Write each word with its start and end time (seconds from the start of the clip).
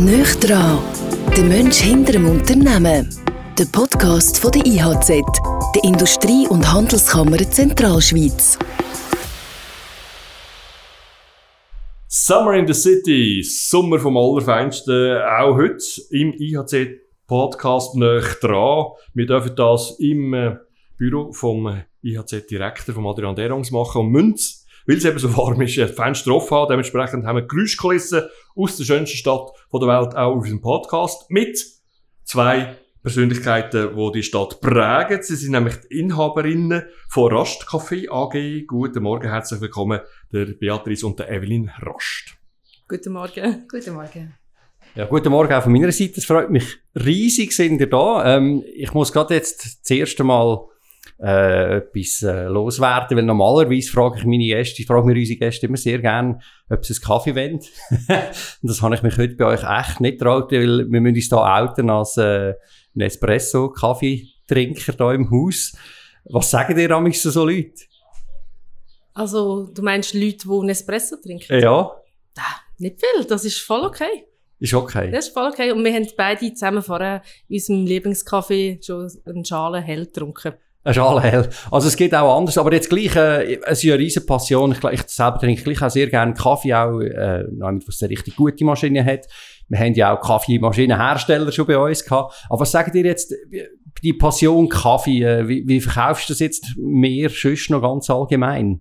Nöch 0.00 0.34
dran, 0.36 0.78
der 1.36 1.44
Mensch 1.44 1.76
hinter 1.76 2.12
dem 2.12 2.26
Unternehmen. 2.26 3.06
Der 3.58 3.66
Podcast 3.66 4.38
von 4.38 4.50
der 4.50 4.64
IHZ, 4.64 5.08
der 5.74 5.84
Industrie- 5.84 6.48
und 6.48 6.72
Handelskammer 6.72 7.36
Zentralschweiz. 7.36 8.58
Summer 12.08 12.54
in 12.54 12.66
the 12.66 12.72
City, 12.72 13.42
Sommer 13.42 13.98
vom 13.98 14.16
Allerfeinsten, 14.16 15.18
auch 15.18 15.56
heute 15.56 15.84
im 16.08 16.32
IHZ-Podcast 16.32 17.94
Nöch 17.96 18.40
dran. 18.40 18.92
Wir 19.12 19.26
dürfen 19.26 19.54
das 19.54 19.96
im 19.98 20.32
äh, 20.32 20.56
Büro 20.96 21.30
vom 21.32 21.82
IHZ-Direktor, 22.02 22.94
von 22.94 23.06
Adrian 23.06 23.36
Derungs 23.36 23.70
machen 23.70 24.00
und 24.00 24.12
müssen 24.12 24.59
weil 24.86 24.96
es 24.96 25.04
eben 25.04 25.18
so 25.18 25.36
warm 25.36 25.60
ist, 25.62 25.78
Fenster 25.94 26.32
offen 26.32 26.56
haben. 26.56 26.68
Dementsprechend 26.70 27.26
haben 27.26 27.36
wir 27.36 27.46
Geräuschkulissen 27.46 28.22
aus 28.54 28.76
der 28.76 28.84
schönsten 28.84 29.16
Stadt 29.16 29.50
der 29.72 29.88
Welt 29.88 30.14
auch 30.16 30.36
auf 30.36 30.42
unserem 30.42 30.60
Podcast 30.60 31.30
mit 31.30 31.58
zwei 32.24 32.76
Persönlichkeiten, 33.02 33.96
die 33.96 34.12
die 34.12 34.22
Stadt 34.22 34.60
prägen. 34.60 35.22
Sie 35.22 35.36
sind 35.36 35.52
nämlich 35.52 35.76
die 35.76 36.00
Inhaberinnen 36.00 36.82
von 37.08 37.32
Rast 37.32 37.64
Café 37.64 38.10
AG. 38.10 38.66
Guten 38.66 39.02
Morgen, 39.02 39.28
herzlich 39.28 39.60
willkommen, 39.60 40.00
der 40.32 40.46
Beatrice 40.46 41.06
und 41.06 41.18
der 41.18 41.30
Evelyn 41.30 41.70
Rast. 41.80 42.36
Guten 42.88 43.12
Morgen. 43.12 43.66
Guten 43.70 43.94
Morgen. 43.94 44.34
Ja, 44.96 45.06
guten 45.06 45.30
Morgen 45.30 45.52
auch 45.52 45.62
von 45.62 45.72
meiner 45.72 45.92
Seite. 45.92 46.14
Es 46.16 46.24
freut 46.24 46.50
mich 46.50 46.78
riesig, 46.94 47.52
sind 47.52 47.80
ihr 47.80 47.88
da. 47.88 48.36
Ähm, 48.36 48.64
ich 48.74 48.92
muss 48.92 49.12
gerade 49.12 49.34
jetzt 49.34 49.80
das 49.82 49.90
erste 49.90 50.24
Mal 50.24 50.66
äh, 51.22 51.76
etwas 51.76 52.22
äh, 52.22 52.46
loswerden, 52.46 53.16
weil 53.16 53.24
normalerweise 53.24 53.90
frage 53.90 54.18
ich 54.18 54.24
meine 54.24 54.44
Gäste, 54.44 54.80
ich 54.82 54.88
frage 54.88 55.06
mir 55.06 55.14
unsere 55.14 55.38
Gäste 55.38 55.66
immer 55.66 55.76
sehr 55.76 55.98
gerne, 55.98 56.38
ob 56.70 56.84
sie 56.84 56.94
einen 56.94 57.02
Kaffee 57.02 57.36
wollen. 57.36 57.56
und 57.56 58.08
das 58.62 58.80
habe 58.80 58.94
ich 58.94 59.02
mich 59.02 59.18
heute 59.18 59.36
bei 59.36 59.44
euch 59.46 59.62
echt 59.62 60.00
nicht 60.00 60.18
getraut, 60.18 60.50
weil 60.52 60.90
wir 60.90 61.00
müssen 61.00 61.16
uns 61.16 61.28
da 61.28 61.60
outen 61.60 61.90
als 61.90 62.16
äh, 62.16 62.54
ein 62.96 63.00
Espresso-Kaffeetrinker 63.00 64.92
da 64.94 65.12
im 65.12 65.30
Haus. 65.30 65.76
Was 66.24 66.50
sagen 66.50 66.76
dir 66.76 66.90
amigs 66.90 67.22
so 67.22 67.44
Leute? 67.44 67.82
Also, 69.12 69.66
du 69.74 69.82
meinst 69.82 70.14
Leute, 70.14 70.38
die 70.38 70.50
einen 70.50 70.68
Espresso 70.70 71.16
trinken? 71.16 71.60
Ja. 71.60 71.90
Ah, 72.38 72.60
nicht 72.78 73.00
viel, 73.00 73.24
das 73.24 73.44
ist 73.44 73.58
voll 73.58 73.84
okay. 73.84 74.26
Ist 74.58 74.74
okay. 74.74 75.10
Das 75.10 75.26
ist 75.26 75.34
voll 75.34 75.50
okay. 75.50 75.72
Und 75.72 75.84
wir 75.84 75.92
haben 75.92 76.06
beide 76.16 76.52
zusammen 76.54 76.82
vorher 76.82 77.22
in 77.48 77.56
unserem 77.56 77.86
Lieblingskaffee 77.86 78.78
schon 78.82 79.10
eine 79.24 79.44
Schale 79.44 79.80
hell 79.80 80.04
getrunken. 80.04 80.54
Eine 80.82 80.94
Schale 80.94 81.20
hell. 81.20 81.48
Also 81.70 81.88
es 81.88 81.96
geht 81.96 82.14
auch 82.14 82.38
anders, 82.38 82.56
aber 82.56 82.72
jetzt 82.72 82.88
gleich, 82.88 83.14
äh, 83.14 83.58
es 83.66 83.78
ist 83.78 83.82
ja 83.82 83.94
eine 83.94 84.02
riesen 84.02 84.24
Passion. 84.24 84.72
Ich, 84.72 84.82
ich 84.82 85.02
selber 85.08 85.38
trinke 85.38 85.62
gleich 85.62 85.82
auch 85.82 85.90
sehr 85.90 86.06
gerne 86.06 86.32
Kaffee, 86.32 86.72
auch, 86.72 87.00
äh, 87.00 87.44
was 87.50 88.02
eine 88.02 88.10
richtig 88.10 88.36
gute 88.36 88.64
Maschine 88.64 89.04
hat. 89.04 89.26
Wir 89.68 89.78
haben 89.78 89.92
ja 89.92 90.16
auch 90.16 90.20
Kaffeemaschinenhersteller 90.20 91.52
schon 91.52 91.66
bei 91.66 91.76
uns 91.76 92.02
gehabt. 92.02 92.46
Aber 92.48 92.60
was 92.60 92.72
sagt 92.72 92.94
ihr 92.94 93.04
jetzt, 93.04 93.34
die 94.02 94.14
Passion 94.14 94.70
Kaffee, 94.70 95.22
äh, 95.22 95.46
wie, 95.46 95.68
wie 95.68 95.80
verkaufst 95.82 96.28
du 96.28 96.32
das 96.32 96.40
jetzt 96.40 96.74
mehr, 96.78 97.28
sonst 97.28 97.68
noch 97.68 97.82
ganz 97.82 98.08
allgemein? 98.08 98.80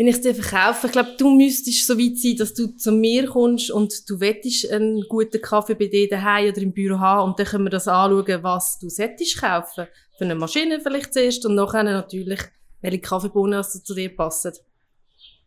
Wenn 0.00 0.06
ich 0.06 0.14
es 0.14 0.22
dir 0.22 0.34
verkaufe, 0.34 0.86
ich 0.86 0.92
glaube, 0.94 1.10
du 1.18 1.28
müsstest 1.28 1.86
so 1.86 1.98
weit 1.98 2.16
sein, 2.16 2.34
dass 2.38 2.54
du 2.54 2.68
zu 2.68 2.90
mir 2.90 3.26
kommst 3.26 3.70
und 3.70 4.08
du 4.08 4.18
wettest 4.18 4.72
einen 4.72 5.04
guten 5.06 5.42
Kaffee 5.42 5.74
bei 5.74 5.88
dir 5.88 6.08
daheim 6.08 6.48
oder 6.48 6.62
im 6.62 6.72
Büro 6.72 6.98
haben 6.98 7.28
und 7.28 7.38
dann 7.38 7.44
können 7.44 7.64
wir 7.64 7.70
das 7.70 7.86
anschauen, 7.86 8.42
was 8.42 8.78
du 8.78 8.88
solltest 8.88 9.38
kaufen. 9.38 9.86
Für 10.16 10.24
eine 10.24 10.36
Maschine 10.36 10.80
vielleicht 10.80 11.12
zuerst 11.12 11.44
und 11.44 11.54
nachher 11.54 11.82
natürlich, 11.82 12.40
welche 12.80 13.00
Kaffeebohnen 13.00 13.62
zu 13.62 13.94
dir 13.94 14.16
passen. 14.16 14.54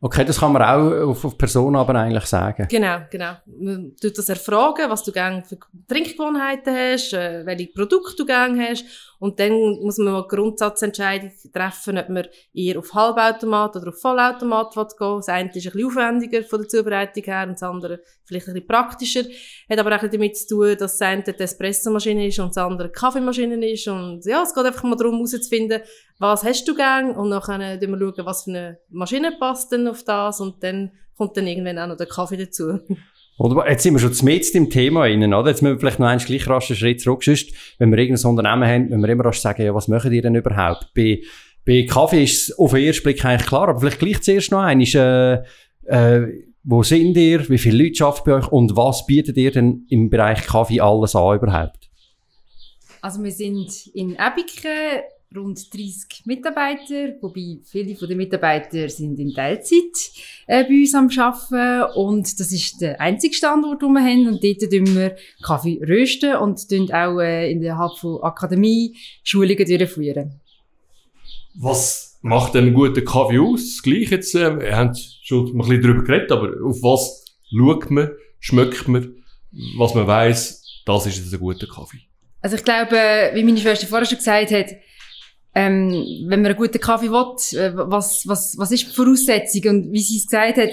Okay, 0.02 0.24
das 0.24 0.38
kann 0.38 0.52
man 0.52 0.62
auch 0.62 1.08
auf, 1.08 1.26
auf 1.26 1.36
Person 1.36 1.76
aber 1.76 1.96
eigentlich 1.96 2.26
sagen. 2.26 2.68
Genau, 2.70 2.98
genau. 3.10 3.36
Man 3.46 3.96
tut 4.00 4.16
das 4.16 4.30
erfragen, 4.30 4.88
was 4.88 5.02
du 5.02 5.12
gerne 5.12 5.44
für 5.44 5.58
Trinkgewohnheiten 5.88 6.76
hast, 6.76 7.14
äh, 7.14 7.44
welche 7.44 7.72
Produkte 7.74 8.14
du 8.18 8.26
gerne 8.26 8.70
hast. 8.70 8.84
Und 9.24 9.40
dann 9.40 9.80
muss 9.80 10.00
man 10.00 10.12
mal 10.16 10.28
Grundsatzentscheidung 10.28 11.32
treffen, 11.54 11.98
ob 11.98 12.10
man 12.10 12.28
eher 12.54 12.78
auf 12.78 12.94
Halbautomat 12.94 13.74
oder 13.78 13.88
auf 13.88 14.02
Vollautomat 14.02 14.74
gehen 14.74 14.84
will. 15.00 15.16
Das 15.16 15.30
eine 15.30 15.50
ist 15.50 15.56
ein 15.56 15.72
bisschen 15.72 15.86
aufwendiger 15.86 16.44
von 16.44 16.60
der 16.60 16.68
Zubereitung 16.68 17.24
her 17.24 17.46
und 17.48 17.54
das 17.54 17.64
andere 17.64 18.02
vielleicht 18.26 18.50
ein 18.50 18.54
bisschen 18.56 18.68
praktischer. 18.68 19.24
Hat 19.70 19.80
aber 19.80 19.96
auch 19.96 20.10
damit 20.10 20.36
zu 20.36 20.48
tun, 20.48 20.76
dass 20.78 20.98
das 20.98 21.02
eine 21.04 21.24
die 21.24 21.40
Espressomaschine 21.40 22.28
ist 22.28 22.40
und 22.40 22.50
das 22.50 22.58
andere 22.58 22.90
die 22.90 23.00
Kaffeemaschine 23.00 23.72
ist. 23.72 23.88
Und 23.88 24.26
ja, 24.26 24.44
es 24.44 24.54
geht 24.54 24.66
einfach 24.66 24.84
mal 24.84 24.98
darum 24.98 25.16
herauszufinden, 25.16 25.84
was 26.20 26.44
hast 26.44 26.68
du 26.68 26.76
gern 26.76 27.12
und 27.16 27.30
dann 27.30 27.42
können 27.42 27.80
wir 27.80 27.88
schauen, 27.88 28.26
was 28.26 28.44
für 28.44 28.50
eine 28.50 28.80
Maschine 28.90 29.38
passt 29.40 29.72
denn 29.72 29.88
auf 29.88 30.04
das 30.04 30.42
und 30.42 30.62
dann 30.62 30.92
kommt 31.16 31.38
dann 31.38 31.48
irgendwann 31.48 31.80
auch 31.80 31.88
noch 31.88 31.96
der 31.96 32.08
Kaffee 32.08 32.36
dazu. 32.36 32.78
Oder, 33.38 33.68
jetzt 33.70 33.84
sind 33.84 33.94
wir 33.94 34.00
schon 34.00 34.26
mit 34.26 34.50
im 34.54 34.70
Thema 34.70 35.02
rein, 35.02 35.34
oder? 35.34 35.50
Jetzt 35.50 35.62
müssen 35.62 35.76
wir 35.76 35.80
vielleicht 35.80 36.00
noch 36.00 36.08
einen 36.08 36.20
gleich 36.20 36.48
raschen 36.48 36.76
Schritt 36.76 37.02
zurück. 37.02 37.24
Sonst, 37.24 37.52
wenn 37.80 37.92
wir 37.92 37.98
irgendein 37.98 38.30
Unternehmen 38.30 38.68
haben, 38.68 38.92
wenn 38.92 39.02
wir 39.02 39.10
immer 39.10 39.26
rasch 39.26 39.40
sagen, 39.40 39.64
ja, 39.64 39.74
was 39.74 39.88
machen 39.88 40.12
die 40.12 40.22
denn 40.22 40.36
überhaupt? 40.36 40.94
Bei, 40.94 41.22
bei 41.66 41.86
Kaffee 41.90 42.24
ist 42.24 42.50
es 42.50 42.60
auf 42.60 42.72
den 42.72 42.84
ersten 42.84 43.04
Blick 43.04 43.26
eigentlich 43.26 43.48
klar, 43.48 43.70
aber 43.70 43.80
vielleicht 43.80 44.00
gleich 44.00 44.22
zuerst 44.22 44.52
noch 44.52 44.62
ein, 44.62 44.82
ist, 44.82 44.96
äh, 44.96 45.42
äh, 45.86 46.28
wo 46.64 46.84
sind 46.84 47.18
ihr? 47.18 47.48
Wie 47.50 47.58
viele 47.58 47.84
Leute 47.84 48.06
arbeiten 48.06 48.24
bei 48.26 48.36
euch? 48.36 48.48
Und 48.48 48.76
was 48.78 49.06
bietet 49.06 49.36
ihr 49.38 49.52
denn 49.52 49.86
im 49.90 50.10
Bereich 50.10 50.46
Kaffee 50.46 50.80
alles 50.80 51.16
an 51.16 51.36
überhaupt? 51.36 51.90
Also 53.02 53.22
wir 53.22 53.32
sind 53.32 53.88
in 53.94 54.12
Ebiken 54.12 55.02
rund 55.36 55.74
30 55.74 56.26
Mitarbeiter, 56.26 57.16
wobei 57.22 57.60
viele 57.64 57.96
von 57.96 58.08
den 58.08 58.18
Mitarbeitern 58.18 58.90
sind 58.90 59.20
in 59.20 59.34
Teilzeit 59.34 60.12
äh, 60.48 60.64
bei 60.64 60.74
uns 60.74 60.94
am 60.96 61.10
Arbeiten 61.18 61.94
und 61.98 62.40
das 62.40 62.52
ist 62.52 62.82
der 62.82 63.00
einzige 63.00 63.34
Standort, 63.34 63.82
den 63.82 63.94
wir 63.94 64.02
haben 64.02 64.28
und 64.28 64.44
dort 64.44 64.60
tun 64.60 64.96
wir 64.96 65.16
Kaffee 65.42 65.82
rösten 65.88 66.36
und 66.36 66.68
tun 66.70 66.92
auch 66.92 67.20
äh, 67.20 67.52
in 67.52 67.62
der 67.62 67.78
von 68.00 68.22
Akademie 68.22 68.96
Schulungen 69.24 69.66
durchführen. 69.66 70.40
Was 71.56 72.18
macht 72.22 72.56
einen 72.56 72.74
guten 72.74 73.06
Kaffee 73.06 73.40
aus? 73.40 73.82
Gleich 73.84 74.10
jetzt, 74.10 74.34
äh, 74.36 74.60
wir 74.60 74.76
haben 74.76 74.96
schon 74.96 75.48
ein 75.48 75.58
bisschen 75.58 75.82
darüber 75.82 76.04
geredet, 76.04 76.32
aber 76.32 76.50
auf 76.66 76.82
was 76.82 77.26
schaut 77.56 77.92
man, 77.92 78.12
schmeckt 78.40 78.88
man, 78.88 79.16
was 79.78 79.94
man 79.94 80.08
weiß, 80.08 80.82
das 80.86 81.06
ist 81.06 81.18
jetzt 81.18 81.34
ein 81.34 81.40
guter 81.40 81.68
Kaffee. 81.68 82.02
Also 82.42 82.58
ich 82.58 82.64
glaube, 82.64 82.96
wie 83.34 83.44
meine 83.44 83.58
Schwester 83.58 83.88
vorher 83.88 84.06
schon 84.06 84.18
gesagt 84.18 84.52
hat, 84.52 84.76
ähm, 85.56 85.92
wenn 86.28 86.42
man 86.42 86.52
einen 86.52 86.58
guten 86.58 86.80
Kaffee 86.80 87.12
will, 87.12 87.60
äh, 87.60 87.72
was, 87.76 88.28
was, 88.28 88.58
was 88.58 88.72
ist 88.72 88.88
die 88.88 88.96
Voraussetzung? 88.96 89.70
Und 89.70 89.92
wie 89.92 90.02
sie 90.02 90.18
es 90.18 90.26
gesagt 90.26 90.58
hat, 90.58 90.70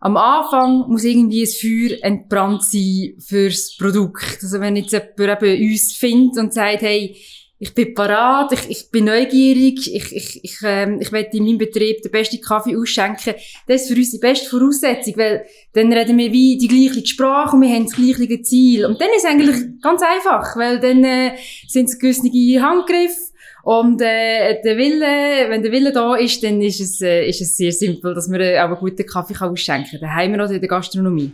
am 0.00 0.16
Anfang 0.16 0.84
muss 0.88 1.04
irgendwie 1.04 1.44
ein 1.44 1.46
Feuer 1.46 1.98
entbrannt 2.02 2.62
sein 2.62 3.14
fürs 3.18 3.76
Produkt. 3.78 4.38
Also 4.42 4.60
wenn 4.60 4.76
jetzt 4.76 4.92
jemand 4.92 5.42
eben 5.42 5.70
uns 5.70 5.92
findet 5.92 6.38
und 6.38 6.52
sagt, 6.52 6.82
hey, 6.82 7.16
ich 7.58 7.72
bin 7.72 7.94
parat, 7.94 8.52
ich, 8.52 8.68
ich 8.68 8.90
bin 8.90 9.06
neugierig, 9.06 9.94
ich, 9.94 10.12
ich, 10.14 10.44
ich, 10.44 10.56
ähm, 10.64 10.98
ich 11.00 11.12
werde 11.12 11.36
in 11.36 11.44
meinem 11.44 11.56
Betrieb 11.56 12.02
den 12.02 12.10
besten 12.10 12.40
Kaffee 12.40 12.76
ausschenken. 12.76 13.34
Das 13.66 13.82
ist 13.82 13.88
für 13.88 13.96
uns 13.96 14.10
die 14.10 14.18
beste 14.18 14.50
Voraussetzung, 14.50 15.16
weil 15.16 15.46
dann 15.72 15.90
reden 15.90 16.18
wir 16.18 16.30
wie 16.32 16.58
die 16.58 16.68
gleiche 16.68 17.06
Sprache 17.06 17.56
und 17.56 17.62
wir 17.62 17.70
haben 17.70 17.86
das 17.86 17.94
gleiche 17.94 18.42
Ziel. 18.42 18.84
Und 18.84 19.00
dann 19.00 19.08
ist 19.16 19.24
es 19.24 19.30
eigentlich 19.30 19.80
ganz 19.80 20.02
einfach, 20.02 20.56
weil 20.56 20.80
dann 20.80 21.04
äh, 21.04 21.36
sind 21.68 21.88
es 21.88 21.98
gewisse 21.98 22.28
Handgriffe, 22.60 23.32
und 23.64 24.00
äh, 24.02 24.60
der 24.62 24.76
Wille, 24.76 25.48
wenn 25.48 25.62
der 25.62 25.72
Wille 25.72 25.90
da 25.90 26.16
ist, 26.16 26.44
dann 26.44 26.60
ist 26.60 26.80
es, 26.80 27.00
äh, 27.00 27.26
ist 27.26 27.40
es 27.40 27.56
sehr 27.56 27.72
simpel, 27.72 28.14
dass 28.14 28.28
man 28.28 28.40
äh, 28.40 28.58
auch 28.58 28.68
einen 28.68 28.76
guten 28.76 29.06
Kaffee 29.06 29.32
kann 29.32 29.50
ausschenken 29.50 29.98
kann. 29.98 30.00
Daheim 30.00 30.34
oder 30.34 30.50
in 30.50 30.60
der 30.60 30.68
Gastronomie. 30.68 31.32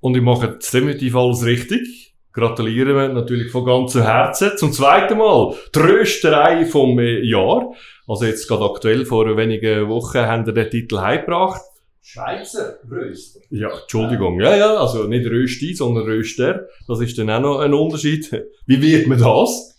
Und 0.00 0.16
ich 0.16 0.22
mache 0.22 0.58
definitiv 0.58 1.14
alles 1.14 1.44
richtig. 1.44 2.14
Gratulieren 2.32 2.96
wir 2.96 3.08
natürlich 3.08 3.52
von 3.52 3.64
ganzem 3.64 4.02
Herzen. 4.02 4.56
Zum 4.56 4.72
zweiten 4.72 5.18
Mal 5.18 5.54
die 5.72 5.78
Rösterei 5.78 6.66
vom 6.66 6.98
äh, 6.98 7.20
Jahr. 7.24 7.72
Also 8.08 8.24
jetzt 8.24 8.48
gerade 8.48 8.64
aktuell 8.64 9.04
vor 9.04 9.36
wenigen 9.36 9.88
Wochen 9.88 10.18
haben 10.18 10.46
wir 10.46 10.52
den 10.52 10.70
Titel 10.70 10.98
heimgebracht. 10.98 11.62
Schweizer 12.02 12.78
Röster. 12.90 13.40
Ja, 13.50 13.70
Entschuldigung. 13.82 14.40
Ja, 14.40 14.56
ja, 14.56 14.76
also 14.78 15.04
nicht 15.04 15.26
Rösti, 15.26 15.74
sondern 15.74 16.04
Röster. 16.04 16.66
Das 16.88 17.00
ist 17.00 17.16
dann 17.18 17.30
auch 17.30 17.40
noch 17.40 17.58
ein 17.60 17.74
Unterschied. 17.74 18.32
Wie 18.66 18.82
wird 18.82 19.06
man 19.06 19.18
das? 19.18 19.77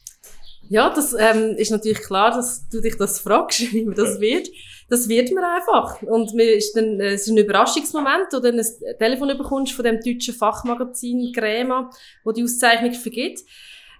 Ja, 0.69 0.91
das 0.91 1.15
ähm, 1.17 1.55
ist 1.57 1.71
natürlich 1.71 2.01
klar, 2.01 2.29
dass 2.29 2.69
du 2.69 2.79
dich 2.79 2.95
das 2.95 3.19
fragst, 3.19 3.59
wie 3.73 3.85
man 3.85 3.95
das 3.95 4.19
wird. 4.19 4.47
Das 4.87 5.09
wird 5.09 5.31
man 5.31 5.43
einfach. 5.43 6.01
Und 6.03 6.33
mir 6.33 6.53
ist 6.53 6.75
dann, 6.75 6.99
äh, 6.99 7.13
es 7.13 7.23
ist 7.23 7.29
ein 7.29 7.37
Überraschungsmoment, 7.37 8.27
wo 8.31 8.37
du 8.37 8.51
dann 8.51 8.59
ein 8.59 8.97
Telefon 8.99 9.35
bekommst 9.37 9.73
von 9.73 9.83
dem 9.83 9.99
deutschen 9.99 10.35
Fachmagazin 10.35 11.33
Crema, 11.33 11.89
wo 12.23 12.31
die 12.31 12.43
Auszeichnung 12.43 12.93
vergibt. 12.93 13.41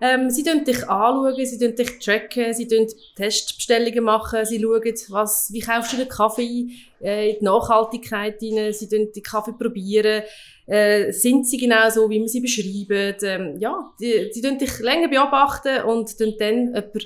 Ähm, 0.02 0.30
sie 0.30 0.44
tun 0.44 0.64
dich 0.64 0.88
anschauen, 0.88 1.46
sie 1.46 1.60
tun 1.60 1.76
dich 1.76 2.00
tracken, 2.00 2.54
sie 2.54 2.68
tun 2.68 2.88
Testbestellungen 3.16 4.04
machen, 4.04 4.46
sie 4.46 4.62
schauen, 4.62 4.94
was, 5.10 5.50
wie 5.52 5.60
kaufst 5.60 5.94
du 5.94 5.98
den 5.98 6.08
Kaffee 6.08 6.70
äh, 7.02 7.32
in 7.32 7.40
die 7.40 7.46
Nachhaltigkeit 7.46 8.42
rein, 8.42 8.72
sie 8.72 8.88
tun 8.88 9.12
den 9.14 9.24
Kaffee 9.24 9.52
probieren, 9.52 10.24
äh, 10.68 11.12
sind 11.12 11.48
sie 11.48 11.58
genau 11.58 11.90
so, 11.90 12.10
wie 12.10 12.20
man 12.20 12.30
sie 12.30 12.40
beschreibt. 12.40 13.24
Ähm, 13.24 13.58
ja, 13.60 13.92
die, 14.00 14.30
die 14.34 14.42
tun 14.42 14.58
dich 14.58 14.80
länger 14.80 15.10
beobachten 15.10 15.84
und 15.84 16.18
tun 16.18 16.36
dann 16.40 16.68
jemanden 16.68 17.02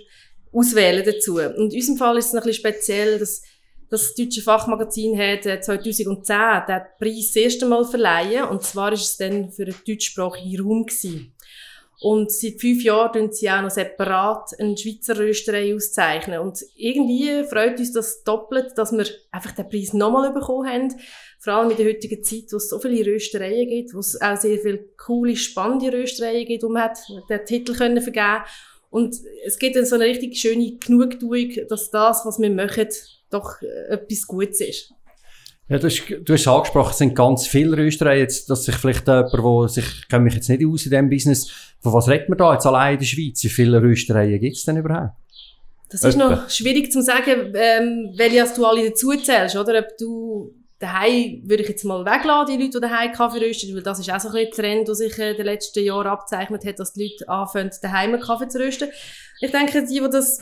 auswählen 0.52 1.04
dazu. 1.04 1.40
Und 1.40 1.74
in 1.74 1.80
unserem 1.80 1.98
Fall 1.98 2.18
ist 2.18 2.28
es 2.28 2.34
ein 2.36 2.44
bisschen 2.44 2.54
speziell, 2.54 3.20
dass 3.20 3.42
das 3.90 4.16
deutsche 4.16 4.42
Fachmagazin 4.42 5.18
hat 5.18 5.46
äh, 5.46 5.62
2010 5.62 6.38
den 6.68 6.82
Preis 7.00 7.28
das 7.28 7.36
erste 7.36 7.66
Mal 7.66 7.86
verleihen. 7.86 8.46
Und 8.46 8.64
zwar 8.64 8.92
ist 8.92 9.04
es 9.04 9.18
dann 9.18 9.52
für 9.52 9.64
einen 9.64 9.76
deutschsprachigen 9.88 10.62
Raum 10.62 10.86
gewesen. 10.86 11.34
Und 12.04 12.34
seit 12.34 12.60
fünf 12.60 12.84
Jahren 12.84 13.14
tun 13.14 13.32
sie 13.32 13.50
auch 13.50 13.62
noch 13.62 13.70
separat 13.70 14.50
eine 14.60 14.78
Schweizer 14.78 15.18
Rösterei 15.18 15.74
auszeichnen. 15.74 16.40
Und 16.40 16.60
irgendwie 16.76 17.46
freut 17.46 17.80
uns 17.80 17.94
das 17.94 18.26
doppelt, 18.26 18.78
dass 18.78 18.92
wir 18.92 19.06
einfach 19.32 19.54
den 19.54 19.70
Preis 19.70 19.94
nochmal 19.94 20.34
bekommen 20.34 20.68
haben. 20.68 20.94
Vor 21.40 21.54
allem 21.54 21.72
in 21.72 21.78
der 21.78 21.86
heutigen 21.86 22.22
Zeit, 22.22 22.52
wo 22.52 22.58
es 22.58 22.68
so 22.68 22.78
viele 22.80 23.10
Röstereien 23.10 23.70
gibt, 23.70 23.94
wo 23.94 24.00
es 24.00 24.22
auch 24.22 24.36
sehr 24.36 24.58
viele 24.58 24.84
coole, 24.98 25.38
spannende 25.38 25.98
Röstereien 25.98 26.46
gibt, 26.46 26.64
man 26.64 26.84
hat 26.84 27.00
den 27.30 27.46
Titel 27.46 27.74
können 27.74 28.02
vergeben 28.02 28.44
Und 28.90 29.16
es 29.46 29.58
gibt 29.58 29.78
dann 29.78 29.86
so 29.86 29.96
eine 29.96 30.04
richtig 30.04 30.38
schöne 30.38 30.76
Genugtuung, 30.76 31.52
dass 31.70 31.90
das, 31.90 32.26
was 32.26 32.38
wir 32.38 32.50
machen, 32.50 32.90
doch 33.30 33.62
äh, 33.62 33.94
etwas 33.94 34.28
Gutes 34.28 34.60
ist. 34.60 34.94
Ja, 35.70 35.80
du 35.80 35.88
hast, 35.88 36.04
du 36.10 36.34
hast 36.34 36.48
angesprochen, 36.48 36.92
es 36.92 36.98
sind 36.98 37.16
ganz 37.16 37.48
viele 37.48 37.78
Röstereien, 37.78 38.20
jetzt, 38.20 38.50
dass 38.50 38.66
sich 38.66 38.76
vielleicht 38.76 39.08
jemand, 39.08 39.34
der 39.34 39.70
sich, 39.70 39.86
ich 39.86 40.08
kenne 40.10 40.26
mich 40.26 40.36
jetzt 40.36 40.50
nicht 40.50 40.66
aus 40.66 40.86
in 40.86 40.92
diesem 40.92 41.10
Business, 41.10 41.50
von 41.80 41.94
was 41.94 42.10
redet 42.10 42.30
man 42.30 42.38
da 42.38 42.54
jetzt 42.54 42.66
allein 42.66 42.94
in 42.94 43.00
der 43.00 43.06
Schweiz? 43.06 43.44
Wie 43.44 43.50
viele 43.50 43.82
Röstereien 43.82 44.40
gibt 44.40 44.58
es 44.58 44.66
denn 44.66 44.78
überhaupt? 44.78 45.14
Das 45.90 46.04
ist 46.04 46.18
noch 46.18 46.50
schwierig 46.50 46.92
zu 46.92 47.02
sagen, 47.02 47.54
ähm, 47.56 48.14
welche 48.16 48.52
du 48.56 48.66
alle 48.66 48.90
dazu 48.90 49.12
zählst, 49.12 49.56
oder? 49.56 49.80
Ob 49.80 49.98
du 49.98 50.54
daheim 50.80 51.42
würde 51.46 51.64
ich 51.64 51.70
jetzt 51.70 51.86
mal 51.86 52.04
weglassen, 52.04 52.58
die 52.58 52.64
Leute, 52.64 52.80
die 52.80 52.88
daheim 52.88 53.12
Kaffee 53.12 53.40
rösten, 53.40 53.76
weil 53.76 53.84
das 53.84 54.00
ist 54.00 54.12
auch 54.12 54.20
so 54.20 54.30
ein 54.30 54.50
Trend, 54.52 54.88
der 54.88 54.96
sich 54.96 55.18
in 55.18 55.38
den 55.38 55.46
letzten 55.46 55.84
Jahren 55.84 56.08
abzeichnet 56.08 56.66
hat, 56.66 56.80
dass 56.80 56.94
die 56.94 57.04
Leute 57.04 57.30
anfangen, 57.30 57.72
daheim 57.82 58.20
Kaffee 58.20 58.48
zu 58.48 58.60
rösten. 58.60 58.90
Ich 59.40 59.52
denke, 59.52 59.86
die, 59.86 60.00
die 60.00 60.10
das 60.10 60.40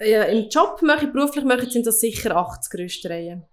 ja, 0.00 0.24
im 0.24 0.48
Job 0.48 0.80
machen, 0.82 1.12
beruflich 1.12 1.44
machen, 1.44 1.70
sind 1.70 1.86
das 1.86 2.00
sicher 2.00 2.36
80 2.36 2.80
Röstereien. 2.80 3.44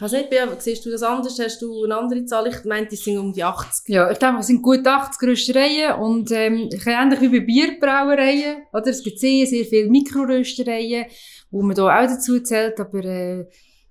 Also 0.00 0.16
nicht, 0.16 0.30
Bea, 0.30 0.48
siehst 0.58 0.86
du 0.86 0.90
das 0.90 1.02
anders? 1.02 1.38
Hast 1.38 1.60
du 1.60 1.84
eine 1.84 1.96
andere 1.96 2.24
Zahl? 2.24 2.46
Ich 2.46 2.64
meinte, 2.64 2.94
es 2.94 3.04
sind 3.04 3.18
um 3.18 3.32
die 3.32 3.44
80. 3.44 3.88
Ja, 3.88 4.10
ich 4.10 4.16
denke, 4.16 4.40
es 4.40 4.46
sind 4.46 4.62
gut 4.62 4.86
80 4.86 5.28
Röstereien 5.28 6.00
und 6.00 6.30
ähm, 6.32 6.70
ähnlich 6.86 7.20
wie 7.20 7.28
bei 7.28 7.40
Bierbrauereien. 7.40 8.62
Oder? 8.72 8.86
Es 8.86 9.02
gibt 9.02 9.18
sehr, 9.18 9.46
sehr 9.46 9.66
viele 9.66 9.90
Mikroröstereien, 9.90 11.04
wo 11.50 11.60
man 11.60 11.76
da 11.76 11.84
auch 11.84 12.06
dazu 12.06 12.40
zählt, 12.40 12.80
aber 12.80 13.04
äh, 13.04 13.46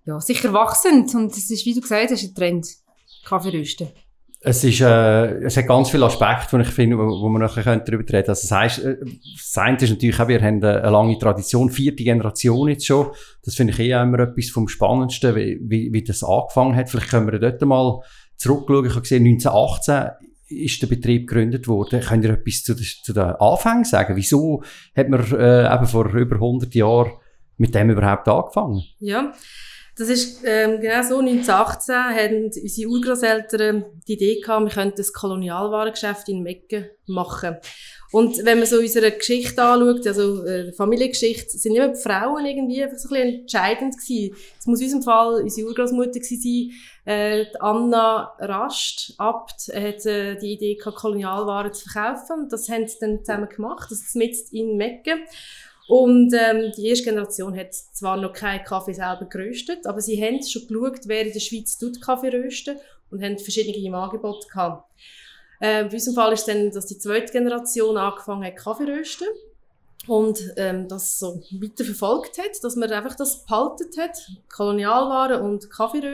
ja, 0.06 0.20
sicher 0.20 0.52
wachsend. 0.52 1.14
Und 1.14 1.32
es 1.32 1.52
ist, 1.52 1.66
wie 1.66 1.76
du 1.76 1.82
gesagt 1.82 2.10
hast, 2.10 2.24
ein 2.24 2.34
Trend. 2.34 2.68
Kaffee 3.26 3.50
rösten. 3.50 3.90
Es, 4.42 4.64
ist, 4.64 4.80
äh, 4.80 5.40
es 5.42 5.58
hat 5.58 5.68
ganz 5.68 5.90
viele 5.90 6.06
Aspekte, 6.06 6.56
die 6.58 6.64
ich 6.64 6.70
finde, 6.70 6.98
wo, 6.98 7.04
wo 7.04 7.28
man 7.28 7.42
nachher 7.42 7.64
darüber 7.64 8.04
reden 8.04 8.06
können. 8.06 8.30
Also 8.30 8.48
das 8.48 8.52
heisst, 8.52 8.80
äh, 8.80 8.96
das 9.02 9.58
eine 9.58 9.78
ist 9.78 9.90
natürlich 9.90 10.20
auch, 10.20 10.30
wir 10.30 10.42
haben 10.42 10.64
eine, 10.64 10.82
eine 10.82 10.92
lange 10.92 11.20
Tradition, 11.20 11.70
vierte 11.70 12.04
Generation 12.04 12.70
jetzt 12.70 12.86
schon. 12.86 13.08
Das 13.44 13.56
finde 13.56 13.74
ich 13.74 13.80
eh 13.80 13.92
immer 13.92 14.20
etwas 14.20 14.50
vom 14.50 14.70
Spannendsten, 14.70 15.36
wie, 15.36 15.60
wie, 15.62 15.92
wie 15.92 16.04
das 16.04 16.24
angefangen 16.24 16.76
hat. 16.76 16.90
Vielleicht 16.90 17.10
können 17.10 17.30
wir 17.30 17.40
dort 17.40 17.62
mal 17.64 18.02
zurückschauen. 18.38 18.86
Ich 18.86 18.92
habe 18.92 19.02
gesehen, 19.02 19.26
1918 19.26 20.12
ist 20.50 20.82
der 20.82 20.88
Betrieb 20.88 21.28
gegründet 21.28 21.68
worden. 21.68 22.02
Könnt 22.02 22.24
ihr 22.24 22.32
etwas 22.32 22.64
zu, 22.64 22.76
zu 22.76 23.14
den 23.14 23.24
Anfängen 23.24 23.84
sagen? 23.84 24.16
Wieso 24.16 24.64
hat 24.96 25.10
man 25.10 25.22
äh, 25.34 25.74
eben 25.74 25.86
vor 25.86 26.06
über 26.14 26.36
100 26.36 26.74
Jahren 26.76 27.12
mit 27.58 27.76
dem 27.76 27.90
überhaupt 27.90 28.28
angefangen? 28.28 28.84
Ja, 29.00 29.34
das 30.00 30.10
ist 30.10 30.42
ähm, 30.46 30.80
genau 30.80 31.04
so. 31.04 31.20
1918 31.20 31.96
hatten 31.96 32.44
unsere 32.46 32.90
Urgroßeltern 32.90 33.86
die 34.08 34.14
Idee 34.14 34.40
gehabt, 34.40 34.66
wir 34.66 34.72
könnten 34.72 35.02
ein 35.02 35.14
Kolonialwarengeschäft 35.14 36.30
in 36.30 36.42
Mecken 36.42 36.86
machen. 37.06 37.58
Und 38.12 38.44
wenn 38.44 38.58
man 38.58 38.66
so 38.66 38.78
unsere 38.80 39.12
Geschichte 39.12 39.62
anschaut, 39.62 40.08
also 40.08 40.44
äh, 40.44 40.72
Familiengeschichte, 40.74 41.58
sind 41.58 41.76
immer 41.76 41.90
die 41.90 42.00
Frauen 42.00 42.44
irgendwie 42.46 42.82
einfach 42.82 42.98
so 42.98 43.10
ein 43.10 43.22
bisschen 43.22 43.40
entscheidend 43.42 43.98
gewesen. 43.98 44.36
Es 44.58 44.66
muss 44.66 44.80
in 44.80 44.86
unserem 44.86 45.04
Fall 45.04 45.44
unsere 45.44 45.68
Urgroßmutter 45.68 46.20
gewesen 46.20 46.42
sein, 46.42 47.14
äh, 47.14 47.46
die 47.46 47.62
Anna 47.62 48.34
Rast, 48.40 49.14
Abt, 49.18 49.72
hat 49.76 50.06
äh, 50.08 50.38
die 50.38 50.54
Idee 50.54 50.76
gehabt, 50.76 50.98
Kolonialwaren 50.98 51.74
zu 51.74 51.88
verkaufen. 51.88 52.44
Und 52.44 52.54
das 52.54 52.68
haben 52.70 52.88
sie 52.88 52.98
dann 53.00 53.20
zusammen 53.24 53.50
gemacht, 53.50 53.92
das 53.92 54.02
ist 54.02 54.16
mit 54.16 54.36
in 54.52 54.78
Mecken. 54.78 55.20
Und 55.90 56.32
ähm, 56.36 56.72
die 56.78 56.88
erste 56.88 57.06
Generation 57.06 57.58
hat 57.58 57.74
zwar 57.74 58.16
noch 58.16 58.32
keinen 58.32 58.64
Kaffee 58.64 58.94
selber 58.94 59.26
geröstet, 59.26 59.88
aber 59.88 60.02
sie 60.02 60.24
haben 60.24 60.40
schon 60.44 60.68
geschaut, 60.68 61.00
wer 61.06 61.26
in 61.26 61.34
der 61.34 61.40
Schweiz 61.40 61.80
tut 61.80 62.00
Kaffee 62.00 62.30
rösten 62.30 62.78
und 63.10 63.24
haben 63.24 63.40
verschiedene 63.40 63.76
im 63.76 63.96
Angebot 63.96 64.48
gehabt. 64.48 64.88
Äh, 65.60 65.82
in 65.82 65.90
unserem 65.90 66.14
Fall 66.14 66.34
ist 66.34 66.48
dann, 66.48 66.70
dass 66.70 66.86
die 66.86 67.00
zweite 67.00 67.32
Generation 67.32 67.98
angefangen 67.98 68.46
hat, 68.46 68.58
Kaffee 68.58 68.84
rösten 68.84 69.30
und 70.06 70.40
ähm, 70.58 70.88
das 70.88 71.18
so 71.18 71.42
weiter 71.60 71.84
verfolgt 71.84 72.38
hat, 72.38 72.64
dass 72.64 72.76
man 72.76 72.92
einfach 72.92 73.16
das 73.16 73.44
behalten 73.44 73.90
hat, 74.00 74.16
Kolonialwaren 74.48 75.42
und 75.42 75.72
Kaffee 75.72 76.06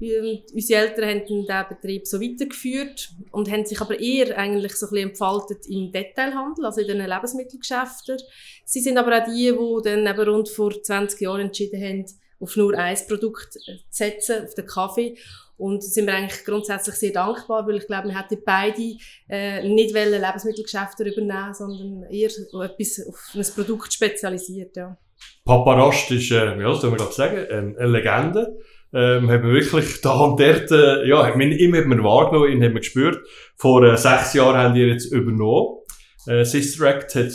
rösten 0.00 0.54
unsere 0.54 0.80
Eltern 0.80 1.08
haben 1.08 1.26
diesen 1.26 1.46
Betrieb 1.68 2.06
so 2.06 2.20
weitergeführt 2.20 3.10
und 3.32 3.50
haben 3.50 3.64
sich 3.64 3.80
aber 3.80 3.98
eher 3.98 4.36
eigentlich 4.36 4.74
so 4.74 4.86
ein 4.86 4.90
bisschen 4.90 5.08
entfaltet 5.10 5.66
im 5.68 5.92
Detailhandel, 5.92 6.66
also 6.66 6.80
in 6.80 6.88
den 6.88 7.06
Lebensmittelgeschäften. 7.06 8.18
Sie 8.64 8.80
sind 8.80 8.98
aber 8.98 9.18
auch 9.18 9.24
die, 9.24 9.52
die 9.52 9.82
dann 9.84 10.06
eben 10.06 10.28
rund 10.28 10.48
vor 10.48 10.70
20 10.70 11.20
Jahren 11.20 11.40
entschieden 11.40 11.82
haben, 11.82 12.06
auf 12.40 12.56
nur 12.56 12.74
ein 12.76 12.98
Produkt 13.08 13.54
zu 13.54 13.60
setzen, 13.88 14.44
auf 14.44 14.54
den 14.54 14.66
Kaffee. 14.66 15.16
Und 15.58 15.82
da 15.82 15.86
sind 15.86 16.06
wir 16.06 16.14
eigentlich 16.14 16.44
grundsätzlich 16.44 16.96
sehr 16.96 17.12
dankbar, 17.12 17.66
weil 17.66 17.76
ich 17.76 17.86
glaube, 17.86 18.08
wir 18.08 18.18
hätten 18.18 18.42
beide 18.44 18.96
äh, 19.28 19.66
nicht 19.66 19.94
wollen 19.94 20.20
Lebensmittelgeschäfte 20.20 21.04
übernehmen, 21.04 21.54
sondern 21.54 22.02
eher 22.10 22.28
etwas 22.28 23.06
auf 23.08 23.30
ein 23.34 23.46
Produkt 23.54 23.92
spezialisiert. 23.92 24.76
Ja. 24.76 24.98
Papa 25.46 25.88
ist, 25.88 26.10
äh, 26.10 26.60
ja, 26.60 26.68
das 26.68 26.82
man 26.82 26.96
glaube 26.96 27.12
sagen, 27.12 27.38
eine 27.48 27.86
Legende 27.86 28.58
ähm, 28.92 29.30
haben 29.30 29.42
wir 29.42 29.52
wirklich 29.52 30.00
da 30.00 30.20
und 30.20 30.40
dort, 30.40 30.70
äh, 30.70 31.06
ja, 31.06 31.26
haben 31.26 31.38
wir, 31.38 31.60
immer 31.60 31.78
hat 31.78 31.86
man 31.86 32.04
wahrgenommen, 32.04 32.52
ihn 32.52 32.62
haben 32.62 32.74
wir 32.74 32.80
gespürt. 32.80 33.18
Vor 33.56 33.82
äh, 33.82 33.96
sechs 33.96 34.34
Jahren 34.34 34.56
haben 34.56 34.74
die 34.74 34.82
jetzt 34.82 35.12
übernommen. 35.12 35.78
Äh, 36.26 36.44
Sister 36.44 36.86
Act 36.86 37.14
hat 37.14 37.32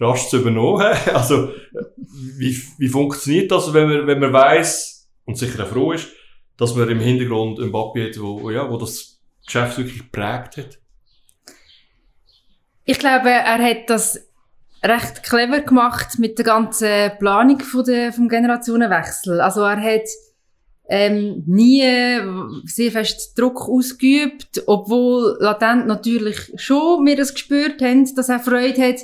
rasch 0.00 0.28
zu 0.28 0.38
übernommen. 0.38 0.86
also, 1.14 1.52
wie, 2.36 2.60
wie 2.78 2.88
funktioniert 2.88 3.50
das, 3.50 3.72
wenn 3.74 3.88
man, 3.88 4.06
wenn 4.06 4.20
man 4.20 4.32
weiss 4.32 5.08
und 5.24 5.36
sicher 5.36 5.64
auch 5.64 5.68
froh 5.68 5.92
ist, 5.92 6.08
dass 6.56 6.74
man 6.74 6.88
im 6.88 7.00
Hintergrund 7.00 7.60
einen 7.60 7.72
Papi 7.72 8.06
hat, 8.06 8.20
wo, 8.20 8.50
ja, 8.50 8.68
wo 8.68 8.76
das 8.76 9.20
Geschäft 9.46 9.78
wirklich 9.78 9.98
geprägt 9.98 10.56
hat? 10.56 10.78
Ich 12.84 12.98
glaube, 12.98 13.28
er 13.28 13.58
hat 13.58 13.90
das 13.90 14.28
recht 14.82 15.22
clever 15.22 15.60
gemacht 15.60 16.18
mit 16.18 16.38
der 16.38 16.44
ganzen 16.44 17.12
Planung 17.18 17.60
von 17.60 17.84
der, 17.84 18.12
vom 18.12 18.28
Generationenwechsel. 18.28 19.40
Also 19.40 19.62
er 19.62 19.80
hat 19.80 20.08
ähm, 20.88 21.44
nie 21.46 21.82
sehr 22.64 22.90
fest 22.90 23.38
Druck 23.38 23.68
ausgeübt, 23.68 24.62
obwohl 24.66 25.36
latent 25.38 25.86
natürlich 25.86 26.52
schon 26.56 27.04
wir 27.04 27.16
das 27.16 27.34
gespürt 27.34 27.82
haben, 27.82 28.14
dass 28.14 28.30
er 28.30 28.40
Freude 28.40 28.82
hat, 28.82 29.00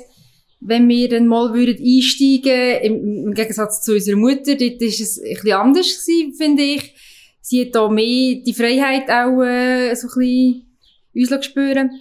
wenn 0.59 0.89
wir 0.89 1.09
dann 1.09 1.27
mal 1.27 1.53
würden 1.53 1.77
einsteigen 1.77 2.81
im, 2.81 3.27
im 3.27 3.33
Gegensatz 3.33 3.83
zu 3.83 3.93
unserer 3.93 4.17
Mutter, 4.17 4.55
dort 4.55 4.81
ist 4.81 4.99
es 4.99 5.19
ein 5.19 5.33
bisschen 5.35 5.53
anders 5.53 6.05
gewesen, 6.05 6.33
finde 6.33 6.63
ich. 6.63 6.95
Sie 7.41 7.61
hat 7.61 7.75
da 7.75 7.87
mehr 7.87 8.41
die 8.43 8.53
Freiheit 8.55 9.09
auch 9.11 9.43
äh, 9.43 9.93
so 9.93 10.07
ein 10.07 10.65
bisschen 11.13 11.37
uns 11.37 11.45
spüren. 11.45 11.91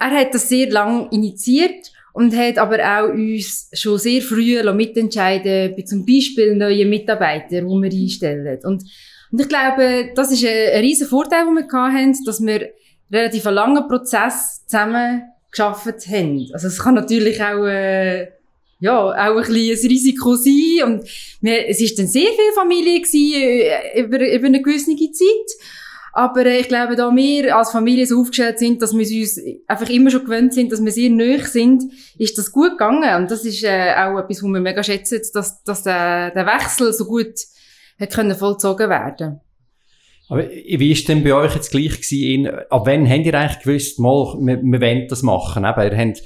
Er 0.00 0.10
hat 0.10 0.34
das 0.34 0.48
sehr 0.48 0.68
lang 0.68 1.08
initiiert 1.12 1.92
und 2.12 2.36
hat 2.36 2.58
aber 2.58 2.78
auch 2.78 3.12
uns 3.12 3.70
schon 3.72 3.98
sehr 3.98 4.20
früh 4.20 4.62
mitentscheiden 4.72 5.74
bei 5.74 5.82
zum 5.82 6.04
Beispiel 6.04 6.54
neuen 6.54 6.88
Mitarbeitern, 6.90 7.66
die 7.68 7.82
wir 7.82 8.02
einstellen. 8.02 8.58
Und, 8.64 8.84
und 9.30 9.40
ich 9.40 9.48
glaube, 9.48 10.10
das 10.14 10.30
ist 10.30 10.44
ein, 10.44 10.74
ein 10.74 10.80
riesen 10.80 11.08
Vorteil, 11.08 11.46
den 11.46 11.54
wir 11.54 11.66
hatten, 11.72 12.24
dass 12.24 12.40
wir 12.40 12.70
relativ 13.10 13.46
einen 13.46 13.56
langen 13.56 13.88
Prozess 13.88 14.64
zusammen 14.66 15.22
geschafft 15.50 16.06
haben. 16.08 16.48
Also 16.52 16.68
es 16.68 16.78
kann 16.78 16.94
natürlich 16.94 17.42
auch, 17.42 17.66
äh, 17.66 18.28
ja, 18.80 18.98
auch 18.98 19.14
ein 19.14 19.36
bisschen 19.36 19.86
ein 19.86 19.90
Risiko 19.90 20.34
sein 20.34 20.82
und 20.84 21.04
wir, 21.40 21.68
es 21.68 21.80
ist 21.80 21.98
dann 21.98 22.08
sehr 22.08 22.28
viel 22.28 22.52
Familie 22.54 23.00
gewesen, 23.00 23.32
äh, 23.34 24.00
über, 24.00 24.18
über 24.18 24.46
eine 24.46 24.62
gewisse 24.62 24.96
Zeit. 24.96 25.68
Aber 26.12 26.44
äh, 26.44 26.60
ich 26.60 26.68
glaube, 26.68 26.94
da 26.94 27.14
wir 27.14 27.56
als 27.56 27.70
Familie 27.70 28.06
so 28.06 28.20
aufgestellt 28.20 28.58
sind, 28.58 28.82
dass 28.82 28.92
wir 28.96 29.20
uns 29.20 29.40
einfach 29.66 29.88
immer 29.88 30.10
schon 30.10 30.24
gewöhnt 30.24 30.52
sind, 30.52 30.70
dass 30.70 30.84
wir 30.84 30.92
sehr 30.92 31.10
nöch 31.10 31.46
sind, 31.46 31.84
ist 32.18 32.36
das 32.36 32.52
gut 32.52 32.72
gegangen. 32.72 33.22
Und 33.22 33.30
das 33.30 33.44
ist 33.44 33.64
äh, 33.64 33.94
auch 33.96 34.18
etwas, 34.18 34.42
was 34.42 34.50
wir 34.50 34.60
mega 34.60 34.82
schätzen, 34.82 35.20
dass, 35.32 35.62
dass 35.64 35.82
der, 35.82 36.30
der 36.32 36.46
Wechsel 36.46 36.92
so 36.92 37.06
gut 37.06 37.34
hat 37.98 38.12
können 38.12 38.34
vollzogen 38.34 38.88
werden 38.90 39.40
aber 40.32 40.48
wie 40.48 40.92
ist 40.92 41.06
denn 41.08 41.22
bei 41.22 41.34
euch 41.34 41.54
jetzt 41.54 41.72
gleich 41.72 42.00
gewesen? 42.00 42.48
Ab 42.70 42.86
wann 42.86 43.06
habt 43.06 43.26
ihr 43.26 43.34
eigentlich 43.34 43.62
gewusst, 43.62 43.98
mal, 43.98 44.34
wir, 44.40 44.62
wir 44.62 44.80
wollen 44.80 45.06
das 45.06 45.22
machen? 45.22 45.62
Eben, 45.62 45.92
ihr 45.92 45.98
habt, 45.98 46.22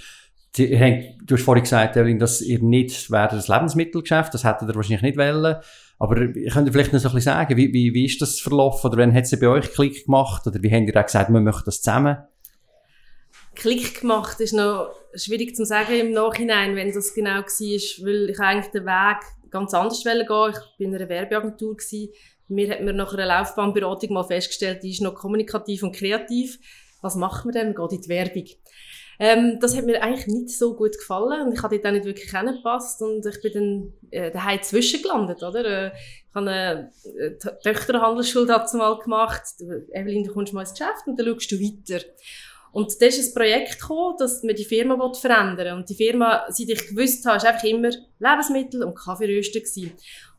ihr 0.58 0.78
habt, 0.80 1.04
du 1.24 1.34
hast 1.34 1.42
vorhin 1.42 1.64
gesagt, 1.64 1.96
dass 1.96 2.40
ihr 2.40 2.60
nicht 2.60 3.10
während 3.10 3.32
das 3.32 3.48
Lebensmittelgeschäft, 3.48 4.32
das 4.32 4.44
hättet 4.44 4.68
ihr 4.68 4.76
wahrscheinlich 4.76 5.02
nicht 5.02 5.18
wollen. 5.18 5.56
Aber 5.98 6.20
ich 6.20 6.52
könnte 6.52 6.72
vielleicht 6.72 6.92
noch 6.92 7.00
so 7.00 7.08
ein 7.08 7.14
bisschen 7.14 7.32
sagen, 7.32 7.56
wie, 7.56 7.72
wie, 7.72 7.94
wie 7.94 8.04
ist 8.04 8.20
das 8.20 8.40
verlaufen? 8.40 8.88
Oder 8.88 8.98
wann 8.98 9.14
hat 9.14 9.24
es 9.24 9.38
bei 9.38 9.48
euch 9.48 9.72
Klick 9.72 10.04
gemacht? 10.04 10.46
Oder 10.46 10.62
wie 10.62 10.70
habt 10.70 10.88
ihr 10.88 11.00
auch 11.00 11.06
gesagt, 11.06 11.30
wir 11.30 11.40
möchten 11.40 11.64
das 11.64 11.80
zusammen? 11.80 12.18
Klick 13.54 14.02
gemacht 14.02 14.38
ist 14.40 14.52
noch 14.52 14.90
schwierig 15.14 15.56
zu 15.56 15.64
sagen 15.64 15.94
im 15.94 16.12
Nachhinein, 16.12 16.76
wenn 16.76 16.92
das 16.92 17.14
genau 17.14 17.36
war, 17.36 17.42
weil 17.42 18.30
ich 18.30 18.38
eigentlich 18.38 18.70
den 18.72 18.84
Weg 18.84 19.20
ganz 19.50 19.72
anders 19.72 20.04
gehen. 20.04 20.20
Ich 20.20 20.28
war 20.28 20.52
in 20.78 20.94
einer 20.94 21.08
Werbeagentur. 21.08 21.76
Mir 22.48 22.70
hat 22.70 22.82
man 22.82 22.96
nach 22.96 23.14
einer 23.14 23.26
Laufbahnberatung 23.26 24.12
mal 24.12 24.24
festgestellt, 24.24 24.82
die 24.82 24.90
ist 24.90 25.00
noch 25.00 25.14
kommunikativ 25.14 25.82
und 25.82 25.96
kreativ. 25.96 26.58
Was 27.00 27.16
macht 27.16 27.44
man 27.44 27.54
denn? 27.54 27.72
Man 27.72 27.88
geht 27.88 27.98
in 27.98 28.02
die 28.02 28.08
Werbung. 28.08 28.44
Ähm, 29.18 29.58
das 29.60 29.76
hat 29.76 29.84
mir 29.84 30.02
eigentlich 30.02 30.26
nicht 30.26 30.50
so 30.50 30.74
gut 30.74 30.96
gefallen 30.98 31.46
und 31.46 31.52
ich 31.54 31.62
hatte 31.62 31.80
auch 31.82 31.90
nicht 31.90 32.04
wirklich 32.04 32.30
hingepasst 32.30 33.00
und 33.02 33.24
ich 33.24 33.40
bin 33.40 33.52
dann 33.52 33.92
äh, 34.10 34.30
daheim 34.30 34.62
zwischengelandet, 34.62 35.42
oder? 35.42 35.64
Äh, 35.64 35.92
ich 36.28 36.34
habe 36.34 36.50
eine 36.50 36.92
äh, 37.18 37.30
Töchterhandelsschule 37.62 38.46
dazu 38.46 38.76
mal 38.76 38.98
gemacht. 38.98 39.42
Evelyn, 39.92 40.24
du 40.24 40.32
kommst 40.32 40.52
mal 40.52 40.60
ins 40.60 40.74
Geschäft 40.74 41.06
und 41.06 41.18
dann 41.18 41.26
schaust 41.26 41.50
du 41.50 41.56
weiter. 41.58 42.04
Und 42.72 42.92
da 43.00 43.06
ist 43.06 43.26
ein 43.26 43.34
Projekt 43.34 43.80
gekommen, 43.80 44.16
dass 44.18 44.42
man 44.42 44.54
die 44.54 44.66
Firma 44.66 45.12
verändern 45.14 45.56
will. 45.56 45.72
Und 45.72 45.88
die 45.88 45.94
Firma, 45.94 46.44
seit 46.50 46.68
ich 46.68 46.88
gewusst 46.88 47.24
habe, 47.24 47.38
ist 47.38 47.46
einfach 47.46 47.64
immer 47.64 47.88
Lebensmittel 48.18 48.82
und 48.84 48.94
Kaffeeröster 48.94 49.60
gewesen. 49.60 49.92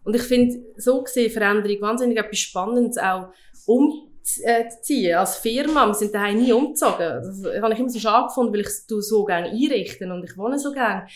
Und 0.04 0.16
ich 0.16 0.22
finde, 0.22 0.64
so 0.78 1.02
gesehen 1.02 1.32
Veränderung 1.32 1.82
wahnsinnig 1.82 2.18
etwas 2.18 2.38
Spannendes 2.38 3.00
auch 3.00 3.30
umzuziehen 4.28 5.18
als 5.18 5.38
Firma. 5.38 5.88
Wir 5.88 5.94
sind 5.94 6.14
daheim 6.14 6.38
nie 6.38 6.52
umgezogen. 6.52 7.22
Das 7.22 7.44
habe 7.62 7.74
ich 7.74 7.80
immer 7.80 7.90
so 7.90 8.00
schade 8.00 8.28
gefunden, 8.28 8.54
weil 8.54 8.62
ich 8.62 8.68
es 8.68 8.86
so 8.88 9.26
gerne 9.26 9.50
einrichten 9.50 10.12
und 10.12 10.24
ich 10.24 10.38
wohne 10.38 10.60
so 10.60 10.72
gerne. 10.72 11.08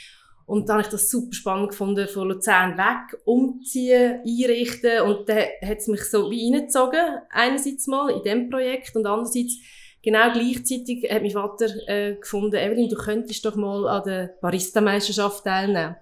Und 0.46 0.68
dann 0.68 0.78
habe 0.78 0.86
ich 0.86 0.92
das 0.92 1.10
super 1.10 1.34
spannend 1.34 1.70
gefunden, 1.70 2.08
von 2.08 2.28
Luzern 2.28 2.78
weg 2.78 3.20
umziehen, 3.26 4.22
einrichten. 4.26 5.02
Und 5.02 5.30
dann 5.30 5.46
hat 5.64 5.78
es 5.78 5.88
mich 5.88 6.04
so 6.04 6.30
wie 6.30 6.54
reingezogen, 6.54 7.20
einerseits 7.30 7.88
mal 7.88 8.10
in 8.10 8.24
diesem 8.24 8.50
Projekt 8.50 8.96
und 8.96 9.06
andererseits 9.06 9.58
Genau 10.04 10.32
gleichzeitig 10.34 11.08
hat 11.12 11.22
mein 11.22 11.32
Vater 11.32 11.68
äh, 11.88 12.16
gefunden, 12.16 12.56
Evelyn, 12.56 12.90
du 12.90 12.96
könntest 12.96 13.46
doch 13.46 13.56
mal 13.56 13.88
an 13.88 14.04
der 14.04 14.34
Barista-Meisterschaft 14.42 15.44
teilnehmen. 15.44 15.96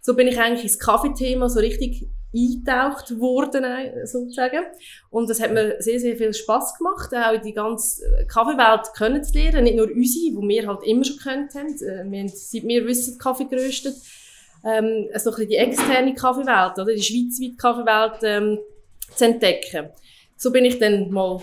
So 0.00 0.14
bin 0.14 0.28
ich 0.28 0.40
eigentlich 0.40 0.64
ins 0.64 0.78
Kaffeethema 0.78 1.48
so 1.50 1.60
richtig 1.60 2.08
eingetaucht 2.34 3.18
worden, 3.18 3.64
äh, 3.64 4.06
sozusagen. 4.06 4.64
Und 5.10 5.30
das 5.30 5.40
hat 5.40 5.52
mir 5.52 5.76
sehr, 5.80 6.00
sehr 6.00 6.16
viel 6.16 6.34
Spaß 6.34 6.78
gemacht, 6.78 7.14
auch 7.14 7.40
die 7.40 7.52
ganze 7.52 8.26
Kaffeewelt 8.26 8.92
kennenzulernen. 8.96 9.64
Nicht 9.64 9.76
nur 9.76 9.86
unsere, 9.86 10.40
die 10.40 10.48
wir 10.48 10.66
halt 10.66 10.82
immer 10.84 11.04
schon 11.04 11.18
kennt 11.18 11.54
haben. 11.54 11.74
Äh, 11.74 12.10
wir 12.10 12.20
haben, 12.20 12.28
seit 12.28 12.64
wir 12.64 12.86
wissen, 12.86 13.18
Kaffee 13.18 13.44
geröstet. 13.44 13.96
Ähm, 14.64 15.08
also 15.12 15.30
ein 15.30 15.36
bisschen 15.36 15.48
die 15.50 15.56
externe 15.56 16.14
Kaffeewelt, 16.14 16.78
oder? 16.78 16.94
Die 16.94 17.02
schweizweite 17.02 17.56
Kaffeewelt 17.56 18.22
ähm, 18.22 18.58
zu 19.14 19.24
entdecken. 19.24 19.90
So 20.36 20.50
bin 20.50 20.64
ich 20.64 20.78
dann 20.78 21.10
mal 21.10 21.40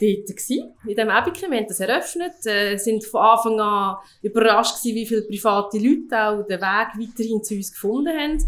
dort 0.00 0.26
gewesen, 0.26 0.74
in 0.82 0.88
diesem 0.88 1.10
Ebiken. 1.10 1.50
Wir 1.50 1.58
haben 1.58 1.68
das 1.68 1.80
eröffnet, 1.80 2.46
äh, 2.46 2.76
sind 2.76 3.04
von 3.04 3.20
Anfang 3.20 3.60
an 3.60 3.96
überrascht 4.22 4.82
gewesen, 4.82 4.96
wie 4.96 5.06
viele 5.06 5.22
private 5.22 5.78
Leute 5.78 6.20
auch 6.20 6.46
den 6.46 6.60
Weg 6.60 7.08
weiterhin 7.08 7.42
zu 7.42 7.54
uns 7.54 7.72
gefunden 7.72 8.16
haben. 8.16 8.38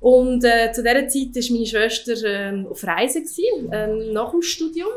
Und 0.00 0.44
äh, 0.44 0.72
zu 0.72 0.82
dieser 0.82 1.08
Zeit 1.08 1.34
war 1.34 1.54
meine 1.54 1.66
Schwester 1.66 2.14
ähm, 2.24 2.66
auf 2.68 2.84
Reise, 2.84 3.22
gewesen, 3.22 3.70
ähm, 3.72 4.12
nach 4.12 4.30
dem 4.30 4.42
Studium. 4.42 4.90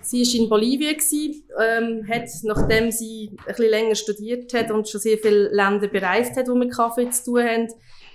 Sie 0.00 0.22
war 0.22 0.40
in 0.40 0.48
Bolivien, 0.48 0.96
gewesen, 0.96 1.42
ähm, 1.60 2.06
hat, 2.08 2.28
nachdem 2.44 2.92
sie 2.92 3.32
bisschen 3.44 3.70
länger 3.70 3.96
studiert 3.96 4.54
hat 4.54 4.70
und 4.70 4.88
schon 4.88 5.00
sehr 5.00 5.18
viele 5.18 5.48
Länder 5.48 5.88
bereist 5.88 6.36
hat, 6.36 6.48
wo 6.48 6.54
wir 6.54 6.68
Kaffee 6.68 7.10
zu 7.10 7.24
tun 7.24 7.42
haben, 7.42 7.68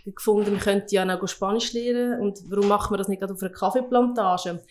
gefunden, 0.05 0.51
wir 0.51 0.59
könnten 0.59 0.95
ja 0.95 1.03
noch 1.03 1.27
Spanisch 1.27 1.73
lernen 1.73 2.21
und 2.21 2.39
warum 2.49 2.69
machen 2.69 2.93
wir 2.93 2.97
das 2.97 3.09
nicht 3.09 3.19
gerade 3.19 3.33
auf 3.33 3.41
einer 3.41 3.51
Kaffeeplantage? 3.51 4.63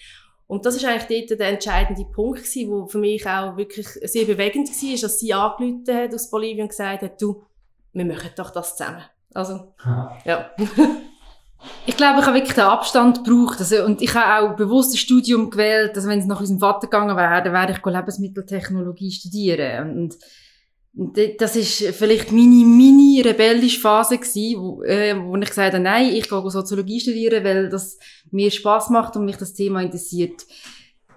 Und 0.46 0.66
das 0.66 0.75
ist 0.75 0.84
eigentlich 0.84 1.28
dort 1.28 1.38
der 1.40 1.49
entscheidende 1.49 2.04
Punkt 2.06 2.38
gewesen, 2.38 2.70
wo 2.70 2.87
für 2.87 2.99
mich 2.99 3.25
auch 3.25 3.56
wirklich 3.56 3.87
sehr 3.87 4.25
bewegend 4.25 4.68
war, 4.68 5.00
dass 5.00 5.20
sie 5.20 5.32
angerufen 5.32 5.94
hat 5.94 6.14
aus 6.14 6.30
Bolivien 6.30 6.62
und 6.62 6.70
gesagt 6.70 7.02
hat, 7.02 7.22
du, 7.22 7.44
wir 7.92 8.04
machen 8.04 8.30
doch 8.37 8.50
das 8.50 8.76
zusammen. 8.76 9.04
Also, 9.34 9.75
ja. 10.25 10.50
ich 11.87 11.96
glaube, 11.96 12.20
ich 12.20 12.26
habe 12.26 12.37
wirklich 12.37 12.54
den 12.54 12.64
Abstand 12.64 13.25
gebraucht. 13.25 13.60
Also, 13.60 13.84
und 13.84 14.02
ich 14.02 14.14
habe 14.14 14.50
auch 14.50 14.56
bewusst 14.56 14.94
ein 14.94 14.99
Studium 14.99 15.50
gewählt, 15.50 15.96
dass 15.96 16.06
wenn 16.06 16.18
es 16.18 16.26
nach 16.26 16.40
unserem 16.40 16.60
Vater 16.60 16.87
gegangen 16.87 17.16
wäre, 17.16 17.42
dann 17.42 17.52
wäre 17.52 17.72
ich 17.72 17.84
Lebensmitteltechnologie 17.84 19.10
studieren. 19.10 19.90
Und 19.96 20.16
das 21.38 21.56
ist 21.56 21.84
vielleicht 21.96 22.32
meine 22.32 22.64
mini 22.64 23.20
rebellische 23.20 23.80
Phase 23.80 24.18
gewesen, 24.18 24.60
wo, 24.60 24.82
äh, 24.82 25.16
wo 25.16 25.37
ich 25.37 25.49
gesagt 25.49 25.75
habe, 25.75 25.82
nein, 25.82 26.12
ich 26.12 26.28
gehe 26.28 26.50
Soziologie 26.50 27.00
studieren, 27.00 27.44
weil 27.44 27.68
das 27.68 27.99
mir 28.30 28.50
Spaß 28.50 28.90
macht 28.90 29.16
und 29.16 29.25
mich 29.25 29.37
das 29.37 29.54
Thema 29.54 29.82
interessiert. 29.82 30.44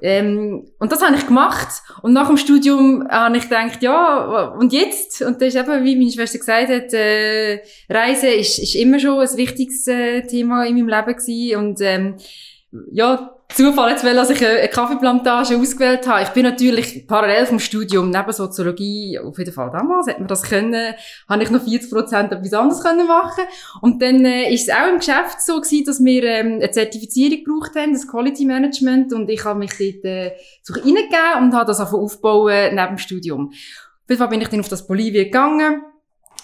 Ähm, 0.05 0.67
und 0.79 0.91
das 0.91 1.01
habe 1.01 1.15
ich 1.15 1.25
gemacht. 1.25 1.81
Und 2.01 2.11
nach 2.11 2.27
dem 2.27 2.35
Studium 2.35 3.07
habe 3.09 3.37
ich 3.37 3.43
gedacht, 3.43 3.81
ja, 3.81 4.49
und 4.49 4.73
jetzt? 4.73 5.21
Und 5.21 5.41
das 5.41 5.55
ist 5.55 5.55
eben, 5.55 5.85
wie 5.85 5.95
meine 5.95 6.11
Schwester 6.11 6.39
gesagt 6.39 6.67
hat, 6.67 6.93
äh, 6.93 7.61
Reisen 7.89 8.29
ist, 8.29 8.59
ist 8.59 8.75
immer 8.75 8.99
schon 8.99 9.21
ein 9.21 9.37
wichtiges 9.37 9.87
äh, 9.87 10.21
Thema 10.23 10.65
in 10.65 10.75
meinem 10.75 10.89
Leben 10.89 11.15
gewesen. 11.15 11.57
Und 11.57 11.79
ähm, 11.79 12.17
ja, 12.91 13.35
Zufall 13.49 13.91
jetzt, 13.91 14.03
weil 14.03 14.17
ich 14.17 14.47
eine 14.47 14.67
Kaffeeplantage 14.67 15.57
ausgewählt 15.57 16.07
habe. 16.07 16.23
Ich 16.23 16.29
bin 16.29 16.43
natürlich 16.43 17.05
parallel 17.05 17.45
vom 17.45 17.59
Studium 17.59 18.09
neben 18.09 18.31
Soziologie, 18.31 19.19
auf 19.19 19.37
jeden 19.37 19.53
Fall 19.53 19.69
damals, 19.69 20.07
hätte 20.07 20.19
man 20.19 20.27
das 20.27 20.41
können, 20.41 20.95
habe 21.29 21.43
ich 21.43 21.51
noch 21.51 21.63
40 21.63 21.91
Prozent 21.91 22.31
etwas 22.31 22.53
anderes 22.53 22.81
können 22.81 23.05
machen. 23.05 23.43
Und 23.81 24.01
dann 24.01 24.25
äh, 24.25 24.51
ist 24.51 24.69
es 24.69 24.75
auch 24.75 24.89
im 24.91 24.97
Geschäft 24.97 25.41
so 25.41 25.61
gewesen, 25.61 25.85
dass 25.85 26.03
wir 26.03 26.23
ähm, 26.23 26.53
eine 26.55 26.71
Zertifizierung 26.71 27.43
gebraucht 27.43 27.75
haben, 27.75 27.93
das 27.93 28.07
Quality 28.07 28.45
Management, 28.45 29.13
und 29.13 29.29
ich 29.29 29.45
habe 29.45 29.59
mich 29.59 29.71
dort 29.71 30.05
äh, 30.05 30.31
so 30.63 30.73
reingegeben 30.73 31.43
und 31.43 31.53
habe 31.53 31.65
das 31.67 31.79
aufbauen 31.79 32.73
neben 32.73 32.87
dem 32.87 32.97
Studium. 32.97 33.49
Auf 33.51 34.09
jeden 34.09 34.19
Fall 34.19 34.29
bin 34.29 34.41
ich 34.41 34.47
dann 34.47 34.61
auf 34.61 34.69
das 34.69 34.87
Bolivien 34.87 35.25
gegangen 35.25 35.83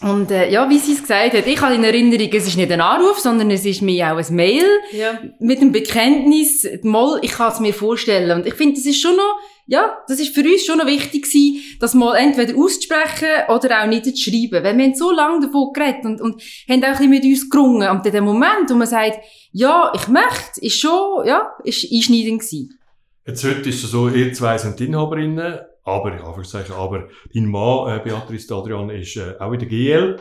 und 0.01 0.31
äh, 0.31 0.49
ja, 0.49 0.69
wie 0.69 0.77
sie 0.77 0.93
es 0.93 1.01
gesagt 1.01 1.33
hat, 1.33 1.45
ich 1.47 1.61
habe 1.61 1.75
in 1.75 1.83
Erinnerung, 1.83 2.29
es 2.31 2.47
ist 2.47 2.55
nicht 2.57 2.71
ein 2.71 2.81
Anruf, 2.81 3.19
sondern 3.19 3.51
es 3.51 3.65
ist 3.65 3.81
mir 3.81 4.11
auch 4.13 4.17
ein 4.17 4.35
Mail 4.35 4.65
Ja. 4.91 5.19
mit 5.39 5.61
dem 5.61 5.71
Bekenntnis, 5.71 6.65
mal, 6.83 7.19
ich 7.21 7.31
kann 7.31 7.51
es 7.51 7.59
mir 7.59 7.73
vorstellen. 7.73 8.39
Und 8.39 8.47
ich 8.47 8.53
finde, 8.53 8.75
das 8.75 8.85
ist 8.85 9.01
schon 9.01 9.15
noch, 9.17 9.35
ja, 9.65 9.97
das 10.07 10.19
ist 10.19 10.33
für 10.33 10.41
uns 10.41 10.65
schon 10.65 10.77
noch 10.79 10.87
wichtig 10.87 11.23
gewesen, 11.23 11.61
das 11.79 11.93
mal 11.93 12.15
entweder 12.15 12.57
auszusprechen 12.57 13.27
oder 13.49 13.83
auch 13.83 13.87
nicht 13.87 14.05
zu 14.05 14.15
schreiben. 14.15 14.63
Weil 14.63 14.77
wir 14.77 14.85
haben 14.85 14.95
so 14.95 15.11
lange 15.11 15.45
davon 15.45 15.73
geredet 15.73 16.05
und, 16.05 16.21
und 16.21 16.41
haben 16.69 16.83
auch 16.83 16.87
ein 16.87 16.91
bisschen 16.93 17.09
mit 17.09 17.23
uns 17.25 17.49
gerungen. 17.49 17.89
Und 17.89 18.05
in 18.05 18.11
dem 18.11 18.23
Moment, 18.23 18.69
wo 18.69 18.75
man 18.75 18.87
sagt, 18.87 19.19
ja, 19.51 19.91
ich 19.95 20.07
möchte, 20.07 20.61
ist 20.61 20.79
schon, 20.79 21.25
ja, 21.27 21.51
ist 21.63 21.85
einschneidend 21.91 22.39
gewesen. 22.41 22.79
Jetzt 23.27 23.43
heute 23.43 23.69
ist 23.69 23.83
es 23.83 23.91
so, 23.91 24.07
ihr 24.09 24.33
zwei 24.33 24.57
sind 24.57 24.79
Inhaberinnen 24.81 25.59
aber, 25.89 26.15
ich 26.15 26.21
Anführungszeichen, 26.21 26.75
aber 26.75 27.07
dein 27.33 27.45
Mann, 27.45 27.89
äh, 27.89 28.01
Beatrice 28.03 28.53
Adrian, 28.53 28.89
ist 28.89 29.15
äh, 29.17 29.35
auch 29.39 29.51
in 29.51 29.59
der 29.59 29.67
GL. 29.67 30.19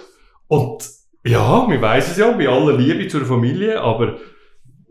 Und 0.49 0.89
ja, 1.25 1.69
wir 1.69 1.81
wissen 1.81 2.11
es 2.13 2.17
ja, 2.17 2.31
bei 2.33 2.49
aller 2.49 2.77
Liebe 2.77 3.07
zur 3.09 3.25
Familie, 3.25 3.81
aber 3.81 4.19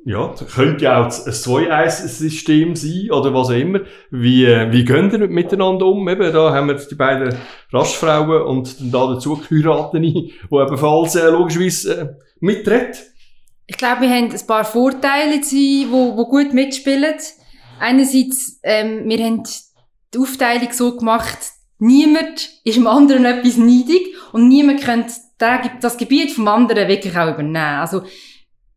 ja, 0.05 0.33
könnte 0.55 0.85
ja 0.85 1.01
auch 1.01 1.05
ein 1.05 1.33
Zwei-Eis-System 1.33 2.77
sein 2.77 3.11
oder 3.11 3.33
was 3.33 3.49
auch 3.49 3.51
immer. 3.51 3.81
Wie, 4.09 4.45
äh, 4.45 4.71
wie 4.71 4.85
gehen 4.85 5.11
wir 5.11 5.27
miteinander 5.27 5.85
um? 5.85 6.07
Eben, 6.07 6.31
da 6.31 6.53
haben 6.53 6.69
wir 6.69 6.75
die 6.75 6.95
beiden 6.95 7.37
Raschfrauen 7.73 8.41
und 8.43 8.79
dann 8.79 8.91
da 8.91 9.13
dazu 9.13 9.41
Heiratene, 9.51 10.13
die 10.13 10.33
ebenfalls 10.49 11.15
äh, 11.15 11.27
logischerweise 11.29 11.93
äh, 11.93 12.07
mitredet. 12.39 13.03
Ich 13.65 13.75
glaube, 13.75 14.03
wir 14.03 14.09
haben 14.09 14.31
ein 14.31 14.47
paar 14.47 14.63
Vorteile, 14.63 15.41
die 15.41 15.87
wo, 15.89 16.15
wo 16.15 16.25
gut 16.29 16.53
mitspielen. 16.53 17.15
Einerseits, 17.77 18.61
ähm, 18.63 19.09
wir 19.09 19.25
haben 19.25 19.43
die 20.13 20.19
Aufteilung 20.19 20.71
so 20.71 20.95
gemacht, 20.95 21.37
niemand 21.79 22.49
ist 22.63 22.77
dem 22.77 22.87
anderen 22.87 23.25
etwas 23.25 23.57
neidig 23.57 24.15
und 24.31 24.47
niemand 24.47 24.81
könnte 24.81 25.13
das 25.37 25.97
Gebiet 25.97 26.31
vom 26.31 26.47
anderen 26.47 26.87
wirklich 26.87 27.15
auch 27.15 27.29
übernehmen. 27.29 27.79
Also, 27.79 28.03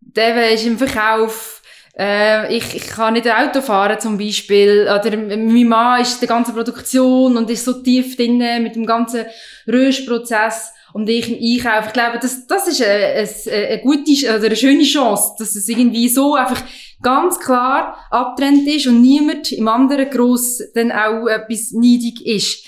der 0.00 0.52
ist 0.52 0.66
im 0.66 0.78
Verkauf, 0.78 1.62
äh, 1.98 2.54
ich, 2.54 2.74
ich 2.74 2.86
kann 2.88 3.14
nicht 3.14 3.30
Auto 3.30 3.60
fahren 3.60 3.98
zum 4.00 4.18
Beispiel, 4.18 4.82
oder 4.82 5.16
mein 5.16 5.68
Mann 5.68 6.02
ist 6.02 6.20
der 6.20 6.28
ganzen 6.28 6.54
Produktion 6.54 7.36
und 7.36 7.50
ist 7.50 7.64
so 7.64 7.82
tief 7.82 8.16
drin 8.16 8.38
mit 8.62 8.74
dem 8.74 8.86
ganzen 8.86 9.26
Röstprozess 9.66 10.72
und 10.92 11.08
ich 11.08 11.28
im 11.28 11.64
Einkauf. 11.64 11.86
Ich 11.88 11.92
glaube, 11.92 12.18
das, 12.20 12.46
das 12.46 12.68
ist 12.68 12.82
eine, 12.82 13.26
eine, 13.68 13.80
gute 13.82 14.36
oder 14.36 14.46
eine 14.46 14.56
schöne 14.56 14.84
Chance, 14.84 15.34
dass 15.38 15.54
es 15.56 15.68
irgendwie 15.68 16.08
so 16.08 16.34
einfach 16.34 16.62
ganz 17.02 17.38
klar 17.38 17.96
abtrennt 18.10 18.66
ist 18.66 18.86
und 18.86 19.00
niemand 19.00 19.52
im 19.52 19.68
anderen 19.68 20.10
gross 20.10 20.62
dann 20.74 20.92
auch 20.92 21.26
etwas 21.26 21.72
neidig 21.72 22.24
ist. 22.26 22.66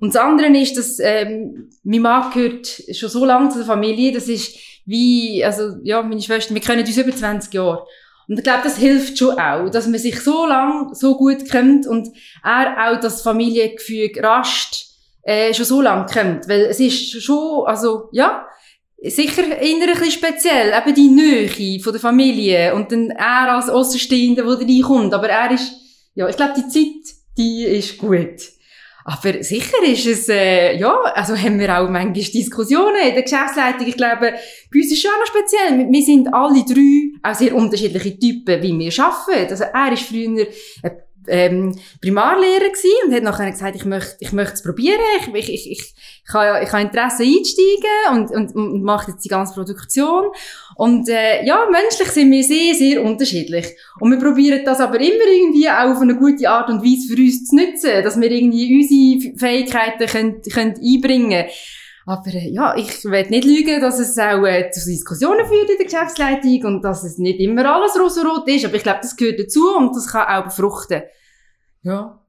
Und 0.00 0.14
das 0.14 0.22
andere 0.22 0.48
ist, 0.58 0.76
dass 0.76 0.98
ähm, 1.00 1.70
mein 1.84 2.00
Mann 2.00 2.30
gehört 2.32 2.66
schon 2.92 3.08
so 3.08 3.24
lange 3.24 3.50
zu 3.50 3.58
der 3.58 3.66
Familie, 3.66 4.12
das 4.12 4.28
ist 4.28 4.56
wie, 4.86 5.44
also 5.44 5.76
ja, 5.82 6.02
meine 6.02 6.20
Schwester, 6.20 6.52
wir 6.54 6.60
kennen 6.60 6.84
uns 6.84 6.96
über 6.96 7.14
20 7.14 7.52
Jahre. 7.54 7.86
Und 8.26 8.38
ich 8.38 8.44
glaube, 8.44 8.62
das 8.64 8.78
hilft 8.78 9.18
schon 9.18 9.38
auch, 9.38 9.68
dass 9.68 9.86
man 9.86 9.98
sich 9.98 10.20
so 10.20 10.46
lang 10.46 10.94
so 10.94 11.16
gut 11.16 11.48
kennt 11.50 11.86
und 11.86 12.08
er 12.42 12.92
auch 12.92 13.00
das 13.00 13.22
Familiengefüge 13.22 14.22
rascht 14.22 14.93
äh, 15.24 15.52
schon 15.54 15.66
so 15.66 15.80
lange 15.82 16.06
kennt. 16.06 16.48
Weil 16.48 16.62
es 16.62 16.80
ist 16.80 17.22
schon, 17.22 17.64
also 17.66 18.08
ja, 18.12 18.46
sicher 19.02 19.42
eher 19.46 19.74
ein 19.82 19.86
bisschen 19.92 20.10
speziell, 20.10 20.72
eben 20.76 20.94
die 20.94 21.08
Nähe 21.08 21.80
von 21.80 21.92
der 21.92 22.00
Familie 22.00 22.74
und 22.74 22.90
dann 22.92 23.10
er 23.10 23.54
als 23.54 23.68
Außenstehender, 23.68 24.42
der 24.44 24.66
reinkommt. 24.66 25.12
Aber 25.14 25.28
er 25.28 25.50
ist, 25.50 25.72
ja, 26.14 26.28
ich 26.28 26.36
glaube, 26.36 26.54
die 26.56 26.68
Zeit, 26.68 27.14
die 27.36 27.64
ist 27.64 27.98
gut. 27.98 28.40
Aber 29.06 29.42
sicher 29.42 29.82
ist 29.84 30.06
es, 30.06 30.30
äh, 30.30 30.78
ja, 30.78 30.94
also 31.14 31.36
haben 31.36 31.58
wir 31.58 31.78
auch 31.78 31.90
manchmal 31.90 32.14
Diskussionen 32.14 33.06
in 33.06 33.12
der 33.12 33.22
Geschäftsleitung. 33.22 33.86
Ich 33.86 33.98
glaube, 33.98 34.32
bei 34.32 34.78
uns 34.78 34.86
ist 34.86 34.92
es 34.92 35.00
schon 35.02 35.10
noch 35.20 35.26
speziell. 35.26 35.78
Wir- 35.78 35.92
Wir 35.92 36.02
sind 36.02 36.32
alle 36.32 36.64
drei 36.64 37.30
auch 37.30 37.34
sehr 37.34 37.54
unterschiedliche 37.54 38.18
Typen, 38.18 38.62
wie 38.62 38.78
wir 38.78 39.04
arbeiten. 39.04 39.50
Also 39.50 39.64
er 39.64 39.92
ist 39.92 40.04
früher 40.04 40.46
ein 40.82 40.92
ähm, 41.28 41.78
Primarlehrer 42.00 42.68
gewesen 42.68 43.06
und 43.06 43.14
hat 43.14 43.22
nachher 43.22 43.50
gesagt, 43.50 43.76
ich 43.76 43.84
möchte, 43.84 44.16
ich 44.20 44.32
möchte 44.32 44.54
es 44.54 44.62
probieren, 44.62 45.00
ich, 45.20 45.34
ich, 45.34 45.52
ich, 45.52 45.70
ich, 45.70 45.94
ich 46.26 46.34
habe, 46.34 46.64
ich 46.64 46.72
habe 46.72 46.82
Interesse 46.82 47.22
einsteigen 47.22 48.12
und, 48.12 48.30
und, 48.30 48.54
und 48.54 48.82
mache 48.82 49.12
jetzt 49.12 49.24
die 49.24 49.28
ganze 49.28 49.54
Produktion. 49.54 50.26
Und 50.76 51.08
äh, 51.08 51.44
ja, 51.44 51.66
menschlich 51.70 52.08
sind 52.08 52.30
wir 52.30 52.42
sehr, 52.42 52.74
sehr 52.74 53.02
unterschiedlich. 53.02 53.66
Und 54.00 54.10
wir 54.10 54.18
probieren 54.18 54.64
das 54.64 54.80
aber 54.80 55.00
immer 55.00 55.26
irgendwie 55.30 55.68
auch 55.68 55.94
auf 55.96 56.00
eine 56.00 56.16
gute 56.16 56.48
Art 56.48 56.70
und 56.70 56.82
Weise 56.82 57.14
für 57.14 57.20
uns 57.20 57.46
zu 57.46 57.56
nutzen, 57.56 58.02
dass 58.02 58.20
wir 58.20 58.30
irgendwie 58.30 58.80
unsere 58.80 59.38
Fähigkeiten 59.38 60.06
können, 60.06 60.42
können 60.42 60.74
einbringen 60.82 61.46
aber 62.06 62.34
äh, 62.34 62.50
ja, 62.50 62.76
ich 62.76 63.04
will 63.04 63.26
nicht 63.28 63.44
lügen, 63.44 63.80
dass 63.80 63.98
es 63.98 64.18
auch 64.18 64.44
äh, 64.44 64.70
zu 64.70 64.88
Diskussionen 64.88 65.46
führt 65.46 65.70
in 65.70 65.78
der 65.78 65.86
Geschäftsleitung 65.86 66.64
und 66.64 66.82
dass 66.84 67.04
es 67.04 67.18
nicht 67.18 67.40
immer 67.40 67.64
alles 67.74 67.98
rosarot 67.98 68.46
ist, 68.48 68.64
aber 68.64 68.74
ich 68.74 68.82
glaube, 68.82 69.00
das 69.02 69.16
gehört 69.16 69.40
dazu 69.40 69.76
und 69.76 69.96
das 69.96 70.08
kann 70.08 70.26
auch 70.26 70.44
befruchten. 70.44 71.02
Ja. 71.82 72.20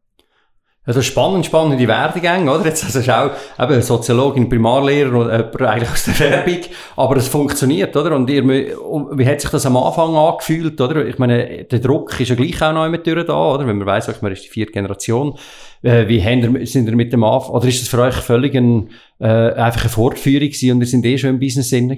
Ja, 0.88 0.94
das 0.94 0.98
ist 0.98 1.08
spannend, 1.08 1.44
spannende 1.48 1.88
Werdegänge, 1.88 2.52
oder? 2.52 2.66
Jetzt 2.66 2.86
also 2.86 3.00
ist 3.00 3.10
auch 3.10 3.32
eben 3.60 3.82
Soziologin, 3.82 4.48
Primarlehrer 4.48 5.14
und 5.14 5.32
jemand 5.32 5.62
eigentlich 5.64 5.90
aus 5.90 6.06
der 6.06 6.20
Werbung, 6.20 6.60
aber 6.96 7.18
es 7.18 7.28
funktioniert, 7.28 7.98
oder? 7.98 8.16
Und 8.16 8.30
ihr, 8.30 8.48
wie 8.48 9.28
hat 9.28 9.42
sich 9.42 9.50
das 9.50 9.66
am 9.66 9.78
Anfang 9.78 10.16
angefühlt, 10.16 10.80
oder? 10.80 11.08
Ich 11.08 11.18
meine, 11.18 11.64
der 11.64 11.80
Druck 11.80 12.20
ist 12.20 12.30
ja 12.30 12.36
gleich 12.36 12.62
auch 12.62 12.72
noch 12.72 12.86
immer 12.86 13.00
durch 13.00 13.26
da, 13.26 13.54
oder? 13.56 13.66
Wenn 13.66 13.80
man 13.80 13.88
weiss, 13.88 14.22
man 14.22 14.32
ist 14.32 14.44
die 14.44 14.50
vierte 14.50 14.74
Generation. 14.74 15.40
Äh, 15.82 16.08
wie 16.08 16.24
haben 16.24 16.64
sind 16.68 16.88
ihr 16.88 16.96
mit 16.96 17.12
dem 17.12 17.24
Anfang, 17.24 17.56
oder 17.56 17.68
ist 17.68 17.82
das 17.82 17.88
für 17.88 18.02
euch 18.02 18.16
völlig 18.16 18.56
ein, 18.56 18.92
äh, 19.20 19.26
einfach 19.26 19.82
eine 19.82 19.90
Fortführung 19.90 20.48
gewesen 20.48 20.72
und 20.72 20.82
ihr 20.82 20.88
sind 20.88 21.06
eh 21.06 21.18
schon 21.18 21.32
im 21.32 21.40
Business 21.40 21.70
drin? 21.70 21.98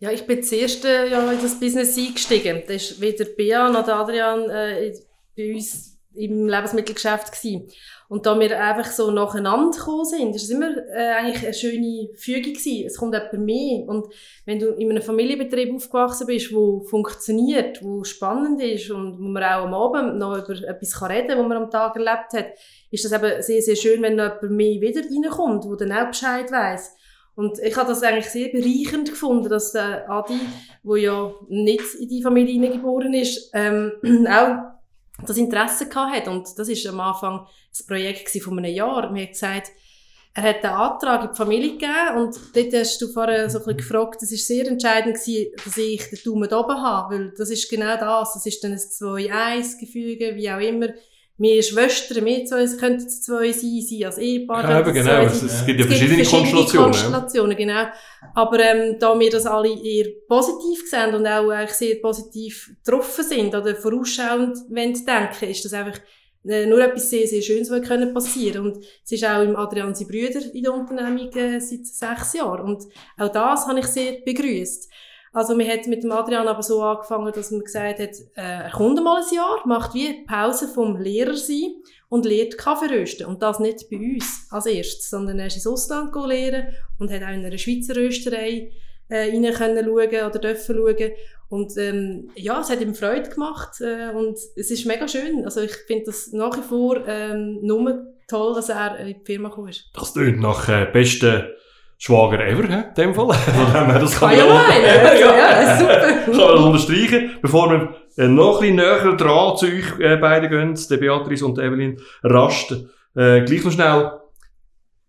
Ja, 0.00 0.10
ich 0.10 0.26
bin 0.26 0.40
das 0.40 0.50
erste 0.50 0.88
Jahr 0.88 1.32
in 1.32 1.40
das 1.40 1.60
Business 1.60 1.96
eingestiegen. 1.96 2.62
Da 2.66 2.74
war 2.74 3.00
weder 3.00 3.24
Bea 3.24 3.70
noch 3.70 3.86
Adrian 3.86 4.50
äh, 4.50 4.92
bei 5.36 5.54
uns 5.54 5.96
im 6.14 6.48
Lebensmittelgeschäft. 6.48 7.32
Gewesen. 7.32 7.68
Und 8.12 8.26
da 8.26 8.38
wir 8.38 8.60
einfach 8.60 8.92
so 8.92 9.10
nacheinander 9.10 9.78
gekommen 9.78 10.04
sind, 10.04 10.36
ist 10.36 10.42
es 10.42 10.50
immer 10.50 10.76
äh, 10.88 11.14
eigentlich 11.14 11.44
eine 11.44 11.54
schöne 11.54 12.10
Fügung 12.14 12.52
gewesen. 12.52 12.84
Es 12.86 12.98
kommt 12.98 13.14
jemand 13.14 13.32
mehr. 13.38 13.88
Und 13.88 14.06
wenn 14.44 14.58
du 14.58 14.66
in 14.72 14.90
einem 14.90 15.00
Familienbetrieb 15.00 15.74
aufgewachsen 15.74 16.26
bist, 16.26 16.52
wo 16.52 16.82
funktioniert, 16.82 17.82
wo 17.82 18.04
spannend 18.04 18.60
ist 18.60 18.90
und 18.90 19.18
wo 19.18 19.28
man 19.28 19.42
auch 19.42 19.64
am 19.64 19.72
Abend 19.72 20.18
noch 20.18 20.36
über 20.36 20.52
etwas 20.68 21.08
reden 21.08 21.28
kann, 21.28 21.38
was 21.38 21.48
man 21.48 21.56
am 21.56 21.70
Tag 21.70 21.96
erlebt 21.96 22.34
hat, 22.34 22.48
ist 22.90 23.02
das 23.02 23.12
eben 23.12 23.42
sehr, 23.42 23.62
sehr 23.62 23.76
schön, 23.76 24.02
wenn 24.02 24.16
noch 24.16 24.42
jemand 24.42 24.56
mehr 24.58 24.80
wieder 24.82 25.00
reinkommt, 25.00 25.64
der 25.64 25.88
dann 25.88 25.92
auch 25.96 26.08
Bescheid 26.08 26.52
weiss. 26.52 26.94
Und 27.34 27.60
ich 27.60 27.74
habe 27.74 27.88
das 27.88 28.02
eigentlich 28.02 28.28
sehr 28.28 28.48
bereichernd 28.48 29.08
gefunden, 29.08 29.48
dass 29.48 29.72
der 29.72 30.10
Adi, 30.10 30.38
der 30.84 30.96
ja 30.98 31.32
nicht 31.48 31.94
in 31.98 32.08
die 32.10 32.22
Familie 32.22 32.52
hineingeboren 32.52 33.14
ist, 33.14 33.50
ähm, 33.54 33.92
auch 34.28 34.71
das 35.26 35.36
Interesse 35.36 35.88
gehabt 35.88 36.14
hat. 36.14 36.28
Und 36.28 36.58
das 36.58 36.68
ist 36.68 36.86
am 36.86 37.00
Anfang 37.00 37.46
das 37.70 37.86
Projekt 37.86 38.30
von 38.42 38.58
einem 38.58 38.74
Jahr. 38.74 39.10
Mir 39.10 39.26
gesagt, 39.26 39.72
er 40.34 40.42
hat 40.44 40.62
den 40.62 40.70
Antrag 40.70 41.24
in 41.24 41.30
die 41.30 41.36
Familie 41.36 41.72
gegeben 41.72 42.16
und 42.16 42.40
dort 42.54 42.72
hast 42.72 43.02
du 43.02 43.08
vorher 43.08 43.50
so 43.50 43.58
ein 43.58 43.64
bisschen 43.64 43.76
gefragt, 43.78 44.22
das 44.22 44.32
ist 44.32 44.46
sehr 44.46 44.66
entscheidend 44.66 45.16
gewesen, 45.16 45.52
dass 45.62 45.76
ich 45.76 46.08
den 46.08 46.18
Daumen 46.24 46.52
oben 46.52 46.82
habe, 46.82 47.14
weil 47.14 47.34
das 47.36 47.50
ist 47.50 47.68
genau 47.68 47.96
das, 47.98 48.32
das 48.32 48.46
ist 48.46 48.64
dann 48.64 48.72
ein 48.72 48.78
2-1-Gefüge, 48.78 50.34
wie 50.36 50.50
auch 50.50 50.58
immer. 50.58 50.88
Wir 51.38 51.62
Schwestern, 51.62 52.24
wir 52.24 52.44
zwei, 52.44 52.62
es 52.62 52.78
könnten 52.78 53.08
zwei 53.08 53.52
sein, 53.52 53.80
sie 53.80 54.04
als 54.04 54.18
Ehepaar. 54.18 54.68
Ja, 54.68 54.80
eben 54.80 54.92
genau. 54.92 55.22
Es, 55.22 55.42
es 55.42 55.66
gibt 55.66 55.80
ja 55.80 55.86
Es 55.86 55.90
gibt 55.90 55.98
verschiedene, 55.98 56.24
Konstellationen. 56.24 56.90
Konstellationen, 56.92 57.56
genau. 57.56 57.84
Aber 58.34 58.60
ähm, 58.60 58.96
da 58.98 59.18
wir 59.18 59.30
das 59.30 59.46
alle 59.46 59.70
eher 59.70 60.06
positiv 60.28 60.88
sehen 60.88 61.14
und 61.14 61.26
auch 61.26 61.48
eigentlich 61.50 61.70
sehr 61.72 61.96
positiv 61.96 62.70
getroffen 62.84 63.24
sind 63.24 63.54
oder 63.54 63.74
vorausschauend 63.74 64.58
denken, 64.68 65.48
ist 65.48 65.64
das 65.64 65.72
einfach 65.72 65.98
äh, 66.44 66.66
nur 66.66 66.80
etwas 66.80 67.08
sehr, 67.08 67.26
sehr 67.26 67.42
Schönes, 67.42 67.70
was 67.70 67.86
können 67.86 68.12
passieren 68.12 68.66
Und 68.66 68.84
es 69.04 69.12
ist 69.12 69.24
auch 69.24 69.42
im 69.42 69.56
Adrian 69.56 69.92
Brüder 69.92 70.40
in 70.52 70.62
der 70.62 70.74
Unternehmung 70.74 71.32
äh, 71.34 71.60
seit 71.60 71.86
sechs 71.86 72.34
Jahren. 72.34 72.66
Und 72.66 72.84
auch 73.18 73.32
das 73.32 73.66
habe 73.66 73.80
ich 73.80 73.86
sehr 73.86 74.20
begrüßt. 74.24 74.90
Also 75.32 75.56
wir 75.58 75.66
hat 75.66 75.86
mit 75.86 76.02
dem 76.02 76.12
Adrian 76.12 76.46
aber 76.46 76.62
so 76.62 76.82
angefangen, 76.82 77.32
dass 77.32 77.50
man 77.50 77.64
gesagt 77.64 77.98
hat, 77.98 78.10
äh, 78.36 78.64
er 78.64 78.70
kommt 78.70 79.02
mal 79.02 79.22
ein 79.22 79.34
Jahr, 79.34 79.66
macht 79.66 79.94
wie 79.94 80.24
Pause 80.26 80.68
vom 80.68 80.96
Lehrer 80.96 81.36
sein 81.36 81.76
und 82.10 82.26
lehrt 82.26 82.58
Kaffee 82.58 82.94
rösten. 82.94 83.26
Und 83.26 83.40
das 83.40 83.58
nicht 83.58 83.88
bei 83.90 83.96
uns 83.96 84.46
als 84.50 84.66
erstes, 84.66 85.08
sondern 85.08 85.38
er 85.38 85.46
ist 85.46 85.56
ins 85.56 85.66
Ausland 85.66 86.14
lehren 86.26 86.66
und 86.98 87.10
hat 87.10 87.22
auch 87.22 87.32
in 87.32 87.46
einer 87.46 87.56
Schweizer 87.56 87.96
Rösterei 87.96 88.72
äh, 89.08 89.30
rein 89.30 89.54
können 89.54 89.84
schauen 89.84 90.30
oder 90.30 90.38
dürfen 90.38 90.76
schauen. 90.76 91.12
Und 91.48 91.76
ähm, 91.78 92.30
ja, 92.34 92.60
es 92.60 92.68
hat 92.68 92.82
ihm 92.82 92.94
Freude 92.94 93.30
gemacht 93.30 93.80
äh, 93.80 94.10
und 94.14 94.38
es 94.56 94.70
ist 94.70 94.86
mega 94.86 95.08
schön. 95.08 95.44
Also 95.44 95.62
ich 95.62 95.72
finde 95.86 96.04
das 96.06 96.32
nach 96.32 96.56
wie 96.58 96.62
vor 96.62 97.06
ähm, 97.06 97.58
nur 97.62 98.06
toll, 98.28 98.54
dass 98.54 98.68
er 98.68 98.98
in 98.98 99.18
die 99.18 99.24
Firma 99.24 99.54
ist. 99.68 99.90
Das 99.94 100.12
tönt 100.12 100.40
nach 100.40 100.68
äh, 100.68 100.86
besten 100.92 101.44
Schwager 102.04 102.44
ever, 102.44 102.68
hä? 102.68 102.82
in 102.88 102.94
dem 102.96 103.14
Fall. 103.14 103.28
Das 103.28 104.18
kann 104.18 104.30
Ah, 104.30 104.32
ja, 104.32 104.44
nein, 104.44 104.82
ja, 105.20 105.36
ja, 105.36 105.78
super. 105.78 106.00
kann 106.00 106.34
man 106.34 106.56
das 106.56 106.64
unterstreichen. 106.64 107.30
Bevor 107.40 107.70
wir 107.70 107.94
äh, 108.16 108.26
noch 108.26 108.56
ein 108.56 108.60
bisschen 108.60 108.76
näher 108.76 109.16
dran 109.16 109.56
zu 109.56 109.66
euch 109.66 110.00
äh, 110.00 110.16
beiden 110.16 110.50
gehen, 110.50 110.78
der 110.90 110.96
Beatrice 110.96 111.46
und 111.46 111.60
Evelyn 111.60 112.00
Rast, 112.24 112.72
äh, 113.14 113.42
gleich 113.42 113.64
noch 113.64 113.70
schnell 113.70 114.10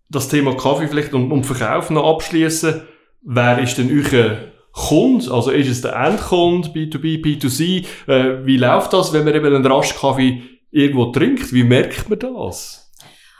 das 0.09 0.27
Thema 0.27 0.55
Kaffee 0.55 0.87
vielleicht 0.87 1.15
und, 1.15 1.31
und 1.31 1.45
Verkauf 1.45 1.89
noch 1.89 2.07
abschließen. 2.13 2.83
Wer 3.23 3.57
ist 3.57 3.79
denn 3.79 3.89
euer 3.89 4.37
Kunde? 4.71 5.31
Also 5.33 5.49
ist 5.49 5.69
es 5.69 5.81
der 5.81 5.95
Endkunde, 5.95 6.67
B2B, 6.69 7.23
B2C? 7.23 7.85
Äh, 8.05 8.45
wie 8.45 8.57
läuft 8.57 8.93
das, 8.93 9.11
wenn 9.13 9.25
man 9.25 9.33
eben 9.33 9.47
einen 9.47 9.65
Rastkaffee 9.65 10.43
irgendwo 10.69 11.05
trinkt? 11.05 11.51
Wie 11.53 11.63
merkt 11.63 12.07
man 12.07 12.19
das? 12.19 12.91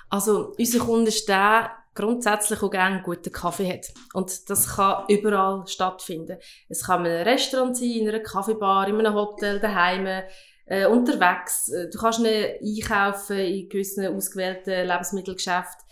Also, 0.10 0.54
unser 0.58 0.80
Kunde 0.80 1.10
ist 1.10 1.30
der, 1.30 1.70
grundsätzlich 1.96 2.62
auch 2.62 2.72
gerne 2.72 3.02
guten 3.02 3.32
Kaffee 3.32 3.72
hat. 3.72 3.94
Und 4.14 4.50
das 4.50 4.76
kann 4.76 5.04
überall 5.08 5.68
stattfinden. 5.68 6.38
Es 6.70 6.86
kann 6.86 7.06
in 7.06 7.12
einem 7.12 7.24
Restaurant 7.24 7.78
sein, 7.78 7.90
in 7.90 8.10
einer 8.10 8.20
Kaffeebar, 8.20 8.88
in 8.88 9.00
einem 9.00 9.14
Hotel, 9.14 9.60
daheim, 9.60 10.24
äh, 10.66 10.86
unterwegs. 10.86 11.70
Äh, 11.70 11.90
Du 11.90 12.00
kannst 12.00 12.20
ihn 12.20 12.26
einkaufen 12.26 13.38
in 13.38 13.70
gewissen 13.70 14.16
ausgewählten 14.16 14.88
Lebensmittelgeschäften. 14.88 15.86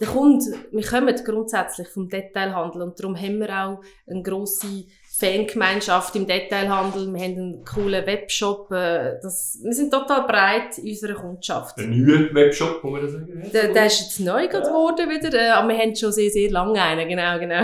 Der 0.00 0.08
Kunde, 0.08 0.44
wir 0.70 0.86
kommen 0.86 1.14
grundsätzlich 1.24 1.88
vom 1.88 2.08
Detailhandel 2.08 2.82
und 2.82 2.98
darum 2.98 3.16
haben 3.16 3.40
wir 3.40 3.50
auch 3.50 3.80
eine 4.08 4.22
grosse 4.22 4.84
Fangemeinschaft 5.18 6.14
im 6.16 6.26
Detailhandel. 6.26 7.12
Wir 7.12 7.20
haben 7.22 7.36
einen 7.36 7.64
coolen 7.64 8.04
Webshop. 8.06 8.70
Äh, 8.70 9.14
das, 9.22 9.58
wir 9.62 9.72
sind 9.72 9.90
total 9.92 10.26
breit 10.26 10.76
in 10.78 10.88
unserer 10.90 11.14
Kundschaft. 11.14 11.78
Ein 11.78 12.04
neuer 12.04 12.34
Webshop, 12.34 12.82
kann 12.82 12.92
man 12.92 13.02
das 13.02 13.12
sagen? 13.12 13.50
Der, 13.52 13.72
der 13.72 13.86
ist 13.86 14.00
jetzt 14.00 14.20
neu 14.20 14.46
geworden 14.46 15.08
wieder, 15.08 15.32
äh, 15.34 15.50
aber 15.50 15.68
wir 15.68 15.78
haben 15.78 15.96
schon 15.96 16.12
sehr, 16.12 16.30
sehr 16.30 16.50
lange 16.50 16.80
einen, 16.82 17.08
genau, 17.08 17.38
genau. 17.38 17.62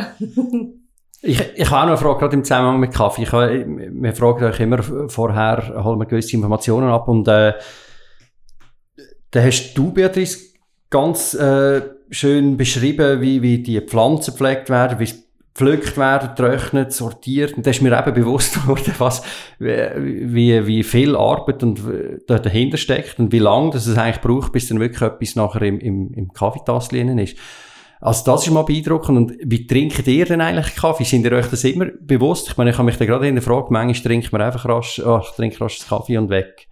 Ich, 1.21 1.41
ich 1.55 1.71
habe 1.71 1.77
auch 1.77 1.83
noch 1.83 1.89
eine 1.91 1.97
Frage, 1.99 2.19
gerade 2.21 2.37
im 2.37 2.43
Zusammenhang 2.45 2.81
mit 2.81 2.93
Kaffee. 2.93 3.23
Ich, 3.23 3.33
habe- 3.33 3.65
wir 3.67 4.13
fragen 4.15 4.45
euch 4.45 4.59
immer 4.59 4.83
vorher, 5.09 5.85
holen 5.85 5.99
wir 6.01 6.07
gewisse 6.07 6.35
Informationen 6.35 6.89
ab 6.89 7.07
und 7.07 7.29
äh, 7.29 7.53
da 9.31 9.41
hast 9.43 9.75
du, 9.75 9.93
Beatrice, 9.93 10.39
ganz 10.91 11.35
äh, 11.35 11.83
schön 12.11 12.57
beschrieben, 12.57 13.21
wie, 13.21 13.41
wie 13.41 13.63
die 13.63 13.81
Pflanzen 13.81 14.33
gepflegt 14.33 14.69
werden, 14.69 14.99
wie 14.99 15.09
sie 15.55 15.65
gepflückt 15.65 15.97
werden, 15.97 16.31
getrocknet, 16.35 16.93
sortiert. 16.93 17.57
Und 17.57 17.67
da 17.67 17.71
ist 17.71 17.83
mir 17.83 17.99
eben 17.99 18.15
bewusst 18.15 18.55
geworden, 18.63 18.95
was, 18.99 19.23
wie, 19.59 20.67
wie 20.67 20.83
viel 20.83 21.17
Arbeit 21.17 21.63
und 21.63 21.79
äh, 21.81 22.19
da 22.27 22.39
dahinter 22.39 22.77
steckt 22.77 23.19
und 23.19 23.33
wie 23.33 23.39
lange 23.39 23.71
das 23.71 23.87
es 23.87 23.99
eigentlich 23.99 24.21
braucht, 24.21 24.53
bis 24.53 24.69
dann 24.69 24.81
wirklich 24.81 25.03
etwas 25.03 25.37
nachher 25.37 25.63
im, 25.63 25.79
im, 25.81 26.13
im 26.15 26.33
Kaffeetassel 26.33 27.19
ist. 27.19 27.37
Also 28.01 28.25
das 28.25 28.47
ist 28.47 28.53
mal 28.53 28.63
beeindruckend. 28.63 29.17
Und 29.17 29.33
wie 29.45 29.67
trinkt 29.67 30.07
ihr 30.09 30.25
denn 30.25 30.41
eigentlich 30.41 30.75
Kaffee? 30.75 31.05
Sind 31.05 31.25
ihr 31.25 31.33
euch 31.33 31.47
das 31.47 31.63
immer 31.63 31.87
bewusst? 32.01 32.49
Ich 32.49 32.57
meine, 32.57 32.71
ich 32.71 32.79
habe 32.79 32.87
mich 32.87 32.97
da 32.97 33.05
gerade 33.05 33.29
in 33.29 33.37
der 33.37 33.45
Frage, 33.45 33.69
manchmal 33.71 34.03
trinkt 34.03 34.33
man 34.33 34.43
einfach 34.43 34.69
rasch, 34.69 35.01
ach, 35.05 35.29
ich 35.29 35.37
trinke 35.37 35.61
rasch 35.61 35.79
das 35.79 35.89
Kaffee 35.89 36.19
und 36.19 36.29
weg. 36.29 36.67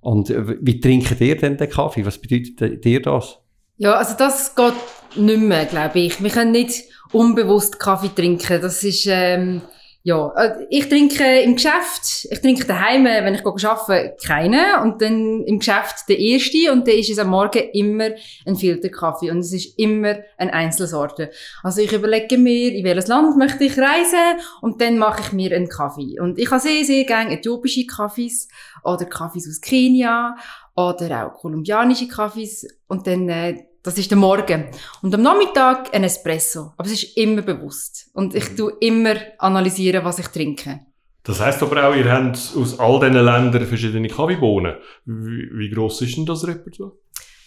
Und 0.00 0.30
äh, 0.30 0.56
wie 0.60 0.78
trinkt 0.78 1.20
ihr 1.20 1.36
denn 1.36 1.56
den 1.56 1.68
Kaffee? 1.68 2.06
Was 2.06 2.18
bedeutet 2.18 2.84
dir 2.84 3.02
das? 3.02 3.40
Ja, 3.76 3.94
also 3.94 4.14
das 4.16 4.54
geht 4.54 4.74
nicht 5.16 5.40
mehr, 5.40 5.64
glaube 5.64 5.98
ich. 6.00 6.22
Wir 6.22 6.30
können 6.30 6.52
nicht 6.52 6.84
unbewusst 7.12 7.78
Kaffee 7.78 8.14
trinken. 8.14 8.60
Das 8.60 8.82
ist, 8.82 9.06
ähm, 9.06 9.62
ja, 10.02 10.32
äh, 10.36 10.66
ich 10.70 10.88
trinke 10.88 11.40
im 11.40 11.56
Geschäft, 11.56 12.28
ich 12.30 12.40
trinke 12.40 12.64
daheim, 12.64 13.04
äh, 13.06 13.24
wenn 13.24 13.34
ich 13.34 13.44
arbeite, 13.44 14.16
keinen. 14.24 14.82
Und 14.82 15.02
dann 15.02 15.44
im 15.44 15.58
Geschäft 15.58 16.08
der 16.08 16.18
erste. 16.18 16.72
Und 16.72 16.86
dann 16.86 16.94
ist 16.94 17.10
es 17.10 17.18
am 17.18 17.28
Morgen 17.28 17.62
immer 17.72 18.10
ein 18.46 18.56
Filterkaffee. 18.56 19.30
Und 19.30 19.40
es 19.40 19.52
ist 19.52 19.78
immer 19.78 20.16
eine 20.36 20.52
Einzelsorte. 20.52 21.30
Also 21.62 21.82
ich 21.82 21.92
überlege 21.92 22.38
mir, 22.38 22.72
in 22.72 22.84
welches 22.84 23.08
Land 23.08 23.36
möchte 23.36 23.64
ich 23.64 23.76
reisen. 23.78 24.40
Und 24.62 24.80
dann 24.80 24.98
mache 24.98 25.20
ich 25.20 25.32
mir 25.32 25.54
einen 25.54 25.68
Kaffee. 25.68 26.18
Und 26.20 26.38
ich 26.38 26.50
habe 26.50 26.60
sehr, 26.60 26.84
sehr 26.84 27.04
gerne 27.04 27.32
äthiopische 27.32 27.86
Kaffees 27.86 28.48
oder 28.84 29.04
Kaffees 29.04 29.48
aus 29.48 29.60
Kenia. 29.60 30.36
oder 30.78 31.26
auch 31.26 31.40
kolumbianische 31.40 32.06
Kaffees 32.06 32.64
und 32.86 33.06
dann, 33.08 33.28
äh, 33.28 33.67
das 33.82 33.98
ist 33.98 34.10
der 34.10 34.18
Morgen. 34.18 34.66
Und 35.02 35.14
am 35.14 35.22
Nachmittag 35.22 35.94
ein 35.94 36.04
Espresso. 36.04 36.72
Aber 36.76 36.86
es 36.86 37.02
ist 37.02 37.16
immer 37.16 37.42
bewusst. 37.42 38.10
Und 38.12 38.34
ich 38.34 38.54
tue 38.56 38.72
immer 38.80 39.14
analysieren, 39.38 40.04
was 40.04 40.18
ich 40.18 40.28
trinke. 40.28 40.80
Das 41.22 41.40
heisst 41.40 41.62
aber 41.62 41.86
auch, 41.86 41.94
ihr 41.94 42.10
habt 42.10 42.36
aus 42.56 42.78
all 42.78 43.00
diesen 43.00 43.24
Ländern 43.24 43.66
verschiedene 43.66 44.08
Kaffeebohnen. 44.08 44.76
Wie, 45.04 45.50
wie 45.52 45.70
gross 45.70 46.00
ist 46.00 46.16
denn 46.16 46.26
das 46.26 46.46
Repertoire? 46.46 46.92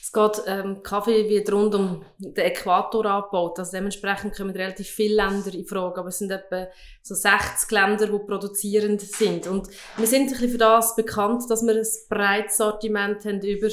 Es 0.01 0.11
geht, 0.11 0.43
ähm, 0.45 0.83
Kaffee 0.83 1.29
wird 1.29 1.51
rund 1.53 1.73
um 1.73 2.03
den 2.17 2.45
Äquator 2.45 3.05
angebaut. 3.05 3.57
Also 3.57 3.71
dementsprechend 3.71 4.35
kommen 4.35 4.51
relativ 4.51 4.87
viele 4.87 5.15
Länder 5.15 5.53
in 5.53 5.65
Frage. 5.65 5.99
Aber 5.99 6.09
es 6.09 6.19
sind 6.19 6.31
etwa 6.31 6.67
so 7.01 7.15
60 7.15 7.71
Länder, 7.71 8.07
die 8.07 8.19
produzierend 8.19 8.99
sind. 9.01 9.47
Und 9.47 9.69
wir 9.97 10.07
sind 10.07 10.23
ein 10.23 10.31
bisschen 10.31 10.49
für 10.49 10.57
das 10.57 10.95
bekannt, 10.95 11.43
dass 11.49 11.63
wir 11.63 11.75
ein 11.75 11.87
breites 12.09 12.57
Sortiment 12.57 13.23
haben 13.23 13.41
über 13.41 13.69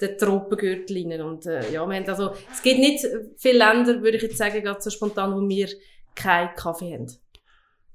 den 0.00 0.16
Tropengürtel 0.16 1.20
Und, 1.22 1.46
äh, 1.46 1.72
ja, 1.72 1.86
wir 1.86 1.96
haben 1.96 2.08
also, 2.08 2.30
es 2.52 2.62
gibt 2.62 2.78
nicht 2.78 3.04
viele 3.36 3.58
Länder, 3.58 4.00
würde 4.02 4.16
ich 4.16 4.22
jetzt 4.22 4.38
sagen, 4.38 4.62
gerade 4.62 4.80
so 4.80 4.90
spontan, 4.90 5.34
wo 5.34 5.48
wir 5.48 5.68
keinen 6.14 6.54
Kaffee 6.54 6.94
haben. 6.94 7.06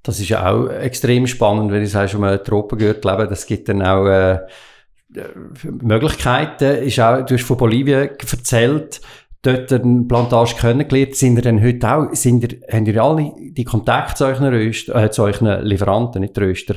Das 0.02 0.20
ist 0.20 0.28
ja 0.28 0.50
auch 0.50 0.68
extrem 0.68 1.26
spannend, 1.26 1.72
wenn 1.72 1.82
ich 1.82 1.90
sage, 1.90 2.08
schon 2.08 2.20
mal 2.20 2.38
Tropengürtel 2.38 3.10
leben. 3.10 3.28
Das 3.30 3.46
gibt 3.46 3.68
dann 3.68 3.82
auch, 3.82 4.06
äh, 4.06 4.40
Möglichkeiten. 5.82 6.82
Ist 6.82 7.00
auch, 7.00 7.24
du 7.24 7.34
hast 7.34 7.44
von 7.44 7.56
Bolivien 7.56 8.10
erzählt, 8.18 9.00
dort 9.42 9.72
eine 9.72 10.04
Plantage 10.04 10.56
kennengelernt. 10.56 11.14
Sind 11.14 11.36
ihr 11.36 11.42
denn 11.42 11.62
heute 11.62 11.94
auch, 11.94 12.14
sind 12.14 12.42
ihr, 12.42 12.60
haben 12.72 12.86
ihr 12.86 13.02
alle 13.02 13.32
die 13.38 13.64
Kontakte 13.64 14.14
zu 14.14 14.24
euren, 14.26 14.52
Röster, 14.52 15.04
äh, 15.04 15.10
zu 15.10 15.22
euren 15.22 15.64
Lieferanten, 15.64 16.22
nicht 16.22 16.36
Röster? 16.38 16.76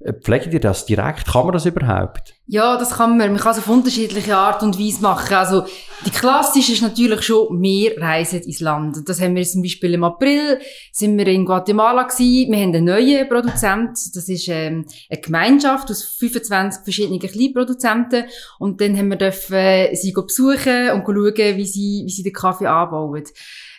Äh, 0.00 0.12
pflegt 0.12 0.52
ihr 0.52 0.60
das 0.60 0.86
direkt? 0.86 1.26
Kann 1.26 1.44
man 1.44 1.52
das 1.52 1.66
überhaupt? 1.66 2.34
Ja, 2.46 2.78
das 2.78 2.92
kann 2.96 3.18
man. 3.18 3.32
Man 3.32 3.40
kann 3.40 3.52
es 3.52 3.58
auf 3.58 3.68
unterschiedliche 3.68 4.36
Art 4.36 4.62
und 4.62 4.78
Weise 4.78 5.02
machen. 5.02 5.34
Also, 5.34 5.64
die 6.06 6.10
klassische 6.10 6.72
ist 6.72 6.82
natürlich 6.82 7.22
schon, 7.22 7.60
wir 7.60 8.00
reisen 8.00 8.42
ins 8.42 8.60
Land. 8.60 9.08
Das 9.08 9.20
haben 9.20 9.34
wir 9.34 9.42
zum 9.42 9.62
Beispiel 9.62 9.94
im 9.94 10.04
April, 10.04 10.60
sind 10.92 11.18
wir 11.18 11.26
in 11.26 11.44
Guatemala 11.44 12.04
gewesen. 12.04 12.52
Wir 12.52 12.60
haben 12.60 12.74
einen 12.74 12.84
neuen 12.84 13.28
Produzent. 13.28 13.98
Das 14.14 14.28
ist, 14.28 14.48
ähm, 14.48 14.86
eine 15.10 15.20
Gemeinschaft 15.20 15.90
aus 15.90 16.04
25 16.04 16.84
verschiedenen 16.84 17.18
Kleinproduzenten. 17.18 18.24
Und 18.60 18.80
dann 18.80 18.96
haben 18.96 19.08
wir 19.08 19.16
dürfen, 19.16 19.94
sie 19.94 20.12
besuchen 20.12 20.90
und 20.92 21.04
schauen, 21.04 21.56
wie 21.56 21.66
sie, 21.66 22.02
wie 22.06 22.10
sie 22.10 22.22
den 22.22 22.32
Kaffee 22.32 22.66
anbauen. 22.66 23.24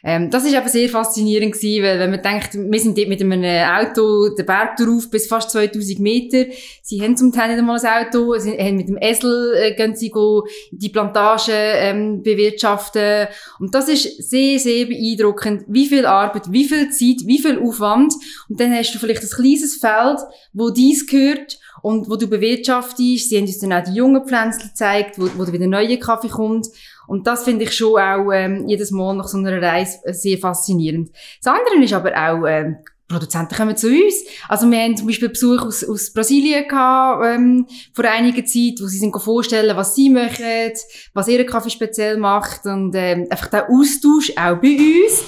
Ähm, 0.03 0.29
das 0.29 0.45
ist 0.45 0.55
aber 0.55 0.69
sehr 0.69 0.89
faszinierend 0.89 1.53
gewesen, 1.53 1.83
weil 1.83 1.99
wenn 1.99 2.11
man 2.11 2.21
denkt, 2.21 2.53
wir 2.53 2.79
sind 2.79 2.97
dort 2.97 3.09
mit 3.09 3.21
einem 3.21 3.43
Auto 3.43 4.29
den 4.35 4.45
Berg 4.45 4.77
drauf 4.77 5.09
bis 5.09 5.27
fast 5.27 5.51
2000 5.51 5.99
Meter. 5.99 6.45
Sie 6.81 7.01
haben 7.01 7.17
zum 7.17 7.31
Teil 7.31 7.49
nicht 7.49 7.59
einmal 7.59 7.79
ein 7.79 8.05
Auto, 8.07 8.37
sie 8.37 8.57
haben 8.57 8.77
mit 8.77 8.87
dem 8.87 8.97
Esel 8.97 9.55
äh, 9.55 9.75
gehen 9.75 9.95
sie 9.95 10.09
go 10.09 10.45
die 10.71 10.89
Plantage 10.89 11.51
ähm, 11.53 12.23
bewirtschaften. 12.23 13.27
Und 13.59 13.75
das 13.75 13.89
ist 13.89 14.29
sehr, 14.29 14.59
sehr 14.59 14.85
beeindruckend, 14.85 15.63
wie 15.67 15.87
viel 15.87 16.05
Arbeit, 16.05 16.51
wie 16.51 16.65
viel 16.65 16.89
Zeit, 16.89 17.25
wie 17.25 17.39
viel 17.39 17.59
Aufwand. 17.59 18.13
Und 18.47 18.59
dann 18.59 18.73
hast 18.73 18.93
du 18.93 18.99
vielleicht 18.99 19.23
ein 19.23 19.29
kleines 19.29 19.75
Feld, 19.75 20.19
wo 20.53 20.69
dies 20.69 21.05
gehört 21.07 21.59
und 21.81 22.09
wo 22.09 22.15
du 22.15 22.27
bewirtschaftest. 22.27 23.29
Sie 23.29 23.37
haben 23.37 23.45
uns 23.45 23.59
dann 23.59 23.73
auch 23.73 23.83
die 23.83 23.93
jungen 23.93 24.25
Pflänzchen 24.25 24.69
gezeigt, 24.69 25.17
wo, 25.17 25.29
wo 25.37 25.51
wieder 25.51 25.67
neuer 25.67 25.97
Kaffee 25.97 26.29
kommt. 26.29 26.67
Und 27.09 27.25
das 27.25 27.43
finde 27.43 27.65
ich 27.65 27.75
schon 27.75 27.99
auch 27.99 28.31
ähm, 28.31 28.67
jedes 28.67 28.91
Mal 28.91 29.15
nach 29.15 29.27
so 29.27 29.37
einer 29.37 29.61
Reise 29.61 29.97
äh, 30.05 30.13
sehr 30.13 30.37
faszinierend. 30.37 31.09
Das 31.43 31.53
andere 31.53 31.83
ist 31.83 31.93
aber 31.93 32.11
auch, 32.11 32.45
ähm, 32.47 32.77
Produzenten 33.07 33.55
kommen 33.55 33.75
zu 33.75 33.87
uns. 33.87 34.23
Also 34.47 34.69
wir 34.69 34.77
haben 34.77 34.95
zum 34.95 35.07
Beispiel 35.07 35.29
Besuch 35.29 35.65
aus, 35.65 35.83
aus 35.83 36.13
Brasilien 36.13 36.67
gehabt, 36.67 37.25
ähm, 37.25 37.65
vor 37.93 38.05
einiger 38.05 38.45
Zeit, 38.45 38.75
wo 38.79 38.85
sie 38.85 38.99
sich 38.99 39.11
vorstellen, 39.17 39.75
was 39.75 39.95
sie 39.95 40.11
machen, 40.11 40.73
was 41.15 41.27
ihre 41.27 41.45
Kaffee 41.45 41.71
speziell 41.71 42.17
macht 42.17 42.67
und 42.67 42.93
ähm, 42.95 43.25
einfach 43.29 43.47
der 43.47 43.67
Austausch 43.67 44.29
auch 44.37 44.61
bei 44.61 44.77
uns. 44.77 45.23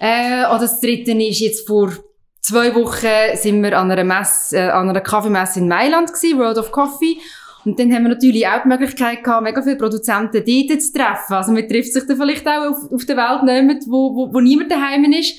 Äh, 0.00 0.46
oder 0.48 0.60
das 0.60 0.80
Dritte 0.80 1.12
ist 1.12 1.40
jetzt 1.40 1.66
vor 1.66 1.92
zwei 2.40 2.74
Wochen 2.74 3.36
sind 3.36 3.62
wir 3.62 3.78
an 3.78 3.90
einer 3.90 4.04
Messe, 4.04 4.56
äh, 4.56 4.68
an 4.70 4.88
einer 4.88 5.02
Kaffeemesse 5.02 5.58
in 5.58 5.68
Mailand 5.68 6.14
gewesen, 6.14 6.38
World 6.38 6.56
of 6.56 6.72
Coffee. 6.72 7.18
Und 7.66 7.80
dann 7.80 7.92
haben 7.92 8.04
wir 8.04 8.10
natürlich 8.10 8.46
auch 8.46 8.62
die 8.62 8.68
Möglichkeit 8.68 9.24
gehabt, 9.24 9.42
mega 9.42 9.60
viele 9.60 9.76
Produzenten 9.76 10.44
dort 10.44 10.82
zu 10.82 10.92
treffen. 10.92 11.34
Also 11.34 11.50
man 11.50 11.68
trifft 11.68 11.92
sich 11.92 12.06
dann 12.06 12.16
vielleicht 12.16 12.46
auch 12.46 12.70
auf, 12.70 12.92
auf 12.92 13.04
der 13.04 13.16
Welt 13.16 13.42
niemand, 13.42 13.84
wo, 13.88 14.14
wo, 14.14 14.32
wo 14.32 14.40
niemand 14.40 14.70
daheim 14.70 15.04
ist. 15.12 15.34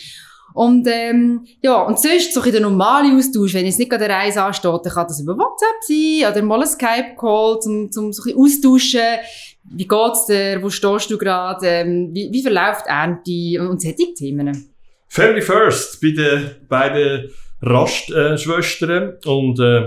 Und, 0.53 0.87
ähm, 0.91 1.45
ja, 1.61 1.83
und 1.83 1.97
sonst, 1.99 2.33
so 2.33 2.41
in 2.41 2.51
der 2.51 2.61
normale 2.61 3.15
Austausch, 3.15 3.53
wenn 3.53 3.65
es 3.65 3.77
nicht 3.77 3.89
gerade 3.89 4.05
eine 4.05 4.13
Reise 4.15 4.43
ansteht, 4.43 4.71
dann 4.83 4.93
kann 4.93 5.07
das 5.07 5.21
über 5.21 5.37
WhatsApp 5.37 5.81
sein, 5.81 6.31
oder 6.31 6.41
mal 6.41 6.61
ein 6.61 6.67
Skype-Call, 6.67 7.59
zum, 7.61 7.91
zum 7.91 8.11
so 8.11 8.23
ein 8.29 8.35
austauschen. 8.35 9.19
Wie 9.63 9.87
geht's 9.87 10.25
dir? 10.25 10.61
Wo 10.61 10.69
stehst 10.69 11.09
du 11.09 11.17
gerade? 11.17 11.65
Ähm, 11.65 12.09
wie, 12.11 12.29
wie 12.31 12.41
verläuft 12.41 12.87
Ernte? 12.87 13.69
Und 13.69 13.81
solche 13.81 14.13
Themen. 14.15 14.73
Family 15.07 15.41
First 15.41 16.01
bei 16.01 16.09
den 16.09 16.55
beiden 16.67 17.29
Rastschwestern. 17.61 19.13
und, 19.25 19.59
äh, 19.59 19.83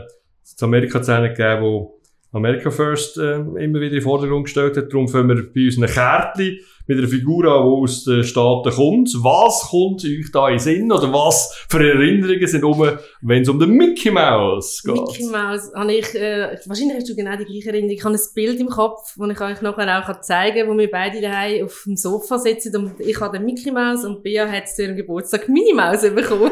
in 0.61 0.65
Amerika 0.65 0.95
hat 0.95 1.03
es 1.03 1.09
einen 1.09 1.35
gegeben, 1.35 1.89
America 2.33 2.71
First 2.71 3.19
äh, 3.19 3.37
immer 3.37 3.81
wieder 3.81 3.87
in 3.87 3.93
den 3.93 4.03
Vordergrund 4.03 4.45
gestellt 4.45 4.77
hat. 4.77 4.93
Darum 4.93 5.09
fangen 5.09 5.29
wir 5.29 5.53
bei 5.53 5.65
unseren 5.65 5.87
Kärtchen 5.87 6.59
mit 6.91 6.99
einer 6.99 7.09
Figur 7.09 7.45
an, 7.45 7.63
die 7.63 7.83
aus 7.83 8.05
den 8.05 8.25
Staaten 8.25 8.71
kommt. 8.73 9.11
Was 9.23 9.69
kommt 9.71 10.05
euch 10.05 10.31
da 10.33 10.49
in 10.49 10.59
Sinn? 10.59 10.91
Oder 10.91 11.13
was 11.13 11.65
für 11.69 11.79
Erinnerungen 11.79 12.47
sind 12.49 12.65
um, 12.65 12.99
wenn 13.21 13.43
es 13.43 13.49
um 13.49 13.61
den 13.61 13.71
Mickey 13.71 14.11
Mouse 14.11 14.83
geht? 14.83 14.97
Mickey 14.97 15.25
Mouse 15.27 15.73
habe 15.73 15.93
ich, 15.93 16.13
äh, 16.17 16.59
wahrscheinlich 16.67 16.97
hast 16.97 17.09
du 17.09 17.15
genau 17.15 17.37
die 17.37 17.45
gleiche 17.45 17.69
Erinnerung. 17.69 17.97
Ich 17.97 18.05
habe 18.05 18.15
ein 18.15 18.21
Bild 18.35 18.61
im 18.61 18.69
Kopf, 18.69 19.15
das 19.17 19.31
ich 19.31 19.41
euch 19.41 19.63
nachher 19.63 20.09
auch 20.09 20.21
zeigen 20.21 20.67
kann, 20.67 20.69
wo 20.69 20.79
wir 20.79 20.91
beide 20.91 21.21
daheim 21.21 21.65
auf 21.65 21.83
dem 21.87 21.97
Sofa 21.97 22.39
sitzen 22.39 22.75
und 22.77 22.99
ich 22.99 23.21
habe 23.21 23.39
den 23.39 23.47
Mickey 23.47 23.71
Mouse 23.71 24.05
und 24.05 24.25
Bea 24.25 24.49
hat 24.49 24.69
zu 24.69 24.83
ihrem 24.83 24.97
Geburtstag 24.97 25.49
Minnie 25.49 25.75
Mouse 25.75 26.03
bekommen. 26.13 26.51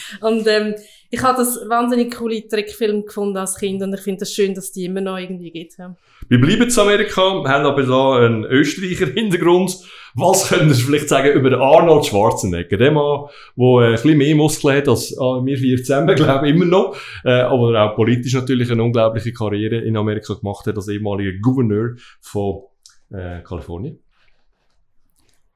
und 0.20 0.46
ähm, 0.48 0.74
ich 1.10 1.22
habe 1.22 1.38
das 1.38 1.56
wahnsinnig 1.68 2.14
coole 2.16 2.46
Trickfilm 2.46 3.04
gefunden 3.04 3.36
als 3.36 3.56
Kind 3.56 3.82
und 3.82 3.94
ich 3.94 4.00
finde 4.00 4.22
es 4.22 4.28
das 4.28 4.34
schön, 4.34 4.54
dass 4.54 4.72
die 4.72 4.84
immer 4.86 5.00
noch 5.00 5.18
irgendwie 5.18 5.50
gibt. 5.50 5.78
Ja. 5.78 5.94
Wir 6.28 6.40
bleiben 6.40 6.68
zu 6.68 6.82
Amerika, 6.82 7.20
haben 7.20 7.66
aber 7.66 7.82
da 7.82 8.26
einen 8.26 8.44
Österreicher 8.44 9.06
Hintergrund. 9.14 9.76
Was 10.14 10.48
können 10.48 10.72
Sie 10.72 10.82
vielleicht 10.82 11.08
sagen 11.08 11.32
über 11.32 11.58
Arnold 11.58 12.06
Schwarzenegger? 12.06 12.78
Der 12.78 12.90
Mann, 12.90 13.26
der 13.56 13.66
äh, 13.66 13.86
ein 13.86 13.92
bisschen 13.92 14.18
mehr 14.18 14.34
Muskeln 14.34 14.76
hat 14.76 14.88
als 14.88 15.12
äh, 15.12 15.16
wir 15.16 15.58
vier 15.58 15.76
zusammen, 15.78 16.16
glaube 16.16 16.48
ich, 16.48 16.54
immer 16.54 16.64
noch. 16.64 16.96
Äh, 17.24 17.32
aber 17.32 17.82
auch 17.82 17.94
politisch 17.94 18.34
natürlich 18.34 18.70
eine 18.70 18.82
unglaubliche 18.82 19.32
Karriere 19.32 19.76
in 19.76 19.96
Amerika 19.96 20.34
gemacht 20.34 20.66
hat 20.66 20.76
als 20.76 20.88
ehemaliger 20.88 21.38
Gouverneur 21.40 21.96
von 22.20 22.62
äh, 23.10 23.42
Kalifornien. 23.42 23.98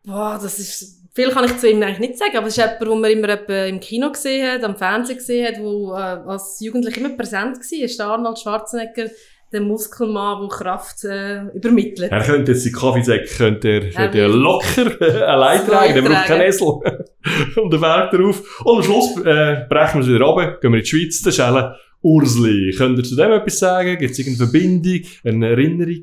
Boah, 0.05 0.39
das 0.41 0.59
ist 0.59 1.00
viel 1.13 1.31
kann 1.31 1.45
ich 1.45 1.57
zu 1.59 1.69
ihm 1.69 1.83
eigentlich 1.83 2.11
nicht 2.11 2.19
sagen, 2.19 2.37
aber 2.37 2.47
es 2.47 2.57
ist 2.57 2.65
jemand, 2.65 2.81
den 2.81 3.01
man 3.01 3.11
immer 3.11 3.67
im 3.67 3.81
Kino 3.81 4.11
gesehen 4.11 4.47
hat, 4.47 4.65
am 4.65 4.77
Fernsehen 4.77 5.19
gesehen 5.19 5.47
hat, 5.47 5.57
der 5.57 6.25
äh, 6.27 6.31
als 6.31 6.61
Jugendlicher 6.61 7.01
immer 7.01 7.17
präsent 7.17 7.57
war. 7.57 7.85
Ist 7.85 7.99
der 7.99 8.07
Arnold 8.07 8.39
Schwarzenegger, 8.39 9.11
der 9.53 9.61
Muskelmann, 9.61 10.41
der 10.43 10.49
Kraft 10.49 11.05
äh, 11.05 11.43
übermittelt. 11.55 12.13
Er 12.13 12.23
könnte 12.23 12.53
jetzt 12.53 12.65
die 12.65 12.71
Kaffeesäcke 12.71 13.27
könnte 13.37 13.69
er, 13.69 13.91
könnte 13.91 14.19
er 14.21 14.29
locker 14.29 15.01
äh, 15.01 15.23
allein 15.23 15.67
tragen, 15.67 15.97
er 15.97 16.03
braucht 16.03 16.27
keinen 16.27 16.43
Esel. 16.43 16.69
und 17.57 17.73
den 17.73 17.81
Weg 17.81 18.11
darauf. 18.13 18.65
Und 18.65 18.77
am 18.77 18.83
Schluss 18.83 19.17
äh, 19.19 19.67
brechen 19.69 19.95
wir 19.95 20.01
es 20.01 20.09
wieder 20.09 20.25
runter, 20.25 20.59
gehen 20.61 20.73
wir 20.73 20.79
in 20.79 20.85
die 20.85 20.89
Schweiz, 20.89 21.23
der 21.23 21.33
Schelle. 21.33 21.77
Ursli, 22.03 22.73
könnt 22.79 22.99
ihr 22.99 23.05
zu 23.05 23.17
dem 23.17 23.33
etwas 23.33 23.59
sagen? 23.59 23.99
Gibt 23.99 24.13
es 24.13 24.19
irgendeine 24.19 24.49
Verbindung, 24.49 25.01
eine 25.25 25.51
Erinnerung? 25.51 26.03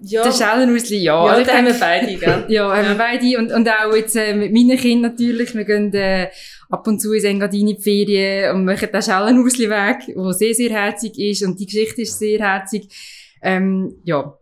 Ja. 0.00 0.22
Der 0.22 0.32
Schellenhausli, 0.32 0.98
ja. 0.98 1.26
Ja, 1.26 1.42
das 1.42 1.52
haben 1.52 1.66
wir 1.66 1.74
beide, 1.74 2.16
gell? 2.16 2.44
ja, 2.48 2.76
haben 2.76 2.88
wir 2.88 2.94
beide. 2.96 3.38
Und, 3.38 3.52
und 3.52 3.68
auch 3.68 3.94
jetzt 3.94 4.14
äh, 4.16 4.34
mit 4.34 4.52
meinen 4.52 4.76
Kindern 4.76 5.12
natürlich. 5.12 5.54
Wir 5.54 5.64
gehen 5.64 5.92
äh, 5.94 6.28
ab 6.68 6.86
und 6.86 7.00
zu 7.00 7.12
in 7.14 7.24
Engadin 7.24 7.68
in 7.68 7.76
die 7.76 7.82
Ferien 7.82 8.54
und 8.54 8.64
machen 8.66 8.88
den 8.92 9.02
Schellenhausli-Weg, 9.02 10.14
der 10.14 10.32
sehr, 10.32 10.54
sehr 10.54 10.70
herzig 10.70 11.18
ist. 11.18 11.42
Und 11.44 11.58
die 11.58 11.66
Geschichte 11.66 12.02
ist 12.02 12.18
sehr 12.18 12.40
herzig. 12.40 12.88
Ähm, 13.42 13.96
ja. 14.04 14.38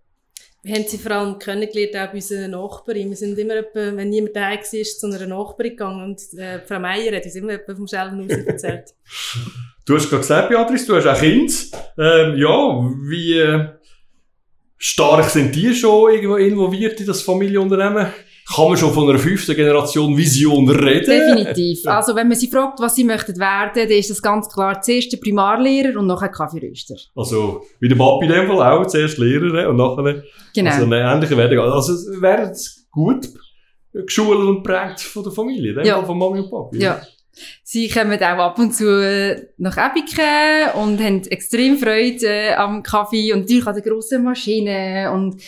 Wir 0.62 0.74
haben 0.74 0.84
sie 0.88 0.98
vor 0.98 1.12
allem 1.12 1.38
kennengelernt, 1.38 1.94
auch 1.94 2.12
bei 2.12 2.14
unseren 2.14 2.50
Nachbarin. 2.50 3.10
Wir 3.10 3.16
sind 3.16 3.38
immer, 3.38 3.56
etwa, 3.56 3.96
wenn 3.96 4.08
niemand 4.08 4.34
daheim 4.34 4.58
war, 4.58 4.82
zu 4.82 5.06
einer 5.06 5.26
Nachbarin 5.26 5.70
gegangen 5.72 6.04
und 6.04 6.38
äh, 6.38 6.60
Frau 6.66 6.80
Meier 6.80 7.14
hat 7.14 7.24
uns 7.26 7.34
immer 7.36 7.52
etwa 7.52 7.76
vom 7.76 7.86
Schellenhausli 7.86 8.46
erzählt. 8.46 8.94
du 9.86 9.94
hast 9.94 10.08
gerade 10.08 10.22
gesagt, 10.22 10.48
Beatrice, 10.48 10.86
du 10.86 10.96
hast 10.96 11.06
auch 11.06 11.20
Kind. 11.20 11.70
Ähm, 11.98 12.38
ja, 12.38 12.90
wie... 13.08 13.38
Äh 13.38 13.68
stark 14.84 15.30
sind 15.30 15.54
die 15.54 15.74
schon 15.74 16.12
irgendwo 16.12 16.36
involviert 16.36 17.00
in 17.00 17.06
das 17.06 17.22
Familienunternehmen? 17.22 18.08
Kann 18.54 18.68
man 18.68 18.76
schon 18.76 18.92
von 18.92 19.08
einer 19.08 19.18
fünften 19.18 19.56
Generation 19.56 20.14
Vision 20.14 20.68
reden? 20.68 21.06
Definitiv. 21.06 21.86
Also, 21.86 22.14
wenn 22.14 22.28
man 22.28 22.36
sie 22.36 22.48
fragt, 22.48 22.78
was 22.78 22.94
sie 22.94 23.04
möchten 23.04 23.38
werden, 23.38 23.70
dann 23.74 23.88
ist 23.88 24.10
das 24.10 24.20
ganz 24.20 24.52
klar 24.52 24.82
zuerst 24.82 25.10
der 25.10 25.16
Primarlehrer 25.16 25.98
und 25.98 26.06
nachher 26.06 26.28
Kaffeeröster. 26.28 26.96
Also, 27.16 27.62
wie 27.80 27.88
der 27.88 27.96
Papi 27.96 28.26
in 28.26 28.32
dem 28.32 28.46
Fall 28.46 28.72
auch, 28.72 28.86
zuerst 28.86 29.16
Lehrer 29.16 29.70
und 29.70 29.76
nachher 29.76 30.22
genau. 30.54 30.70
also 30.70 30.84
eine 30.84 31.00
ähnliche 31.00 31.36
Werdegang. 31.38 31.70
Also, 31.70 31.94
wäre 32.20 32.50
es 32.50 32.86
gut 32.90 33.26
geschult 33.94 34.38
und 34.38 34.62
prägt 34.62 35.00
von 35.00 35.22
der 35.22 35.32
Familie, 35.32 35.72
dem 35.72 35.86
ja. 35.86 35.96
Fall 35.96 36.04
von 36.04 36.18
Mami 36.18 36.40
und 36.40 36.50
Papi. 36.50 36.82
Ja. 36.82 37.00
Sie 37.62 37.88
kommen 37.88 38.22
auch 38.22 38.38
ab 38.38 38.58
und 38.58 38.74
zu 38.74 38.86
äh, 38.86 39.48
nach 39.58 39.76
Ebiken 39.76 40.70
und 40.74 41.00
haben 41.00 41.22
extrem 41.28 41.78
Freude 41.78 42.26
äh, 42.26 42.54
am 42.54 42.82
Kaffee 42.82 43.32
und 43.32 43.40
natürlich 43.40 43.66
an 43.66 43.74
der 43.74 43.82
grossen 43.82 44.24
Maschine 44.24 45.10
und 45.12 45.40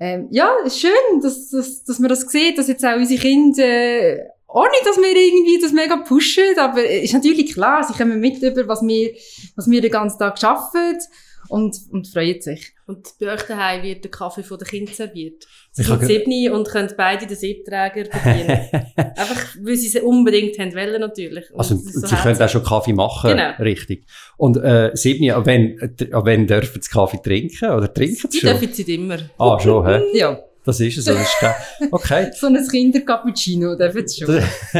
ähm, 0.00 0.28
ja, 0.30 0.50
schön, 0.68 1.20
dass, 1.22 1.50
dass, 1.50 1.84
dass 1.84 1.98
man 1.98 2.08
das 2.08 2.22
sieht, 2.22 2.58
dass 2.58 2.68
jetzt 2.68 2.84
auch 2.84 2.96
unsere 2.96 3.20
Kinder 3.20 3.64
äh, 3.64 4.20
ohne 4.48 4.70
dass 4.84 4.96
wir 4.98 5.16
irgendwie 5.16 5.58
das 5.60 5.72
mega 5.72 5.96
pushen, 5.96 6.56
aber 6.58 6.88
ist 6.88 7.12
natürlich 7.12 7.54
klar, 7.54 7.82
sie 7.82 7.92
kommen 7.92 8.20
mit 8.20 8.40
über, 8.40 8.68
was 8.68 8.82
wir, 8.82 9.12
was 9.56 9.68
wir 9.68 9.80
den 9.80 9.90
ganzen 9.90 10.18
Tag 10.18 10.42
arbeiten 10.44 10.98
und, 11.48 11.76
und 11.90 12.08
freuen 12.08 12.40
sich. 12.40 12.72
Und 12.86 13.14
bei 13.18 13.32
euch 13.32 13.42
daheim 13.42 13.82
wird 13.82 14.04
der 14.04 14.10
Kaffee 14.10 14.42
von 14.42 14.58
den 14.58 14.66
Kindern 14.68 14.94
serviert. 14.94 15.44
Sie 15.72 15.82
Ich 15.82 15.88
sind 15.88 16.04
sieben 16.04 16.52
und 16.52 16.68
können 16.68 16.92
beide 16.96 17.26
den 17.26 17.36
Siebträger 17.36 18.04
bedienen. 18.04 18.68
Einfach, 18.96 19.56
weil 19.62 19.76
sie 19.76 19.88
es 19.88 20.02
unbedingt 20.02 20.58
haben 20.58 20.74
wollen, 20.74 21.00
natürlich. 21.00 21.50
Und 21.50 21.58
Also, 21.60 21.76
so 21.76 22.06
sie 22.06 22.14
können 22.16 22.40
auch 22.40 22.48
schon 22.48 22.62
Kaffee 22.62 22.92
machen. 22.92 23.30
Genau. 23.30 23.50
Richtig. 23.58 24.04
Und, 24.36 24.56
äh, 24.58 24.90
Siebni, 24.94 25.30
ab 25.30 25.46
wenn, 25.46 25.78
äh, 25.78 26.12
ab 26.12 26.24
dürfen 26.26 26.82
sie 26.82 26.90
Kaffee 26.90 27.20
trinken? 27.22 27.70
Oder 27.70 27.92
trinken 27.92 28.16
sie 28.16 28.28
Die 28.28 28.38
schon? 28.46 28.50
dürfen 28.50 28.72
sie 28.72 28.94
immer. 28.94 29.18
Ah, 29.38 29.58
schon, 29.58 29.86
hä? 29.86 30.00
Ja, 30.14 30.38
Das 30.64 30.80
ist 30.80 30.96
es. 30.96 31.04
Das 31.04 31.20
ist 31.20 31.92
okay. 31.92 32.30
so 32.34 32.46
ein 32.46 32.56
Kinder-Cappuccino 32.66 33.76
dürfen 33.76 34.08
sie 34.08 34.24
schon. 34.24 34.36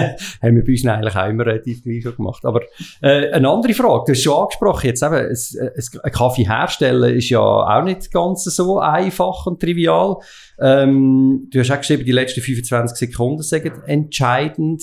haben 0.43 0.57
wir 0.57 0.65
bei 0.65 0.73
uns 0.73 0.87
eigentlich 0.87 1.15
auch 1.15 1.29
immer 1.29 1.47
relativ 1.47 1.83
gleich 1.83 2.03
schon 2.03 2.17
gemacht. 2.17 2.45
Aber 2.45 2.63
äh, 3.03 3.31
eine 3.31 3.49
andere 3.49 3.75
Frage, 3.75 4.05
du 4.07 4.13
hast 4.13 4.23
schon 4.23 4.35
angesprochen, 4.35 4.87
jetzt 4.87 5.03
eben, 5.03 5.15
es, 5.15 5.55
es, 5.55 5.91
ein 6.03 6.11
Kaffee 6.11 6.47
herstellen 6.47 7.15
ist 7.15 7.29
ja 7.29 7.41
auch 7.41 7.85
nicht 7.85 8.11
ganz 8.11 8.45
so 8.45 8.79
einfach 8.79 9.47
und 9.47 9.61
trivial. 9.61 10.17
Ähm, 10.59 11.49
du 11.51 11.61
hast 11.61 11.71
auch 11.71 11.79
geschrieben, 11.79 12.05
die 12.05 12.13
letzten 12.13 12.41
25 12.41 13.11
Sekunden 13.11 13.43
sagen 13.43 13.73
entscheidend. 13.87 14.83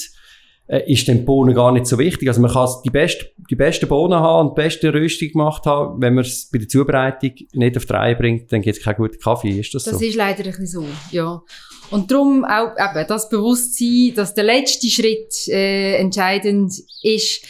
Äh, 0.72 0.90
ist 0.90 1.06
den 1.10 1.26
Bohnen 1.26 1.54
gar 1.54 1.74
nicht 1.74 1.86
so 1.86 1.98
wichtig. 1.98 2.30
Also 2.30 2.40
man 2.40 2.50
kann 2.50 2.70
die, 2.86 2.90
best, 2.90 3.26
die 3.50 3.56
besten 3.56 3.90
Bohnen 3.90 4.18
haben 4.18 4.48
und 4.48 4.58
die 4.58 4.62
beste 4.62 4.94
Röstung 4.94 5.28
gemacht 5.28 5.66
haben. 5.66 6.02
Wenn 6.02 6.14
man 6.14 6.24
es 6.24 6.50
bei 6.50 6.60
der 6.60 6.68
Zubereitung 6.70 7.34
nicht 7.52 7.76
auf 7.76 7.86
die 7.86 7.92
Reihe 7.92 8.16
bringt, 8.16 8.54
dann 8.54 8.62
gibt 8.62 8.78
es 8.78 8.82
keinen 8.84 8.96
guten 8.96 9.20
Kaffee. 9.20 9.60
Ist 9.60 9.74
das, 9.76 9.84
Das 9.84 10.00
so? 10.00 10.06
ist 10.06 10.16
leider 10.16 10.46
ein 10.46 10.52
bisschen 10.52 10.68
so, 10.68 10.86
ja. 11.12 11.42
Und 11.90 12.10
darum 12.10 12.46
auch 12.46 12.72
eben 12.78 13.06
das 13.06 13.28
Bewusstsein, 13.28 14.14
dass 14.16 14.34
der 14.34 14.46
letzte 14.46 14.88
Schritt 14.88 15.46
äh, 15.50 15.96
entscheidend 15.98 16.72
ist. 17.04 17.44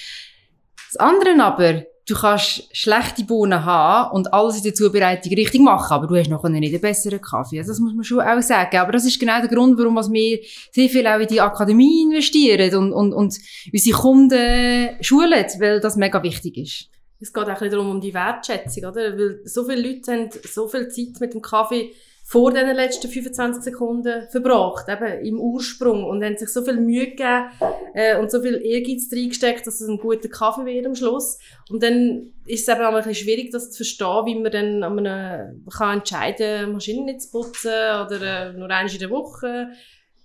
Das 0.92 1.00
andere 1.00 1.40
aber, 1.44 1.84
du 2.08 2.16
kannst 2.16 2.76
schlechte 2.76 3.24
Bohnen 3.24 3.64
haben 3.64 4.16
und 4.16 4.34
alles 4.34 4.58
in 4.58 4.64
der 4.64 4.74
Zubereitung 4.74 5.34
richtig 5.34 5.62
machen, 5.62 5.94
aber 5.94 6.08
du 6.08 6.16
hast 6.16 6.30
noch 6.30 6.44
nicht 6.44 6.74
einen 6.74 6.82
besseren 6.82 7.22
Kaffee. 7.22 7.60
Also 7.60 7.72
das 7.72 7.80
muss 7.80 7.94
man 7.94 8.04
schon 8.04 8.22
auch 8.22 8.42
sagen. 8.42 8.78
Aber 8.78 8.92
das 8.92 9.06
ist 9.06 9.20
genau 9.20 9.40
der 9.40 9.50
Grund, 9.50 9.78
warum 9.78 9.96
wir 10.14 10.40
sehr 10.72 10.90
viel 10.90 11.08
auch 11.08 11.20
in 11.20 11.28
die 11.28 11.42
Akademie 11.42 12.04
investieren 12.04 12.76
und, 12.76 12.94
und, 12.94 13.14
und 13.14 13.38
unsere 13.72 13.98
Kunden 13.98 14.90
schulen, 15.02 15.46
weil 15.60 15.80
das 15.80 15.96
mega 15.96 16.22
wichtig 16.24 16.58
ist. 16.58 16.88
Es 17.20 17.32
geht 17.32 17.44
auch 17.44 17.48
ein 17.48 17.54
bisschen 17.54 17.72
darum, 17.72 17.90
um 17.92 18.02
die 18.02 18.14
Wertschätzung, 18.14 18.86
oder? 18.86 19.16
Weil 19.16 19.42
so 19.46 19.64
viele 19.64 19.88
Leute 19.88 20.12
haben 20.12 20.30
so 20.44 20.68
viel 20.68 20.88
Zeit 20.90 21.20
mit 21.20 21.34
dem 21.34 21.42
Kaffee 21.42 21.92
vor 22.32 22.54
den 22.54 22.74
letzten 22.74 23.10
25 23.10 23.62
Sekunden 23.62 24.26
verbracht, 24.30 24.88
eben 24.88 25.26
im 25.26 25.40
Ursprung, 25.42 26.06
und 26.06 26.24
haben 26.24 26.38
sich 26.38 26.48
so 26.48 26.64
viel 26.64 26.78
Mühe 26.78 27.08
gegeben 27.08 27.50
äh, 27.94 28.18
und 28.18 28.32
so 28.32 28.42
viel 28.42 28.56
Ehrgeiz 28.64 29.12
reingesteckt, 29.12 29.68
dass 29.68 29.82
es 29.82 29.90
ein 29.90 29.98
guter 29.98 30.30
Kaffee 30.30 30.64
wird 30.64 30.86
am 30.86 30.96
Schluss. 30.96 31.40
Und 31.70 31.84
dann 31.84 32.32
ist 32.46 32.70
es 32.70 32.74
eben 32.74 32.86
auch 32.86 32.94
ein 32.94 33.04
bisschen 33.04 33.16
schwierig, 33.16 33.52
das 33.52 33.72
zu 33.72 33.84
verstehen, 33.84 34.26
wie 34.26 34.36
man 34.36 34.50
dann 34.50 34.82
an 34.82 35.06
einem, 35.06 35.66
kann 35.78 35.98
entscheiden, 35.98 36.72
Maschinen 36.72 37.04
nicht 37.04 37.24
zu 37.24 37.32
putzen 37.32 37.68
oder 37.68 38.22
äh, 38.22 38.54
nur 38.54 38.70
einmal 38.70 38.94
in 38.94 39.00
der 39.00 39.10
Woche. 39.10 39.68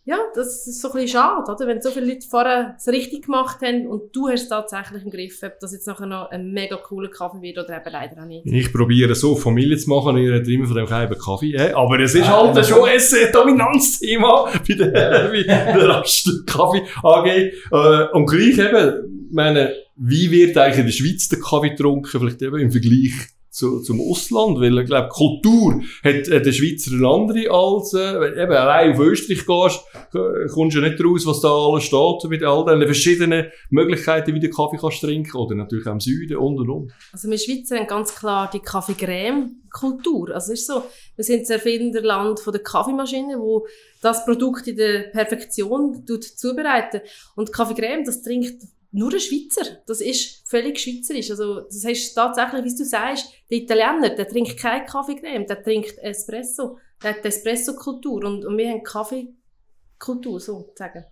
Ja, 0.08 0.18
das 0.36 0.68
ist 0.68 0.80
so 0.80 0.88
ein 0.88 0.94
bisschen 0.94 1.18
schade, 1.18 1.50
oder? 1.50 1.66
Wenn 1.66 1.82
so 1.82 1.90
viele 1.90 2.06
Leute 2.06 2.28
vorher 2.30 2.76
es 2.78 2.86
richtig 2.86 3.24
gemacht 3.24 3.60
haben 3.60 3.88
und 3.88 4.14
du 4.14 4.28
hast 4.28 4.44
es 4.44 4.48
tatsächlich 4.48 5.02
im 5.02 5.10
Griff, 5.10 5.42
ob 5.42 5.58
das 5.58 5.72
jetzt 5.72 5.88
nachher 5.88 6.06
noch 6.06 6.30
ein 6.30 6.52
mega 6.52 6.76
cooler 6.76 7.10
Kaffee 7.10 7.42
wird 7.42 7.58
oder 7.58 7.76
eben 7.76 7.90
leider 7.90 8.22
auch 8.22 8.26
nicht. 8.26 8.46
Ich 8.46 8.72
probiere 8.72 9.16
so 9.16 9.34
Familie 9.34 9.76
zu 9.76 9.90
machen, 9.90 10.16
ihr 10.16 10.34
redet 10.34 10.46
immer 10.46 10.66
von 10.66 10.76
dem 10.76 10.86
kleinen 10.86 11.18
Kaffee, 11.18 11.54
äh, 11.54 11.72
aber 11.72 11.98
es 11.98 12.14
ist 12.14 12.28
halt 12.28 12.64
schon 12.64 12.88
ein 12.88 13.32
Dominanzthema 13.32 14.48
bei 14.68 14.74
der, 14.74 14.90
bei 15.32 15.42
der 15.42 15.88
Rast 15.88 16.30
Kaffee 16.46 16.84
AG. 17.02 17.26
Äh, 17.26 18.12
und 18.12 18.26
gleich 18.26 18.58
eben, 18.58 19.26
ich 19.28 19.34
meine, 19.34 19.74
wie 19.96 20.30
wird 20.30 20.56
eigentlich 20.56 20.78
in 20.78 20.86
der 20.86 20.92
Schweiz 20.92 21.28
der 21.28 21.40
Kaffee 21.40 21.70
getrunken, 21.70 22.06
vielleicht 22.20 22.42
eben 22.42 22.60
im 22.60 22.70
Vergleich 22.70 23.35
zu, 23.56 23.80
zum 23.80 24.02
Ausland, 24.02 24.60
weil 24.60 24.78
ich 24.78 24.86
glaube, 24.86 25.08
Kultur 25.08 25.80
hat 26.04 26.28
äh, 26.28 26.42
der 26.42 26.52
Schweizer 26.52 26.92
eine 26.92 27.08
andere 27.08 27.50
als, 27.50 27.94
äh, 27.94 28.20
wenn 28.20 28.34
eben 28.34 28.52
allein 28.52 28.92
auf 28.92 28.98
Österreich 28.98 29.46
gehst, 29.46 30.52
kommst 30.52 30.76
du 30.76 30.82
ja 30.82 30.88
nicht 30.88 31.02
raus, 31.02 31.24
was 31.24 31.40
da 31.40 31.48
alles 31.48 31.84
steht, 31.84 32.30
mit 32.30 32.44
all 32.44 32.66
den 32.66 32.82
verschiedenen 32.82 33.46
Möglichkeiten, 33.70 34.34
wie 34.34 34.40
du 34.40 34.50
Kaffee 34.50 34.76
kannst 34.76 35.00
trinken, 35.00 35.36
oder 35.38 35.54
natürlich 35.54 35.86
auch 35.86 35.92
im 35.92 36.00
Süden 36.00 36.36
und 36.36 36.58
und 36.58 36.68
und. 36.68 36.92
Also 37.12 37.30
wir 37.30 37.38
Schweizer 37.38 37.78
haben 37.78 37.86
ganz 37.86 38.14
klar 38.14 38.50
die 38.52 38.60
Kaffee-Creme-Kultur. 38.60 40.34
Also 40.34 40.52
ist 40.52 40.66
so, 40.66 40.82
wir 41.14 41.24
sind 41.24 41.42
das 41.42 41.50
Erfinderland 41.50 42.40
von 42.40 42.52
der 42.52 42.62
Kaffeemaschine, 42.62 43.38
wo 43.38 43.66
das 44.02 44.26
Produkt 44.26 44.66
in 44.66 44.76
der 44.76 45.04
Perfektion 45.12 46.04
tut 46.06 46.24
zubereiten. 46.24 47.00
Und 47.34 47.54
Kaffee-Creme, 47.54 48.04
das 48.04 48.20
trinkt 48.20 48.62
nur 48.96 49.12
ein 49.12 49.20
Schweizer. 49.20 49.82
Das 49.86 50.00
ist 50.00 50.48
völlig 50.48 50.78
schweizerisch. 50.80 51.30
Also 51.30 51.60
das 51.60 51.84
heißt 51.84 52.14
tatsächlich, 52.14 52.64
wie 52.64 52.76
du 52.76 52.84
sagst, 52.84 53.26
der 53.50 53.58
Italiener, 53.58 54.10
der 54.10 54.26
trinkt 54.26 54.56
keine 54.56 54.86
Kaffeecreme, 54.86 55.46
der 55.46 55.62
trinkt 55.62 55.98
Espresso. 55.98 56.78
Der 57.02 57.10
hat 57.10 57.22
die 57.22 57.28
Espresso-Kultur 57.28 58.24
und, 58.24 58.44
und 58.46 58.56
wir 58.56 58.70
haben 58.70 58.82
Kaffeekultur, 58.82 60.40
so 60.40 60.62
zu 60.62 60.72
sagen. 60.76 61.04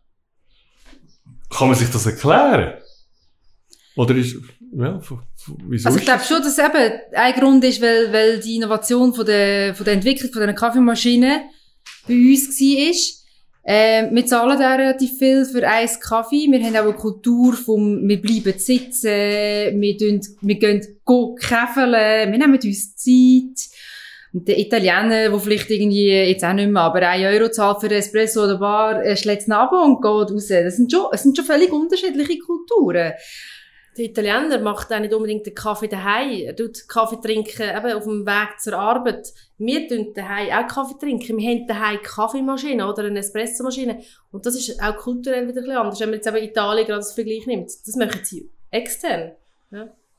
Kann 1.50 1.68
man 1.68 1.76
sich 1.76 1.90
das 1.90 2.06
erklären? 2.06 2.80
Oder 3.96 4.16
ist, 4.16 4.36
ja, 4.72 5.00
wieso 5.68 5.86
Also 5.86 5.98
ich 5.98 6.04
glaube 6.04 6.24
schon, 6.24 6.42
dass 6.42 6.58
eben 6.58 7.00
ein 7.12 7.34
Grund 7.34 7.62
ist, 7.64 7.82
weil, 7.82 8.12
weil 8.12 8.40
die 8.40 8.56
Innovation 8.56 9.14
von 9.14 9.26
der, 9.26 9.74
von 9.74 9.84
der 9.84 9.94
Entwicklung 9.94 10.32
von 10.32 10.40
dieser 10.40 10.54
Kaffeemaschine 10.54 11.42
bei 12.08 12.14
uns 12.14 12.48
war. 12.48 13.23
Äh, 13.64 14.10
wir 14.10 14.26
zahlen 14.26 14.58
da 14.58 14.74
relativ 14.74 15.18
viel 15.18 15.46
für 15.46 15.66
einen 15.66 15.88
Kaffee. 15.98 16.50
Wir 16.50 16.62
haben 16.62 16.76
auch 16.76 16.82
eine 16.82 16.92
Kultur 16.92 17.54
vom, 17.54 18.06
wir 18.06 18.20
bleiben 18.20 18.58
sitzen, 18.58 19.80
wir, 19.80 19.96
tun, 19.96 20.20
wir 20.42 20.54
gehen 20.56 20.80
käfeln, 21.40 21.92
wir 22.32 22.38
nehmen 22.38 22.60
uns 22.62 22.96
Zeit. 22.96 23.74
Und 24.34 24.48
der 24.48 24.58
Italiener, 24.58 25.30
der 25.30 25.38
vielleicht 25.38 25.70
irgendwie, 25.70 26.08
jetzt 26.08 26.44
auch 26.44 26.52
nicht 26.52 26.68
mehr, 26.68 26.82
aber 26.82 27.08
1 27.08 27.24
Euro 27.24 27.50
zahlt 27.50 27.80
für 27.80 27.90
Espresso 27.90 28.44
oder 28.44 28.58
Bar, 28.58 29.02
er 29.02 29.16
schlägt 29.16 29.42
es 29.42 29.50
ab 29.50 29.72
und 29.72 30.02
geht 30.02 30.10
raus. 30.10 30.48
Das 30.48 30.76
sind 30.76 30.90
schon, 30.90 31.06
das 31.10 31.22
sind 31.22 31.36
schon 31.36 31.46
völlig 31.46 31.72
unterschiedliche 31.72 32.38
Kulturen. 32.40 33.12
Der 33.96 34.06
Italiener 34.06 34.58
macht 34.58 34.92
auch 34.92 34.98
nicht 34.98 35.14
unbedingt 35.14 35.46
den 35.46 35.54
Kaffee 35.54 35.86
daheim. 35.86 36.30
Er 36.30 36.56
tut 36.56 36.88
Kaffee 36.88 37.20
trinken 37.20 37.62
eben 37.62 37.92
auf 37.92 38.04
dem 38.04 38.26
Weg 38.26 38.60
zur 38.60 38.74
Arbeit. 38.74 39.32
Wir 39.58 39.86
trinken 39.86 40.14
daheim 40.14 40.50
auch 40.50 40.66
Kaffee 40.68 40.98
trinken. 40.98 41.36
Wir 41.38 41.50
haben 41.50 41.66
daheim 41.66 42.02
Kaffeemaschine 42.02 42.88
oder 42.88 43.04
eine 43.04 43.20
Espressomaschine. 43.20 44.02
Und 44.32 44.46
das 44.46 44.56
ist 44.56 44.82
auch 44.82 44.96
kulturell 44.96 45.46
wieder 45.46 45.60
ein 45.60 45.64
bisschen 45.64 45.76
anders. 45.76 46.00
Wenn 46.00 46.10
man 46.10 46.16
jetzt 46.16 46.26
eben 46.26 46.36
Italien 46.36 46.86
gerade 46.86 46.98
als 46.98 47.12
Vergleich 47.12 47.46
nimmt, 47.46 47.70
das 47.86 47.96
machen 47.96 48.20
sie 48.24 48.50
extern. 48.70 49.32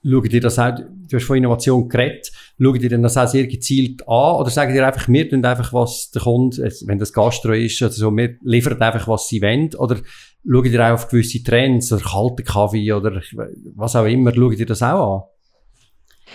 Schaut 0.08 0.32
ihr 0.32 0.42
das 0.42 0.60
auch, 0.60 0.72
du 0.76 1.18
hast 1.18 1.24
von 1.24 1.38
Innovation 1.38 1.90
geredet, 1.90 2.32
schaut 2.62 2.82
denn 2.82 3.02
das 3.02 3.18
auch 3.18 3.28
sehr 3.28 3.48
gezielt 3.48 4.08
an? 4.08 4.36
Oder 4.36 4.52
sagt 4.52 4.74
ihr 4.76 4.86
einfach, 4.86 5.08
wir 5.08 5.30
tun 5.30 5.44
einfach, 5.44 5.74
was 5.74 6.12
der 6.12 6.22
Kunde, 6.22 6.72
wenn 6.86 7.00
das 7.00 7.12
Gastro 7.12 7.54
ist 7.54 7.82
oder 7.82 7.92
so, 7.92 8.16
wir 8.16 8.36
liefern 8.44 8.80
einfach, 8.80 9.08
was 9.08 9.28
sie 9.28 9.42
wollen? 9.42 9.74
Oder 9.76 9.98
schaut 10.48 10.66
ihr 10.68 10.86
auch 10.86 10.94
auf 10.94 11.08
gewisse 11.08 11.44
Trends 11.44 11.92
oder 11.92 12.04
kalten 12.04 12.44
Kaffee 12.44 12.94
oder 12.94 13.20
was 13.76 13.96
auch 13.96 14.06
immer, 14.06 14.34
schaut 14.34 14.60
ihr 14.60 14.66
das 14.68 14.84
auch 14.84 15.16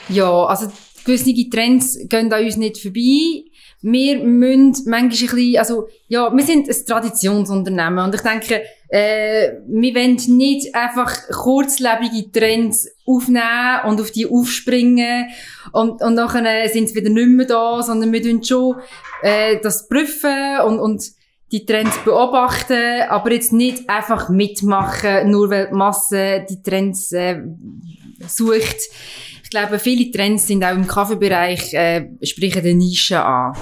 an? 0.09 0.14
Ja, 0.14 0.44
also 0.46 0.66
gewisse 1.04 1.48
Trends 1.48 1.96
gehen 2.09 2.33
an 2.33 2.44
uns 2.44 2.56
nicht 2.56 2.78
vorbei. 2.78 3.44
Wir 3.83 4.22
müssen 4.22 4.90
manchmal 4.90 5.00
ein 5.00 5.09
bisschen, 5.09 5.56
also 5.59 5.88
ja, 6.09 6.30
wir 6.35 6.44
sind 6.44 6.68
ein 6.68 6.87
Traditionsunternehmen. 6.87 8.04
Und 8.04 8.14
ich 8.14 8.20
denke, 8.20 8.62
äh, 8.90 9.53
wir 9.68 9.94
wollen 9.94 10.16
nicht 10.37 10.74
einfach 10.74 11.14
kurzlebige 11.29 12.31
Trends 12.33 12.88
aufnehmen 13.07 13.81
und 13.87 14.00
auf 14.00 14.11
die 14.11 14.26
aufspringen 14.26 15.29
und, 15.72 16.03
und 16.03 16.14
nachher 16.14 16.68
sind 16.68 16.88
sie 16.88 16.96
wieder 16.96 17.11
nicht 17.11 17.29
mehr 17.29 17.46
da, 17.46 17.83
sondern 17.83 18.12
wir 18.12 18.22
tun 18.22 18.42
schon 18.42 18.76
äh, 19.22 19.59
das 19.62 19.88
prüfen 19.88 20.61
und, 20.66 20.81
und 20.81 21.05
die 21.53 21.64
Trends 21.66 21.98
beobachten, 22.05 23.03
aber 23.09 23.33
jetzt 23.33 23.53
nicht 23.53 23.88
einfach 23.88 24.29
mitmachen, 24.29 25.31
nur 25.31 25.50
weil 25.50 25.68
die 25.68 25.74
Masse 25.74 26.46
die 26.48 26.62
Trends 26.62 27.12
äh, 27.12 27.42
sucht. 28.26 28.76
Ich 29.42 29.50
glaube, 29.50 29.79
viele 29.79 30.11
Trends 30.11 30.46
sind 30.46 30.64
auch 30.64 30.74
im 30.74 30.87
Kaffeebereich, 30.87 31.74
äh, 31.74 32.09
sprechen 32.22 32.62
die 32.62 32.74
Nische 32.74 33.22
an. 33.22 33.57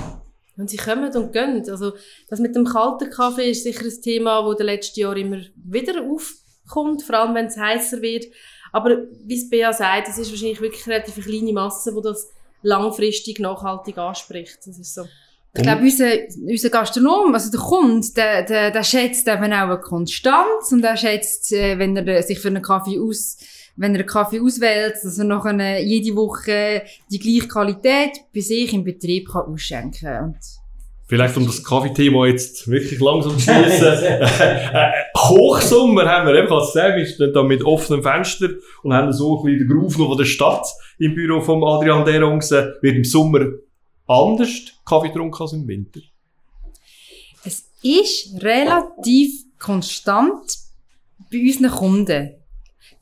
Und 0.59 0.69
sie 0.69 0.77
kommen 0.77 1.15
und 1.15 1.33
gehen. 1.33 1.65
Also, 1.71 1.93
das 2.29 2.41
mit 2.41 2.55
dem 2.57 2.65
kalten 2.65 3.09
Kaffee 3.11 3.51
ist 3.51 3.63
sicher 3.63 3.85
ein 3.85 4.03
Thema, 4.03 4.43
das 4.43 4.53
in 4.53 4.57
den 4.59 4.67
letzten 4.67 5.01
Jahren 5.01 5.17
immer 5.17 5.41
wieder 5.55 6.03
aufkommt, 6.03 7.05
vor 7.05 7.15
allem 7.15 7.35
wenn 7.35 7.47
es 7.47 7.57
heißer 7.57 8.03
wird. 8.03 8.27
Aber 8.73 8.99
wie 9.25 9.37
es 9.37 9.49
Bea 9.49 9.73
sagt, 9.73 10.09
es 10.09 10.19
ist 10.19 10.31
wahrscheinlich 10.31 10.61
wirklich 10.61 10.85
eine 10.87 10.97
relativ 10.97 11.25
kleine 11.25 11.53
Masse, 11.53 11.95
die 11.95 12.03
das 12.03 12.29
langfristig 12.63 13.39
nachhaltig 13.39 13.97
anspricht. 13.99 14.59
Das 14.67 14.79
ist 14.79 14.95
so. 14.95 15.05
Ich 15.55 15.63
glaube, 15.63 15.83
unser, 15.83 16.11
unser 16.47 16.71
Gastronom, 16.71 17.35
also 17.35 17.51
der 17.51 17.61
Kunde, 17.61 18.07
der, 18.15 18.43
der, 18.43 18.71
der 18.71 18.85
schätzt 18.85 19.27
eben 19.27 19.53
auch 19.53 19.69
eine 19.69 19.81
Konstanz 19.81 20.71
und 20.71 20.85
er 20.85 20.97
schätzt, 20.97 21.53
äh, 21.53 21.79
wenn 21.79 21.97
er 21.97 22.23
sich 22.23 22.39
für 22.39 22.49
einen 22.49 22.63
Kaffee 22.63 23.01
aus, 23.01 23.39
wenn 23.79 23.95
er 23.95 24.01
einen 24.01 24.09
Kaffee 24.09 24.41
auswählt, 24.41 24.97
dass 25.03 25.19
er 25.19 25.25
nachher 25.25 25.83
jede 25.83 26.15
Woche 26.17 26.83
die 27.11 27.19
gleiche 27.19 27.49
Qualität 27.49 28.11
bei 28.35 28.41
sich 28.41 28.75
im 28.75 28.85
Betrieb 28.85 29.29
kann 29.29 29.47
ausschenken 29.47 30.09
kann. 30.09 30.37
Vielleicht 31.07 31.37
um 31.39 31.47
das 31.47 31.65
Kaffeethema 31.65 32.27
jetzt 32.27 32.69
wirklich 32.69 33.01
langsam 33.01 33.39
zu 33.39 33.41
schließen. 33.51 33.87
äh, 33.87 34.91
Hochsommer 35.17 36.05
haben 36.05 36.27
wir 36.27 36.35
eben, 36.35 36.53
als 36.53 36.73
gesagt, 36.73 36.97
wir 36.97 37.07
stehen 37.07 37.33
da 37.33 37.43
mit 37.43 37.65
offenem 37.65 38.03
Fenster 38.03 38.49
und 38.83 38.93
haben 38.93 39.13
so 39.13 39.39
ein 39.39 39.45
bisschen 39.45 39.69
den 39.69 39.69
Groove 39.69 39.97
noch 39.97 40.09
von 40.09 40.19
der 40.19 40.25
Stadt 40.27 40.67
im 40.99 41.15
Büro 41.15 41.41
von 41.41 41.65
Adrian 41.65 42.05
Derongsen. 42.05 42.75
Wird 42.83 42.97
im 42.97 43.05
Sommer 43.05 43.47
anders 44.07 44.51
Kaffee 44.85 45.09
getrunken 45.09 45.41
als 45.41 45.53
im 45.55 45.67
Winter? 45.67 46.01
Es 47.45 47.65
ist 47.83 48.43
relativ 48.43 49.45
konstant 49.59 50.59
bei 51.31 51.41
unseren 51.41 51.71
Kunden. 51.71 52.35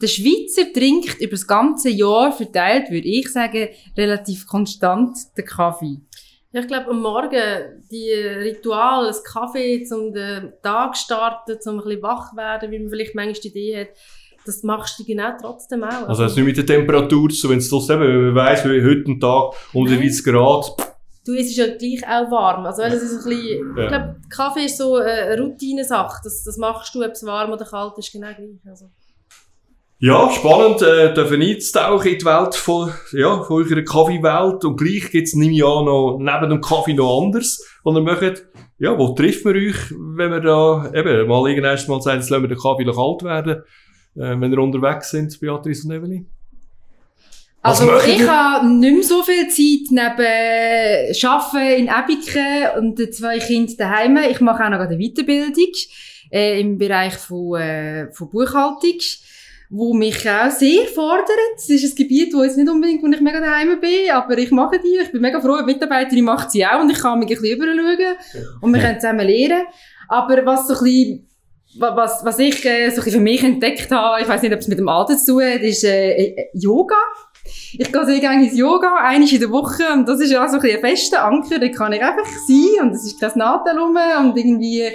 Der 0.00 0.06
Schweizer 0.08 0.72
trinkt 0.72 1.20
über 1.20 1.30
das 1.32 1.46
ganze 1.46 1.88
Jahr 1.90 2.32
verteilt, 2.32 2.90
würde 2.90 3.08
ich 3.08 3.32
sagen, 3.32 3.68
relativ 3.96 4.46
konstant 4.46 5.16
den 5.36 5.44
Kaffee. 5.44 6.00
Ja, 6.52 6.60
ich 6.60 6.68
glaube, 6.68 6.90
am 6.90 7.02
Morgen, 7.02 7.42
die 7.90 8.12
Ritual, 8.12 9.08
ein 9.08 9.14
Kaffee, 9.24 9.86
um 9.92 10.12
den 10.12 10.52
Tag 10.62 10.96
zu 10.96 11.04
starten, 11.04 11.58
um 11.66 11.78
ein 11.78 11.84
bisschen 11.84 12.02
wach 12.02 12.30
zu 12.30 12.36
werden, 12.36 12.70
wie 12.70 12.78
man 12.78 12.90
vielleicht 12.90 13.14
manchmal 13.14 13.40
die 13.40 13.48
Idee 13.48 13.80
hat, 13.80 13.88
das 14.46 14.62
machst 14.62 14.98
du 14.98 15.04
genau 15.04 15.32
trotzdem 15.40 15.82
auch. 15.82 16.08
Also, 16.08 16.24
es 16.24 16.32
ist 16.32 16.36
nicht 16.36 16.46
mit 16.46 16.56
der 16.56 16.66
Temperatur 16.66 17.30
so, 17.30 17.50
wenn 17.50 17.58
es 17.58 17.68
das 17.68 17.90
eben, 17.90 18.00
wenn 18.00 18.24
man 18.26 18.34
weiss, 18.36 18.64
wie 18.64 18.82
heute 18.82 19.10
ein 19.10 19.20
Tag 19.20 19.52
unter 19.72 19.96
30 19.96 20.24
Grad, 20.24 20.76
Du, 21.26 21.34
es 21.34 21.46
ist 21.48 21.56
ja 21.56 21.66
gleich 21.66 22.04
auch 22.06 22.30
warm. 22.30 22.66
Also, 22.66 22.82
es 22.82 23.02
ist 23.02 23.26
ein 23.26 23.28
bisschen, 23.28 23.76
Ja. 23.76 23.82
ich 23.82 23.88
glaube, 23.88 24.16
Kaffee 24.30 24.64
ist 24.66 24.78
so 24.78 24.94
eine 24.94 25.36
Routinesache. 25.40 26.20
Das, 26.22 26.44
das 26.44 26.56
machst 26.56 26.94
du, 26.94 27.02
ob 27.02 27.10
es 27.10 27.26
warm 27.26 27.50
oder 27.50 27.64
kalt 27.64 27.98
ist, 27.98 28.12
genau 28.12 28.28
gleich. 28.28 28.60
Also. 28.64 28.90
Ja, 29.98 30.30
spannend, 30.30 30.82
äh, 30.82 31.14
dürfen 31.14 31.40
einzutauchen 31.40 32.12
in 32.12 32.18
die 32.18 32.24
Welt 32.26 32.54
von, 32.54 32.92
ja, 33.12 33.42
von 33.42 33.62
eurer 33.64 33.82
Kaffeewelt. 33.82 34.62
Und 34.66 34.76
gleich 34.76 35.10
gibt's 35.10 35.30
es 35.30 35.36
nämlich 35.36 35.60
ja 35.60 35.82
noch, 35.82 36.18
neben 36.18 36.50
dem 36.50 36.60
Kaffee 36.60 36.92
noch 36.92 37.22
anders, 37.22 37.64
was 37.82 37.94
ihr 37.94 38.02
macht. 38.02 38.44
Ja, 38.78 38.98
wo 38.98 39.14
trifft 39.14 39.46
man 39.46 39.56
euch, 39.56 39.76
wenn 39.90 40.30
wir 40.30 40.40
da, 40.40 40.92
eben, 40.94 41.26
mal 41.26 41.48
irgendwann 41.48 41.78
mal 41.88 42.02
sagen, 42.02 42.20
jetzt 42.20 42.28
lassen 42.28 42.42
wir 42.42 42.48
den 42.48 42.58
Kaffee 42.58 42.84
noch 42.84 42.96
kalt 42.96 43.22
werden, 43.22 43.62
äh, 44.16 44.38
wenn 44.38 44.52
ihr 44.52 44.58
unterwegs 44.58 45.10
sind, 45.10 45.40
Beatrice 45.40 45.86
und 45.86 45.94
Evelyn? 45.94 46.26
Also 47.62 47.90
ich 48.06 48.28
habe 48.28 48.68
nicht 48.68 48.94
mehr 48.94 49.02
so 49.02 49.22
viel 49.22 49.48
Zeit 49.48 49.90
neben 49.90 51.24
Arbeiten 51.24 51.80
in 51.80 51.88
Ebiken 51.88 52.78
und 52.78 52.98
den 52.98 53.12
zwei 53.12 53.38
Kindern 53.38 53.76
daheim. 53.78 54.18
Ich 54.30 54.40
mache 54.40 54.62
auch 54.62 54.68
noch 54.68 54.78
eine 54.78 54.98
Weiterbildung 54.98 55.72
äh, 56.30 56.60
im 56.60 56.76
Bereich 56.78 57.14
von, 57.14 57.58
äh, 57.58 58.12
von 58.12 58.30
Buchhaltung, 58.30 59.00
wo 59.70 59.92
mich 59.94 60.28
auch 60.28 60.50
sehr 60.50 60.84
fordert. 60.94 61.28
Es 61.56 61.68
ist 61.70 61.92
ein 61.92 61.94
Gebiet, 61.96 62.32
wo 62.34 62.42
jetzt 62.44 62.56
nicht 62.56 62.68
unbedingt, 62.70 63.02
wo 63.02 63.06
ich 63.08 63.20
mega 63.20 63.40
daheim 63.40 63.80
bin, 63.80 64.10
aber 64.12 64.38
ich 64.38 64.50
mache 64.50 64.78
die. 64.78 64.98
Ich 65.02 65.10
bin 65.12 65.20
mega 65.20 65.40
froh, 65.40 65.56
die 65.58 65.64
Mitarbeiterin 65.64 66.24
macht 66.24 66.50
sie 66.50 66.64
auch 66.64 66.80
und 66.80 66.90
ich 66.90 66.98
kann 66.98 67.18
mich 67.18 67.28
ein 67.28 67.40
bisschen 67.40 67.56
überschauen 67.58 68.16
und 68.60 68.72
wir 68.74 68.80
können 68.80 69.00
zusammen 69.00 69.26
lernen. 69.26 69.66
Aber 70.08 70.46
was 70.46 70.68
so 70.68 70.74
ein 70.74 70.84
bisschen 70.84 71.28
wa- 71.78 71.96
was, 71.96 72.24
was 72.24 72.38
ich 72.38 72.64
äh, 72.64 72.90
so 72.90 73.00
ein 73.00 73.04
bisschen 73.04 73.12
für 73.12 73.20
mich 73.20 73.42
entdeckt 73.42 73.90
habe, 73.90 74.22
ich 74.22 74.28
weiß 74.28 74.42
nicht, 74.42 74.52
ob 74.54 74.60
es 74.60 74.68
mit 74.68 74.78
dem 74.78 74.88
Alter 74.88 75.16
zu 75.16 75.32
tun 75.32 75.42
hat, 75.44 75.60
ist 75.60 75.84
äh, 75.84 76.10
äh, 76.12 76.46
Yoga. 76.54 76.94
Ich 77.78 77.92
gehe 77.92 78.04
sehr 78.06 78.18
gerne 78.18 78.44
ins 78.44 78.56
Yoga, 78.58 78.94
einmal 79.04 79.28
in 79.30 79.38
der 79.40 79.50
Woche, 79.50 79.82
und 79.94 80.08
das 80.08 80.18
ist 80.20 80.32
ja 80.32 80.48
so 80.48 80.56
ein, 80.56 80.62
bisschen 80.62 80.82
ein 80.84 80.90
fester 80.96 81.24
Anker, 81.24 81.58
da 81.60 81.68
kann 81.68 81.92
ich 81.92 82.02
einfach 82.02 82.26
sein, 82.48 82.88
und 82.88 82.90
es 82.94 83.04
ist 83.06 83.20
kein 83.20 83.30
Nadel 83.36 83.78
rum, 83.78 83.96
und 84.20 84.36
irgendwie, 84.36 84.88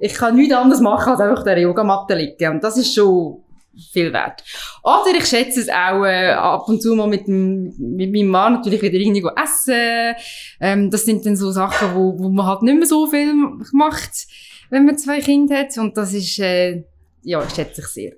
ich 0.00 0.14
kann 0.14 0.34
nichts 0.34 0.52
anderes 0.52 0.80
machen, 0.80 1.12
als 1.12 1.20
einfach 1.20 1.38
auf 1.38 1.44
der 1.44 1.58
Yogamatte 1.60 2.14
liegen, 2.16 2.54
und 2.54 2.64
das 2.64 2.76
ist 2.76 2.92
schon 2.92 3.44
viel 3.92 4.12
wert. 4.12 4.42
Oder 4.82 5.16
ich 5.16 5.26
schätze 5.26 5.60
es 5.60 5.68
auch 5.68 6.04
äh, 6.04 6.32
ab 6.32 6.68
und 6.68 6.82
zu 6.82 6.94
mal 6.94 7.06
mit, 7.06 7.26
dem, 7.26 7.74
mit 7.78 8.12
meinem 8.12 8.28
Mann 8.28 8.54
natürlich 8.54 8.82
wieder 8.82 8.98
irgendwie 8.98 9.26
essen. 9.42 10.14
Ähm, 10.60 10.90
das 10.90 11.04
sind 11.04 11.24
dann 11.24 11.36
so 11.36 11.50
Sachen, 11.50 11.94
wo, 11.94 12.18
wo 12.18 12.28
man 12.28 12.46
halt 12.46 12.62
nicht 12.62 12.78
mehr 12.78 12.86
so 12.86 13.06
viel 13.06 13.34
macht, 13.72 14.26
wenn 14.70 14.84
man 14.84 14.98
zwei 14.98 15.20
Kinder 15.20 15.58
hat, 15.58 15.76
und 15.78 15.96
das 15.96 16.14
ist, 16.14 16.38
äh, 16.38 16.84
ja, 17.22 17.48
schätze 17.48 17.82
ich 17.82 17.86
sehr. 17.88 18.12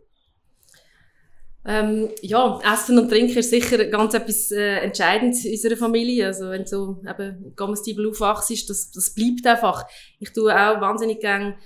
Ähm, 1.67 2.11
ja, 2.21 2.61
Essen 2.73 2.99
und 2.99 3.09
Trinken 3.09 3.39
ist 3.39 3.49
sicher 3.49 3.83
ganz 3.87 4.13
etwas 4.13 4.51
äh, 4.51 4.81
Entscheidendes 4.81 5.47
in 5.47 5.53
unserer 5.53 5.77
Familie. 5.77 6.27
Also 6.27 6.51
wenn 6.51 6.67
so 6.67 7.01
eben 7.09 7.55
Comestible 7.57 8.11
aufwachst, 8.11 8.69
das, 8.69 8.91
das 8.91 9.15
bleibt 9.15 9.47
einfach. 9.47 9.87
Ich 10.21 10.33
tue 10.33 10.53
auch 10.53 10.81
wahnsinnig 10.83 11.21
gerne 11.21 11.57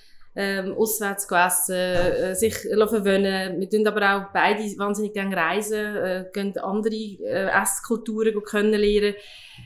ähm, 0.41 0.73
auswärts 0.77 1.27
go 1.27 1.35
essen, 1.35 1.75
äh, 1.75 2.35
sich 2.37 2.55
verwöhnen. 2.55 3.59
Wir 3.59 3.69
tun 3.69 3.85
aber 3.89 4.15
auch 4.15 4.33
beide 4.33 4.63
wahnsinnig 4.79 5.13
gerne 5.13 5.37
reisen, 5.37 5.97
äh, 5.97 6.25
gehen 6.33 6.57
andere 6.59 6.95
äh, 6.95 7.51
Esskulturen 7.61 8.41
kennenlernen. 8.45 9.15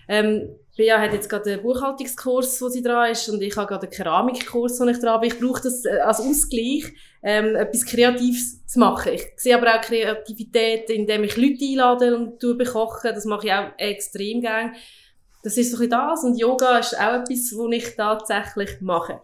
Ähm, 0.08 0.48
Bea 0.74 0.98
hat 0.98 1.12
jetzt 1.12 1.28
gerade 1.28 1.52
einen 1.52 1.62
Buchhaltungskurs, 1.62 2.62
wo 2.62 2.70
sie 2.70 2.82
dran 2.82 3.10
ist, 3.10 3.28
und 3.28 3.42
ich 3.42 3.54
habe 3.54 3.68
gerade 3.68 3.82
einen 3.86 3.92
Keramikkurs, 3.92 4.80
wo 4.80 4.86
ich 4.86 4.98
dran 4.98 5.20
bin. 5.20 5.30
Ich 5.30 5.38
brauche 5.38 5.60
das 5.60 5.84
äh, 5.84 5.98
als 5.98 6.20
Ausgleich, 6.20 6.90
ähm, 7.22 7.54
etwas 7.54 7.84
Kreatives 7.84 8.64
zu 8.64 8.78
machen. 8.78 9.12
Ich 9.12 9.26
sehe 9.36 9.54
aber 9.54 9.76
auch 9.76 9.82
Kreativität, 9.82 10.88
indem 10.88 11.24
ich 11.24 11.36
Leute 11.36 11.66
einlade 11.66 12.16
und 12.16 12.40
tue 12.40 12.54
bekochen. 12.54 13.10
Das 13.14 13.26
mache 13.26 13.48
ich 13.48 13.52
auch 13.52 13.72
extrem 13.76 14.40
gerne. 14.40 14.72
Das 15.42 15.58
ist 15.58 15.70
so 15.70 15.76
ein 15.76 15.80
bisschen 15.80 15.90
das. 15.90 16.24
Und 16.24 16.38
Yoga 16.38 16.78
ist 16.78 16.98
auch 16.98 17.20
etwas, 17.20 17.52
was 17.54 17.72
ich 17.72 17.94
tatsächlich 17.94 18.80
mache. 18.80 19.20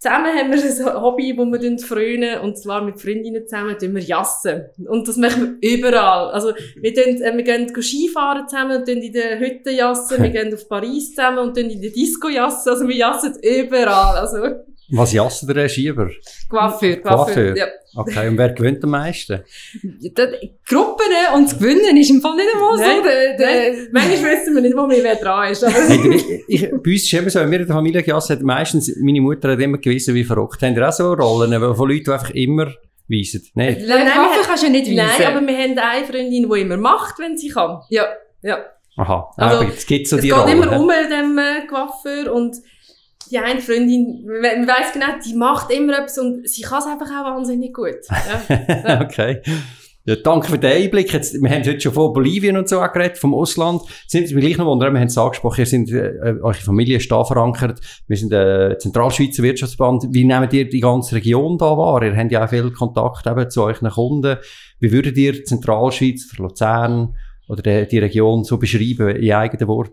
Zusammen 0.00 0.32
haben 0.32 0.52
wir 0.52 0.62
ein 0.62 1.02
Hobby, 1.02 1.36
wo 1.36 1.44
wir 1.44 1.78
frönen, 1.80 2.38
und 2.40 2.56
zwar 2.56 2.84
mit 2.84 3.00
Freundinnen 3.00 3.48
zusammen, 3.48 3.76
tun 3.76 3.96
wir 3.96 4.02
jassen. 4.02 4.66
Und 4.88 5.08
das 5.08 5.16
machen 5.16 5.58
wir 5.60 5.76
überall. 5.76 6.30
Also, 6.30 6.52
wir, 6.76 6.94
tun, 6.94 7.20
äh, 7.20 7.36
wir 7.36 7.42
gehen 7.42 7.68
Skifahren 7.74 8.46
zusammen 8.46 8.84
tun 8.84 8.98
in 8.98 9.12
den 9.12 9.40
Hütten 9.40 9.74
jassen, 9.74 10.22
wir 10.22 10.30
gehen 10.30 10.54
auf 10.54 10.68
Paris 10.68 11.10
zusammen 11.10 11.38
und 11.38 11.58
in 11.58 11.82
der 11.82 11.90
Disco 11.90 12.28
jassen, 12.28 12.68
also 12.70 12.86
wir 12.86 12.94
jassen 12.94 13.34
überall. 13.42 14.18
Also, 14.18 14.38
Was 14.90 15.12
jassen 15.12 15.52
der 15.52 15.68
Schieber? 15.68 16.08
Coiffeur, 16.48 16.96
Coiffeur. 16.96 17.56
Ja. 17.56 17.66
Okay, 17.94 18.28
und 18.28 18.38
wer 18.38 18.50
gewinnt 18.52 18.82
am 18.84 18.90
meisten? 18.90 19.42
Gruppen 20.66 21.06
und 21.34 21.44
das 21.50 21.58
Gewinnen 21.58 21.96
ist 21.96 22.10
im 22.10 22.20
Fall 22.20 22.36
nicht 22.36 22.48
einmal 22.54 22.76
so. 22.76 22.82
Nein, 22.82 23.02
Der, 23.04 23.36
der, 23.36 23.72
Nein, 23.72 23.88
manchmal 23.92 24.32
wissen 24.32 24.54
wir 24.54 24.62
nicht, 24.62 24.76
wo 24.76 24.88
wir 24.88 25.02
wer 25.02 25.16
dran 25.16 25.52
ist. 25.52 25.64
Aber 25.64 25.74
Hey, 25.74 26.42
ich, 26.48 26.62
ich, 26.62 26.70
bei 26.70 26.90
uns 26.92 27.02
ist 27.04 27.12
immer 27.12 27.30
so, 27.30 27.40
wenn 27.40 27.50
wir 27.50 27.60
in 27.60 27.66
der 27.66 27.74
Familie 27.74 28.02
gegessen 28.02 28.36
haben, 28.36 28.44
meistens, 28.46 28.94
meine 29.00 29.20
Mutter 29.20 29.52
hat 29.52 29.60
immer 29.60 29.78
gewissen, 29.78 30.14
wie 30.14 30.24
verrückt. 30.24 30.62
Haben 30.62 30.74
ihr 30.76 30.88
auch 30.88 30.92
so 30.92 31.12
Rollen, 31.12 31.52
von 31.74 31.88
Leuten, 31.88 32.04
die 32.04 32.10
einfach 32.10 32.30
immer 32.30 32.66
weisen? 33.08 33.46
Nein. 33.54 33.82
Nein, 33.86 34.14
haben- 34.14 34.42
kannst 34.44 34.62
du 34.62 34.66
ja 34.66 34.72
nicht 34.72 34.86
weisen. 34.86 34.96
Nein, 34.96 35.36
aber 35.36 35.46
wir 35.46 35.56
haben 35.58 35.78
eine 35.78 36.04
Freundin, 36.06 36.50
die 36.50 36.60
immer 36.60 36.76
macht, 36.76 37.18
wenn 37.18 37.36
sie 37.36 37.48
kann. 37.48 37.80
Ja, 37.90 38.06
ja. 38.42 38.58
Aha, 38.96 39.30
Also, 39.36 39.58
also, 39.60 39.72
es 39.76 39.86
gibt 39.86 40.08
so 40.08 40.16
es 40.16 40.22
die 40.22 40.28
geht 40.28 40.36
Rollen. 40.36 40.52
immer 40.56 40.70
hä? 40.72 40.76
um 40.76 40.88
dem 40.88 41.38
äh, 41.38 41.66
Coiffeur 41.68 42.32
und 42.34 42.56
die 43.30 43.38
eine 43.38 43.60
Freundin, 43.60 44.24
man 44.24 44.66
weiss 44.66 44.92
genau, 44.92 45.06
die 45.24 45.34
macht 45.34 45.70
immer 45.70 45.98
etwas 45.98 46.18
und 46.18 46.48
sie 46.48 46.62
kann 46.62 46.78
es 46.80 46.86
einfach 46.86 47.06
auch 47.06 47.24
wahnsinnig 47.24 47.72
gut. 47.72 47.98
Ja. 48.48 49.00
okay. 49.00 49.40
Ja, 50.08 50.16
danke 50.16 50.48
für 50.48 50.58
den 50.58 50.84
Einblick. 50.84 51.12
Jetzt, 51.12 51.34
wir 51.34 51.50
haben 51.50 51.66
heute 51.66 51.80
schon 51.82 51.92
von 51.92 52.14
Bolivien 52.14 52.56
und 52.56 52.66
so 52.66 52.80
geredet, 52.80 53.18
vom 53.18 53.34
Ausland. 53.34 53.82
Sind 54.06 54.30
wir 54.30 54.40
gleich 54.40 54.56
noch 54.56 54.64
wundern, 54.64 54.94
wir 54.94 55.00
haben 55.00 55.08
es 55.08 55.18
angesprochen, 55.18 55.60
ihr 55.60 55.66
sind, 55.66 55.92
äh, 55.92 56.34
eure 56.40 56.54
Familie 56.54 56.96
ist 56.96 57.12
da 57.12 57.22
verankert. 57.24 57.78
Wir 58.06 58.16
sind 58.16 58.32
der 58.32 58.78
Zentralschweizer 58.78 59.42
Wirtschaftsband. 59.42 60.06
Wie 60.10 60.24
nehmt 60.24 60.54
ihr 60.54 60.66
die 60.66 60.80
ganze 60.80 61.16
Region 61.16 61.58
da 61.58 61.76
wahr? 61.76 62.02
Ihr 62.02 62.16
habt 62.16 62.32
ja 62.32 62.42
auch 62.42 62.48
viel 62.48 62.70
Kontakt 62.70 63.26
eben 63.26 63.50
zu 63.50 63.62
euren 63.64 63.90
Kunden. 63.90 64.38
Wie 64.80 64.92
würdet 64.92 65.18
ihr 65.18 65.44
Zentralschweiz, 65.44 66.38
Luzern 66.38 67.14
oder 67.46 67.60
die, 67.60 67.88
die 67.88 67.98
Region 67.98 68.44
so 68.44 68.56
beschreiben, 68.56 69.14
in 69.14 69.32
eigenen 69.34 69.68
Worten? 69.68 69.92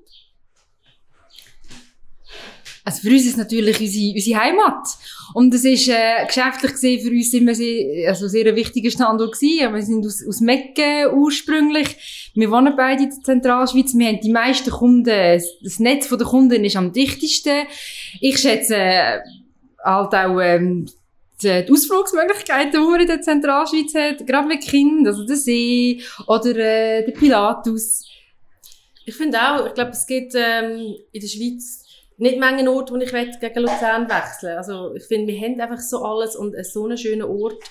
Also 2.86 3.02
für 3.02 3.10
uns 3.10 3.26
ist 3.26 3.38
natürlich 3.38 3.82
unsere, 3.82 4.14
unsere 4.14 4.40
Heimat. 4.40 4.88
Und 5.34 5.52
es 5.56 5.66
ist 5.66 5.90
äh, 5.90 6.24
geschäftlich 6.28 6.74
gesehen 6.74 7.02
für 7.02 7.10
uns 7.10 7.34
immer 7.34 7.56
sehr, 7.56 8.10
also 8.10 8.28
sehr 8.28 8.46
ein 8.46 8.56
wichtiger 8.56 8.92
Standort 8.92 9.34
gewesen. 9.34 9.74
Wir 9.74 9.82
sind 9.82 10.06
aus, 10.06 10.24
aus 10.26 10.40
Mecken 10.40 11.12
ursprünglich. 11.12 12.32
Wir 12.36 12.52
wohnen 12.52 12.76
beide 12.78 13.04
in 13.04 13.10
der 13.10 13.22
Zentralschweiz. 13.22 13.98
Wir 13.98 14.08
haben 14.08 14.20
die 14.22 14.32
meisten 14.32 14.70
Kunden, 14.70 15.42
das 15.64 15.80
Netz 15.80 16.10
der 16.10 16.18
Kunden 16.20 16.64
ist 16.64 16.76
am 16.76 16.94
dichtesten. 16.94 17.66
Ich 18.22 18.38
schätze 18.38 18.76
äh, 18.76 19.20
halt 19.84 20.14
auch 20.14 20.40
ähm, 20.40 20.88
die 21.42 21.66
Ausflugsmöglichkeiten, 21.68 22.72
die 22.72 22.78
man 22.78 23.02
in 23.02 23.08
der 23.08 23.22
Zentralschweiz 23.22 23.96
hat, 23.96 24.28
gerade 24.28 24.48
mit 24.48 24.62
Kindern, 24.62 25.08
also 25.08 25.26
der 25.26 25.36
See 25.36 26.02
oder 26.28 26.56
äh, 26.56 27.04
der 27.04 27.12
Pilatus. 27.14 28.06
Ich 29.06 29.16
finde 29.16 29.40
auch, 29.40 29.68
ich 29.68 29.74
glaube, 29.74 29.92
es 29.92 30.06
gibt 30.06 30.34
ähm, 30.36 30.96
in 31.12 31.22
der 31.22 31.28
Schweiz 31.28 31.85
nicht 32.18 32.40
Mengen 32.40 32.68
Orte, 32.68 32.94
wo 32.94 32.98
ich 32.98 33.12
gegen 33.12 33.60
Luzern 33.62 34.10
wechseln 34.10 34.58
Also 34.58 34.96
ich 34.96 35.04
finde, 35.04 35.34
wir 35.34 35.40
haben 35.40 35.60
einfach 35.60 35.80
so 35.80 36.04
alles 36.04 36.36
und 36.36 36.56
so 36.66 36.86
einen 36.86 36.98
schönen 36.98 37.24
Ort. 37.24 37.62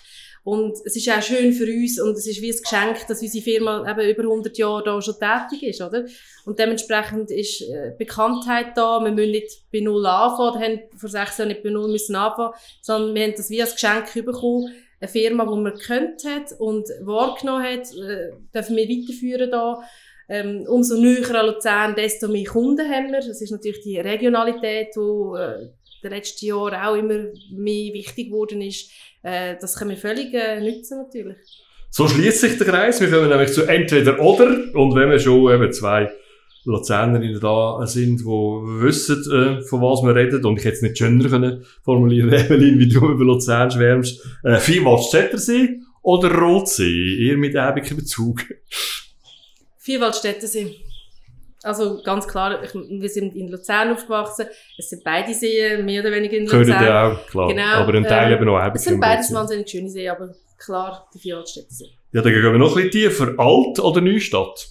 Und 0.45 0.77
es 0.85 0.95
ist 0.95 1.09
auch 1.09 1.23
schön 1.23 1.55
für 1.55 1.65
uns 1.65 1.99
und 1.99 2.19
es 2.19 2.27
ist 2.27 2.43
wie 2.43 2.53
ein 2.53 2.61
Geschenk, 2.61 3.07
dass 3.09 3.23
unsere 3.23 3.43
Firma 3.43 3.91
eben 3.91 4.11
über 4.11 4.25
100 4.25 4.59
Jahre 4.59 4.85
da 4.85 5.01
schon 5.01 5.15
tätig 5.15 5.63
ist, 5.63 5.81
oder? 5.81 6.05
Und 6.45 6.59
dementsprechend 6.59 7.31
ist 7.31 7.63
äh, 7.63 7.93
Bekanntheit 7.97 8.77
da. 8.77 9.03
Wir 9.03 9.11
müssen 9.11 9.31
nicht 9.31 9.63
bei 9.73 9.81
Null 9.81 10.05
anfangen, 10.05 10.61
wir 10.61 10.67
haben 10.67 10.81
vor 10.99 11.09
sechs 11.09 11.39
Jahren 11.39 11.49
nicht 11.49 11.63
bei 11.63 11.71
Null 11.71 11.91
müssen 11.91 12.15
anfangen, 12.15 12.53
sondern 12.83 13.15
wir 13.15 13.23
haben 13.23 13.35
das 13.35 13.49
wie 13.49 13.63
als 13.63 13.73
Geschenk 13.73 14.13
bekommen. 14.13 14.71
Eine 15.01 15.09
Firma, 15.09 15.45
die 15.45 15.61
man 15.63 15.75
gekannt 15.75 16.23
hat 16.27 16.53
und 16.59 16.89
wahrgenommen 17.01 17.65
hat, 17.65 17.91
äh, 17.95 18.33
dürfen 18.55 18.77
wir 18.77 18.87
weiterführen 18.87 19.51
da. 19.51 19.83
Ähm, 20.29 20.65
umso 20.69 21.01
näher 21.01 21.35
an 21.35 21.47
Luzern, 21.47 21.95
desto 21.95 22.29
mehr 22.29 22.45
Kunden 22.45 22.89
haben 22.89 23.13
wir. 23.13 23.21
Das 23.21 23.41
ist 23.41 23.51
natürlich 23.51 23.81
die 23.83 23.99
Regionalität, 23.99 24.89
die 24.97 25.39
äh, 25.39 25.69
den 26.05 26.13
letzten 26.13 26.47
Jahren 26.47 26.75
auch 26.75 26.97
immer 26.97 27.27
mehr 27.51 27.95
wichtig 27.95 28.29
geworden 28.29 28.61
ist. 28.63 28.91
Äh, 29.23 29.57
das 29.61 29.77
können 29.77 29.91
wir 29.91 29.97
völlig 29.97 30.33
äh, 30.35 30.61
nutzen 30.61 30.99
natürlich. 30.99 31.37
So 31.91 32.09
schließt 32.09 32.41
sich 32.41 32.59
der 32.59 32.67
Kreis. 32.67 33.01
Wir 33.01 33.11
kommen 33.11 33.29
nämlich 33.29 33.53
zu 33.53 33.65
entweder 33.65 34.21
oder. 34.21 34.47
Und 34.75 34.95
wenn 34.95 35.11
wir 35.11 35.19
schon 35.19 35.53
eben 35.53 35.73
zwei 35.73 36.11
Luzernerinnen 36.65 37.41
da 37.41 37.87
sind, 37.87 38.21
die 38.21 38.25
wissen, 38.25 39.23
äh, 39.33 39.63
von 39.63 39.81
was 39.81 40.03
wir 40.03 40.15
reden, 40.15 40.45
und 40.45 40.59
ich 40.59 40.65
hätte 40.65 40.77
es 40.77 40.83
nicht 40.83 40.99
schöner 40.99 41.29
können 41.29 41.65
formulieren, 41.83 42.33
Evelyn, 42.33 42.79
wie 42.79 42.89
du 42.89 43.11
über 43.11 43.25
Luzern 43.25 43.71
schwärmst, 43.71 44.25
äh, 44.43 44.57
Viehwaldstättersee 44.57 45.81
oder 46.03 46.35
Rotsee? 46.35 47.17
Ihr 47.17 47.37
mit 47.37 47.55
ewiger 47.55 47.95
Bezug. 47.95 48.45
Vierwaldstättersee. 49.85 50.77
Also 51.63 52.03
ganz 52.03 52.27
klar, 52.27 52.63
ich, 52.63 52.75
wir 52.75 53.09
sind 53.09 53.35
in 53.37 53.49
Luzern 53.49 53.93
aufgewachsen. 53.93 54.47
Es 54.79 54.89
sind 54.89 55.05
beide 55.05 55.33
Seen, 55.35 55.85
mehr 55.85 56.01
oder 56.01 56.11
weniger 56.11 56.37
in 56.37 56.45
Luzern. 56.45 56.65
Können 56.65 56.85
ja 56.85 57.13
auch, 57.13 57.27
klar. 57.27 57.49
Genau, 57.49 57.63
aber 57.63 57.95
ein 57.95 58.05
Teil 58.05 58.33
äh, 58.33 58.35
eben 58.35 58.49
auch 58.49 58.59
ewiger. 58.59 58.75
Es 58.75 58.85
sind 58.85 59.01
beides 59.01 59.33
wahnsinnig 59.33 59.69
schöne 59.69 59.89
Seen, 59.89 60.11
aber 60.11 60.35
klar, 60.59 61.09
die 61.15 61.19
Vierwaldstättersee. 61.19 61.91
Ja, 62.13 62.23
dann 62.23 62.33
gehen 62.33 62.43
wir 62.43 62.53
noch 62.53 62.77
ein 62.77 62.91
bisschen 62.91 63.11
tiefer. 63.11 63.35
Alt 63.39 63.79
oder 63.79 64.01
Neustadt? 64.01 64.69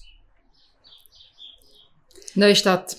Neustadt. 2.36 2.98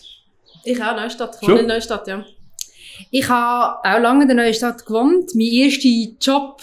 Ich 0.65 0.83
auch 0.83 0.97
Neustadt. 0.97 1.37
Ich 1.41 1.49
wohne 1.49 1.61
in 1.61 1.67
Neustadt, 1.67 2.07
ja. 2.07 2.25
Ich 3.11 3.29
habe 3.29 3.89
auch 3.89 4.01
lange 4.01 4.23
in 4.23 4.29
der 4.29 4.37
Neustadt 4.37 4.87
gewohnt. 4.87 5.35
Mein 5.35 5.47
erster 5.47 5.89
Job 6.21 6.62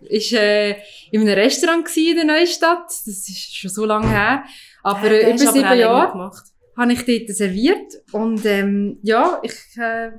war 0.00 0.40
äh, 0.40 0.76
in 1.12 1.20
einem 1.20 1.34
Restaurant 1.34 1.96
in 1.96 2.16
der 2.16 2.24
Neustadt. 2.24 2.86
Das 2.88 3.06
ist 3.06 3.56
schon 3.56 3.70
so 3.70 3.84
lange 3.84 4.08
her. 4.08 4.44
Aber 4.82 5.10
äh, 5.10 5.30
über 5.30 5.38
sieben 5.38 5.78
Jahre 5.78 6.32
habe 6.76 6.92
ich 6.92 7.04
dort 7.04 7.36
serviert. 7.36 8.02
Und 8.12 8.44
ähm, 8.46 8.98
ja, 9.02 9.40
ich 9.42 9.52
äh, 9.76 10.12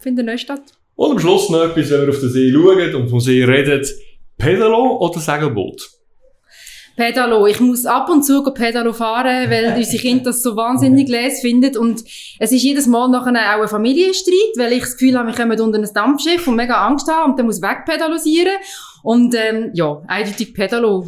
finde 0.00 0.22
Neustadt. 0.22 0.62
Und 0.96 1.12
am 1.12 1.18
Schluss 1.18 1.48
noch 1.48 1.64
etwas, 1.64 1.90
wenn 1.90 2.02
wir 2.02 2.08
auf 2.08 2.20
den 2.20 2.30
See 2.30 2.52
schauen 2.52 2.94
und 2.94 3.08
vom 3.08 3.20
See 3.20 3.44
reden. 3.44 3.86
Pedalo 4.36 4.98
oder 4.98 5.20
Segelboot? 5.20 5.98
Pedalo. 6.98 7.46
Ich 7.46 7.60
muss 7.60 7.86
ab 7.86 8.10
und 8.10 8.24
zu 8.24 8.42
go 8.42 8.50
Pedalo 8.50 8.92
fahren, 8.92 9.48
weil 9.48 9.72
unsere 9.76 10.02
Kinder 10.02 10.24
das 10.24 10.42
so 10.42 10.56
wahnsinnig 10.56 11.08
les 11.08 11.40
finden. 11.40 11.76
Und 11.76 12.02
es 12.40 12.52
ist 12.52 12.62
jedes 12.62 12.88
Mal 12.88 13.08
nachher 13.08 13.56
auch 13.56 13.62
ein 13.62 13.68
Familienstreit, 13.68 14.56
weil 14.56 14.72
ich 14.72 14.80
das 14.80 14.96
Gefühl 14.96 15.16
habe, 15.16 15.28
wir 15.28 15.34
kommen 15.34 15.60
unter 15.60 15.78
ein 15.78 15.88
Dampfschiff 15.94 16.46
und 16.48 16.56
mega 16.56 16.84
Angst 16.86 17.08
haben 17.08 17.30
und 17.30 17.38
dann 17.38 17.46
muss 17.46 17.62
wegpedalosieren. 17.62 18.54
Und 19.04 19.34
ähm, 19.36 19.70
ja, 19.74 20.02
eindeutig 20.08 20.52
Pedalo. 20.52 21.06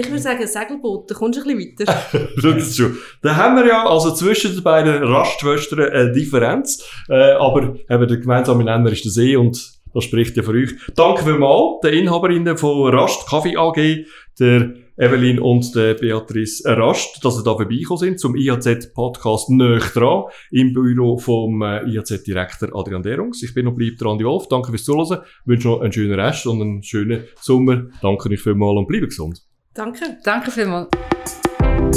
Ich 0.00 0.08
würde 0.08 0.22
sagen, 0.22 0.46
Segelboot, 0.46 1.10
da 1.10 1.14
kommst 1.14 1.38
du 1.38 1.48
ein 1.48 1.56
bisschen 1.58 1.86
weiter. 1.86 2.28
Das 2.58 2.76
schon. 2.76 2.96
Da 3.22 3.36
haben 3.36 3.56
wir 3.56 3.66
ja 3.66 3.86
also 3.86 4.14
zwischen 4.14 4.54
den 4.54 4.62
beiden 4.62 5.02
Rastschwestern 5.02 5.80
eine 5.80 6.12
Differenz. 6.12 6.82
Äh, 7.08 7.32
aber 7.32 7.76
eben 7.88 8.08
der 8.08 8.16
gemeinsame 8.16 8.64
Nenner 8.64 8.90
ist 8.90 9.04
der 9.04 9.12
See 9.12 9.36
und 9.36 9.80
das 9.92 10.04
spricht 10.04 10.36
ja 10.36 10.42
für 10.42 10.52
euch. 10.52 10.70
Danke 10.94 11.24
vielmals 11.24 11.80
den 11.82 11.94
Inhaberinnen 11.94 12.56
von 12.56 12.94
Rast 12.94 13.28
Kaffee 13.28 13.56
AG, 13.56 14.06
der 14.38 14.74
Evelyn 14.96 15.38
und 15.38 15.74
der 15.74 15.94
Beatrice 15.94 16.62
Rast, 16.66 17.24
dass 17.24 17.36
sie 17.36 17.42
da 17.42 17.54
vorbeigekommen 17.54 17.98
sind 17.98 18.20
zum 18.20 18.36
IHZ-Podcast 18.36 19.50
«Nöch 19.50 19.92
dran» 19.92 20.24
im 20.50 20.72
Büro 20.72 21.16
vom 21.16 21.62
äh, 21.62 21.82
IHZ-Direktor 21.88 22.68
Adrian 22.74 23.02
Derungs. 23.02 23.42
Ich 23.42 23.54
bin 23.54 23.64
noch 23.64 23.74
bleibt 23.74 24.02
Andi 24.02 24.24
Wolf. 24.24 24.46
Danke 24.48 24.70
fürs 24.70 24.84
Zuhören. 24.84 25.20
wünsche 25.46 25.68
noch 25.68 25.80
einen 25.80 25.92
schönen 25.92 26.20
Rest 26.20 26.46
und 26.46 26.60
einen 26.60 26.82
schönen 26.82 27.24
Sommer. 27.40 27.86
Danke 28.02 28.28
euch 28.30 28.40
vielmals 28.40 28.78
und 28.78 28.88
bleibe 28.88 29.06
gesund. 29.06 29.42
Danke. 29.74 30.18
Danke 30.24 30.50
vielmals. 30.50 30.88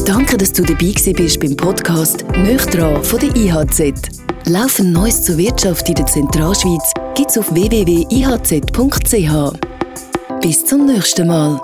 Danke, 0.06 0.38
dass 0.38 0.54
du 0.54 0.62
dabei 0.62 0.92
gewesen 0.92 1.14
bist 1.14 1.40
beim 1.40 1.58
Podcast 1.58 2.24
«Nöchtran» 2.36 3.04
von 3.04 3.20
der 3.20 3.36
IHZ. 3.36 3.94
Laufend 4.46 4.94
Neues 4.94 5.24
zur 5.24 5.38
Wirtschaft 5.38 5.90
in 5.90 5.96
der 5.96 6.06
Zentralschweiz 6.06 6.94
gibt's 7.16 7.38
auf 7.38 7.52
www.ihz.ch. 7.54 8.60
Bis 10.42 10.66
zum 10.66 10.86
nächsten 10.86 11.28
Mal. 11.28 11.60